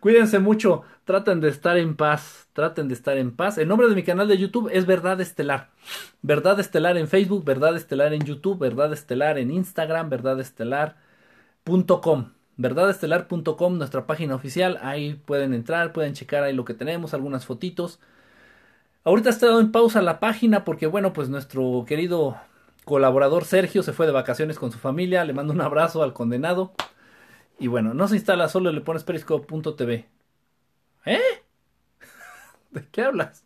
Cuídense 0.00 0.38
mucho. 0.38 0.82
Traten 1.04 1.40
de 1.40 1.48
estar 1.48 1.76
en 1.78 1.96
paz. 1.96 2.48
Traten 2.52 2.88
de 2.88 2.94
estar 2.94 3.16
en 3.18 3.34
paz. 3.34 3.58
El 3.58 3.68
nombre 3.68 3.88
de 3.88 3.94
mi 3.94 4.02
canal 4.02 4.28
de 4.28 4.38
YouTube 4.38 4.70
es 4.72 4.86
Verdad 4.86 5.20
Estelar. 5.20 5.70
Verdad 6.22 6.60
Estelar 6.60 6.96
en 6.98 7.08
Facebook, 7.08 7.44
Verdad 7.44 7.76
Estelar 7.76 8.12
en 8.14 8.24
YouTube, 8.24 8.58
Verdad 8.58 8.92
Estelar 8.92 9.38
en 9.38 9.50
Instagram, 9.50 10.10
verdadestelar.com 10.10 12.41
verdadestelar.com, 12.62 13.76
nuestra 13.76 14.06
página 14.06 14.34
oficial. 14.34 14.78
Ahí 14.82 15.14
pueden 15.14 15.52
entrar, 15.52 15.92
pueden 15.92 16.14
checar 16.14 16.42
ahí 16.44 16.54
lo 16.54 16.64
que 16.64 16.74
tenemos, 16.74 17.12
algunas 17.12 17.44
fotitos. 17.44 18.00
Ahorita 19.04 19.28
ha 19.30 19.32
estado 19.32 19.60
en 19.60 19.72
pausa 19.72 20.00
la 20.00 20.20
página 20.20 20.64
porque, 20.64 20.86
bueno, 20.86 21.12
pues 21.12 21.28
nuestro 21.28 21.84
querido 21.86 22.36
colaborador 22.84 23.44
Sergio 23.44 23.82
se 23.82 23.92
fue 23.92 24.06
de 24.06 24.12
vacaciones 24.12 24.58
con 24.58 24.72
su 24.72 24.78
familia. 24.78 25.24
Le 25.24 25.34
mando 25.34 25.52
un 25.52 25.60
abrazo 25.60 26.02
al 26.02 26.14
condenado. 26.14 26.72
Y 27.58 27.68
bueno, 27.68 27.94
no 27.94 28.08
se 28.08 28.16
instala, 28.16 28.48
solo 28.48 28.72
le 28.72 28.80
pones 28.80 29.04
periscope.tv. 29.04 30.08
¿Eh? 31.06 31.20
¿De 32.70 32.88
qué 32.90 33.02
hablas? 33.02 33.44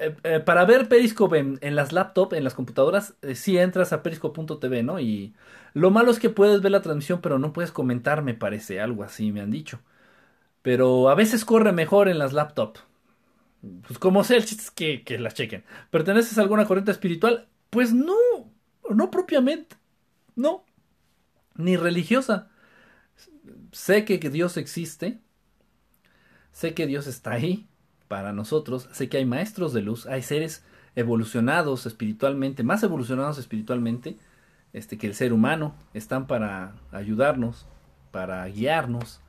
Eh, 0.00 0.16
eh, 0.22 0.40
para 0.40 0.64
ver 0.64 0.88
Periscope 0.88 1.38
en, 1.38 1.76
las 1.76 1.92
laptops, 1.92 2.36
en 2.36 2.44
las 2.44 2.54
computadoras, 2.54 3.14
eh, 3.22 3.34
sí 3.34 3.58
entras 3.58 3.92
a 3.92 4.02
periscope.tv, 4.02 4.82
¿no? 4.82 5.00
Y 5.00 5.34
lo 5.74 5.90
malo 5.90 6.10
es 6.10 6.20
que 6.20 6.30
puedes 6.30 6.62
ver 6.62 6.72
la 6.72 6.82
transmisión, 6.82 7.20
pero 7.20 7.38
no 7.38 7.52
puedes 7.52 7.72
comentar, 7.72 8.22
me 8.22 8.34
parece, 8.34 8.80
algo 8.80 9.02
así 9.02 9.32
me 9.32 9.40
han 9.40 9.50
dicho. 9.50 9.80
Pero 10.62 11.10
a 11.10 11.14
veces 11.16 11.44
corre 11.44 11.72
mejor 11.72 12.08
en 12.08 12.18
las 12.18 12.32
laptops. 12.32 12.82
Pues 13.86 13.98
como 13.98 14.24
sea, 14.24 14.38
que, 14.74 15.04
que 15.04 15.18
las 15.18 15.34
chequen. 15.34 15.64
¿Perteneces 15.90 16.38
a 16.38 16.42
alguna 16.42 16.66
corriente 16.66 16.92
espiritual? 16.92 17.48
Pues 17.70 17.92
no, 17.94 18.14
no 18.90 19.10
propiamente, 19.10 19.76
no, 20.36 20.64
ni 21.56 21.76
religiosa. 21.76 22.50
Sé 23.72 24.04
que 24.04 24.18
Dios 24.18 24.56
existe, 24.56 25.20
sé 26.52 26.74
que 26.74 26.86
Dios 26.86 27.06
está 27.06 27.32
ahí, 27.32 27.67
para 28.08 28.32
nosotros. 28.32 28.88
Sé 28.92 29.08
que 29.08 29.18
hay 29.18 29.24
maestros 29.24 29.72
de 29.72 29.82
luz, 29.82 30.06
hay 30.06 30.22
seres 30.22 30.64
evolucionados 30.96 31.86
espiritualmente, 31.86 32.62
más 32.64 32.82
evolucionados 32.82 33.38
espiritualmente 33.38 34.16
este, 34.72 34.98
que 34.98 35.06
el 35.06 35.14
ser 35.14 35.32
humano. 35.32 35.74
Están 35.94 36.26
para 36.26 36.74
ayudarnos, 36.90 37.66
para 38.10 38.44
guiarnos. 38.46 39.20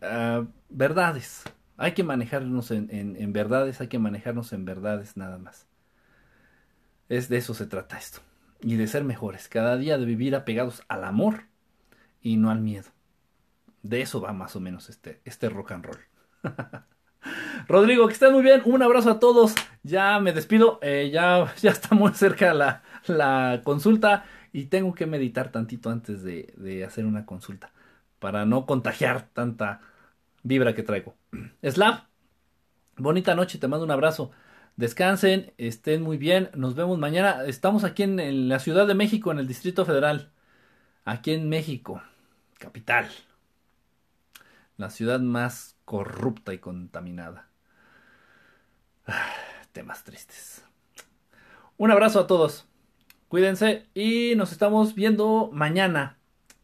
Ah, 0.00 0.44
verdades. 0.68 1.44
Hay 1.76 1.92
que 1.92 2.04
manejarnos 2.04 2.70
en, 2.70 2.88
en 2.90 3.32
verdades, 3.32 3.80
hay 3.80 3.88
que 3.88 3.98
manejarnos 3.98 4.52
en 4.52 4.64
verdades 4.64 5.16
nada 5.16 5.38
más. 5.38 5.66
Es 7.08 7.28
de 7.28 7.38
eso 7.38 7.54
se 7.54 7.66
trata 7.66 7.98
esto. 7.98 8.20
Y 8.62 8.76
de 8.76 8.86
ser 8.86 9.02
mejores. 9.04 9.48
Cada 9.48 9.76
día 9.76 9.98
de 9.98 10.04
vivir 10.04 10.36
apegados 10.36 10.82
al 10.88 11.04
amor 11.04 11.44
y 12.22 12.36
no 12.36 12.50
al 12.50 12.60
miedo. 12.60 12.90
De 13.82 14.02
eso 14.02 14.20
va 14.20 14.32
más 14.32 14.54
o 14.56 14.60
menos 14.60 14.90
este, 14.90 15.20
este 15.24 15.48
rock 15.48 15.72
and 15.72 15.86
roll. 15.86 16.09
Rodrigo, 17.68 18.06
que 18.06 18.14
estén 18.14 18.32
muy 18.32 18.42
bien. 18.42 18.62
Un 18.64 18.82
abrazo 18.82 19.10
a 19.10 19.20
todos. 19.20 19.54
Ya 19.82 20.18
me 20.20 20.32
despido. 20.32 20.78
Eh, 20.82 21.10
ya, 21.12 21.52
ya 21.62 21.70
está 21.70 21.94
muy 21.94 22.12
cerca 22.14 22.54
la, 22.54 22.82
la, 23.06 23.60
consulta 23.64 24.24
y 24.52 24.66
tengo 24.66 24.94
que 24.94 25.06
meditar 25.06 25.52
tantito 25.52 25.90
antes 25.90 26.22
de, 26.22 26.52
de, 26.56 26.84
hacer 26.84 27.06
una 27.06 27.26
consulta 27.26 27.72
para 28.18 28.44
no 28.44 28.66
contagiar 28.66 29.28
tanta 29.32 29.80
vibra 30.42 30.74
que 30.74 30.82
traigo. 30.82 31.14
Slav, 31.62 32.06
bonita 32.96 33.34
noche. 33.34 33.58
Te 33.58 33.68
mando 33.68 33.84
un 33.84 33.90
abrazo. 33.90 34.30
Descansen, 34.76 35.52
estén 35.58 36.02
muy 36.02 36.16
bien. 36.16 36.50
Nos 36.54 36.74
vemos 36.74 36.98
mañana. 36.98 37.44
Estamos 37.44 37.84
aquí 37.84 38.02
en, 38.02 38.18
en 38.20 38.48
la 38.48 38.58
Ciudad 38.58 38.86
de 38.86 38.94
México, 38.94 39.30
en 39.30 39.38
el 39.38 39.46
Distrito 39.46 39.84
Federal. 39.84 40.30
Aquí 41.04 41.32
en 41.32 41.48
México, 41.48 42.02
capital. 42.58 43.08
La 44.76 44.90
ciudad 44.90 45.20
más 45.20 45.76
corrupta 45.90 46.54
y 46.54 46.58
contaminada. 46.58 47.48
Ah, 49.08 49.26
temas 49.72 50.04
tristes. 50.04 50.64
Un 51.78 51.90
abrazo 51.90 52.20
a 52.20 52.26
todos. 52.28 52.68
Cuídense 53.26 53.86
y 53.92 54.34
nos 54.36 54.52
estamos 54.52 54.94
viendo 54.94 55.50
mañana. 55.52 56.16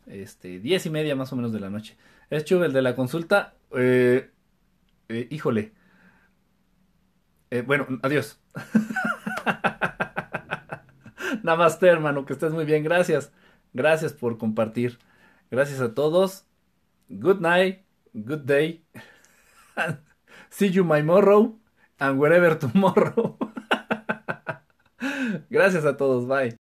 Este, 0.06 0.60
diez 0.60 0.86
y 0.86 0.90
media 0.90 1.16
más 1.16 1.32
o 1.32 1.36
menos 1.36 1.52
de 1.52 1.58
la 1.58 1.70
noche. 1.70 1.96
Es 2.30 2.44
Chuve 2.44 2.66
el 2.66 2.72
de 2.72 2.82
la 2.82 2.94
consulta. 2.94 3.56
Eh, 3.76 4.30
eh, 5.08 5.26
híjole. 5.28 5.72
Eh, 7.50 7.62
bueno, 7.62 7.88
adiós. 8.04 8.40
Namaste, 11.42 11.88
hermano. 11.88 12.24
Que 12.26 12.34
estés 12.34 12.52
muy 12.52 12.64
bien. 12.64 12.84
Gracias. 12.84 13.32
Gracias 13.72 14.12
por 14.12 14.38
compartir. 14.38 15.00
Gracias 15.50 15.80
a 15.80 15.94
todos. 15.94 16.46
Good 17.08 17.40
night. 17.40 17.80
Good 18.14 18.44
day. 18.44 18.84
See 20.50 20.68
you 20.68 20.84
my 20.84 21.02
morrow 21.02 21.56
and 22.00 22.18
wherever 22.18 22.54
tomorrow. 22.58 23.38
Gracias 25.50 25.84
a 25.84 25.96
todos, 25.96 26.26
bye. 26.26 26.56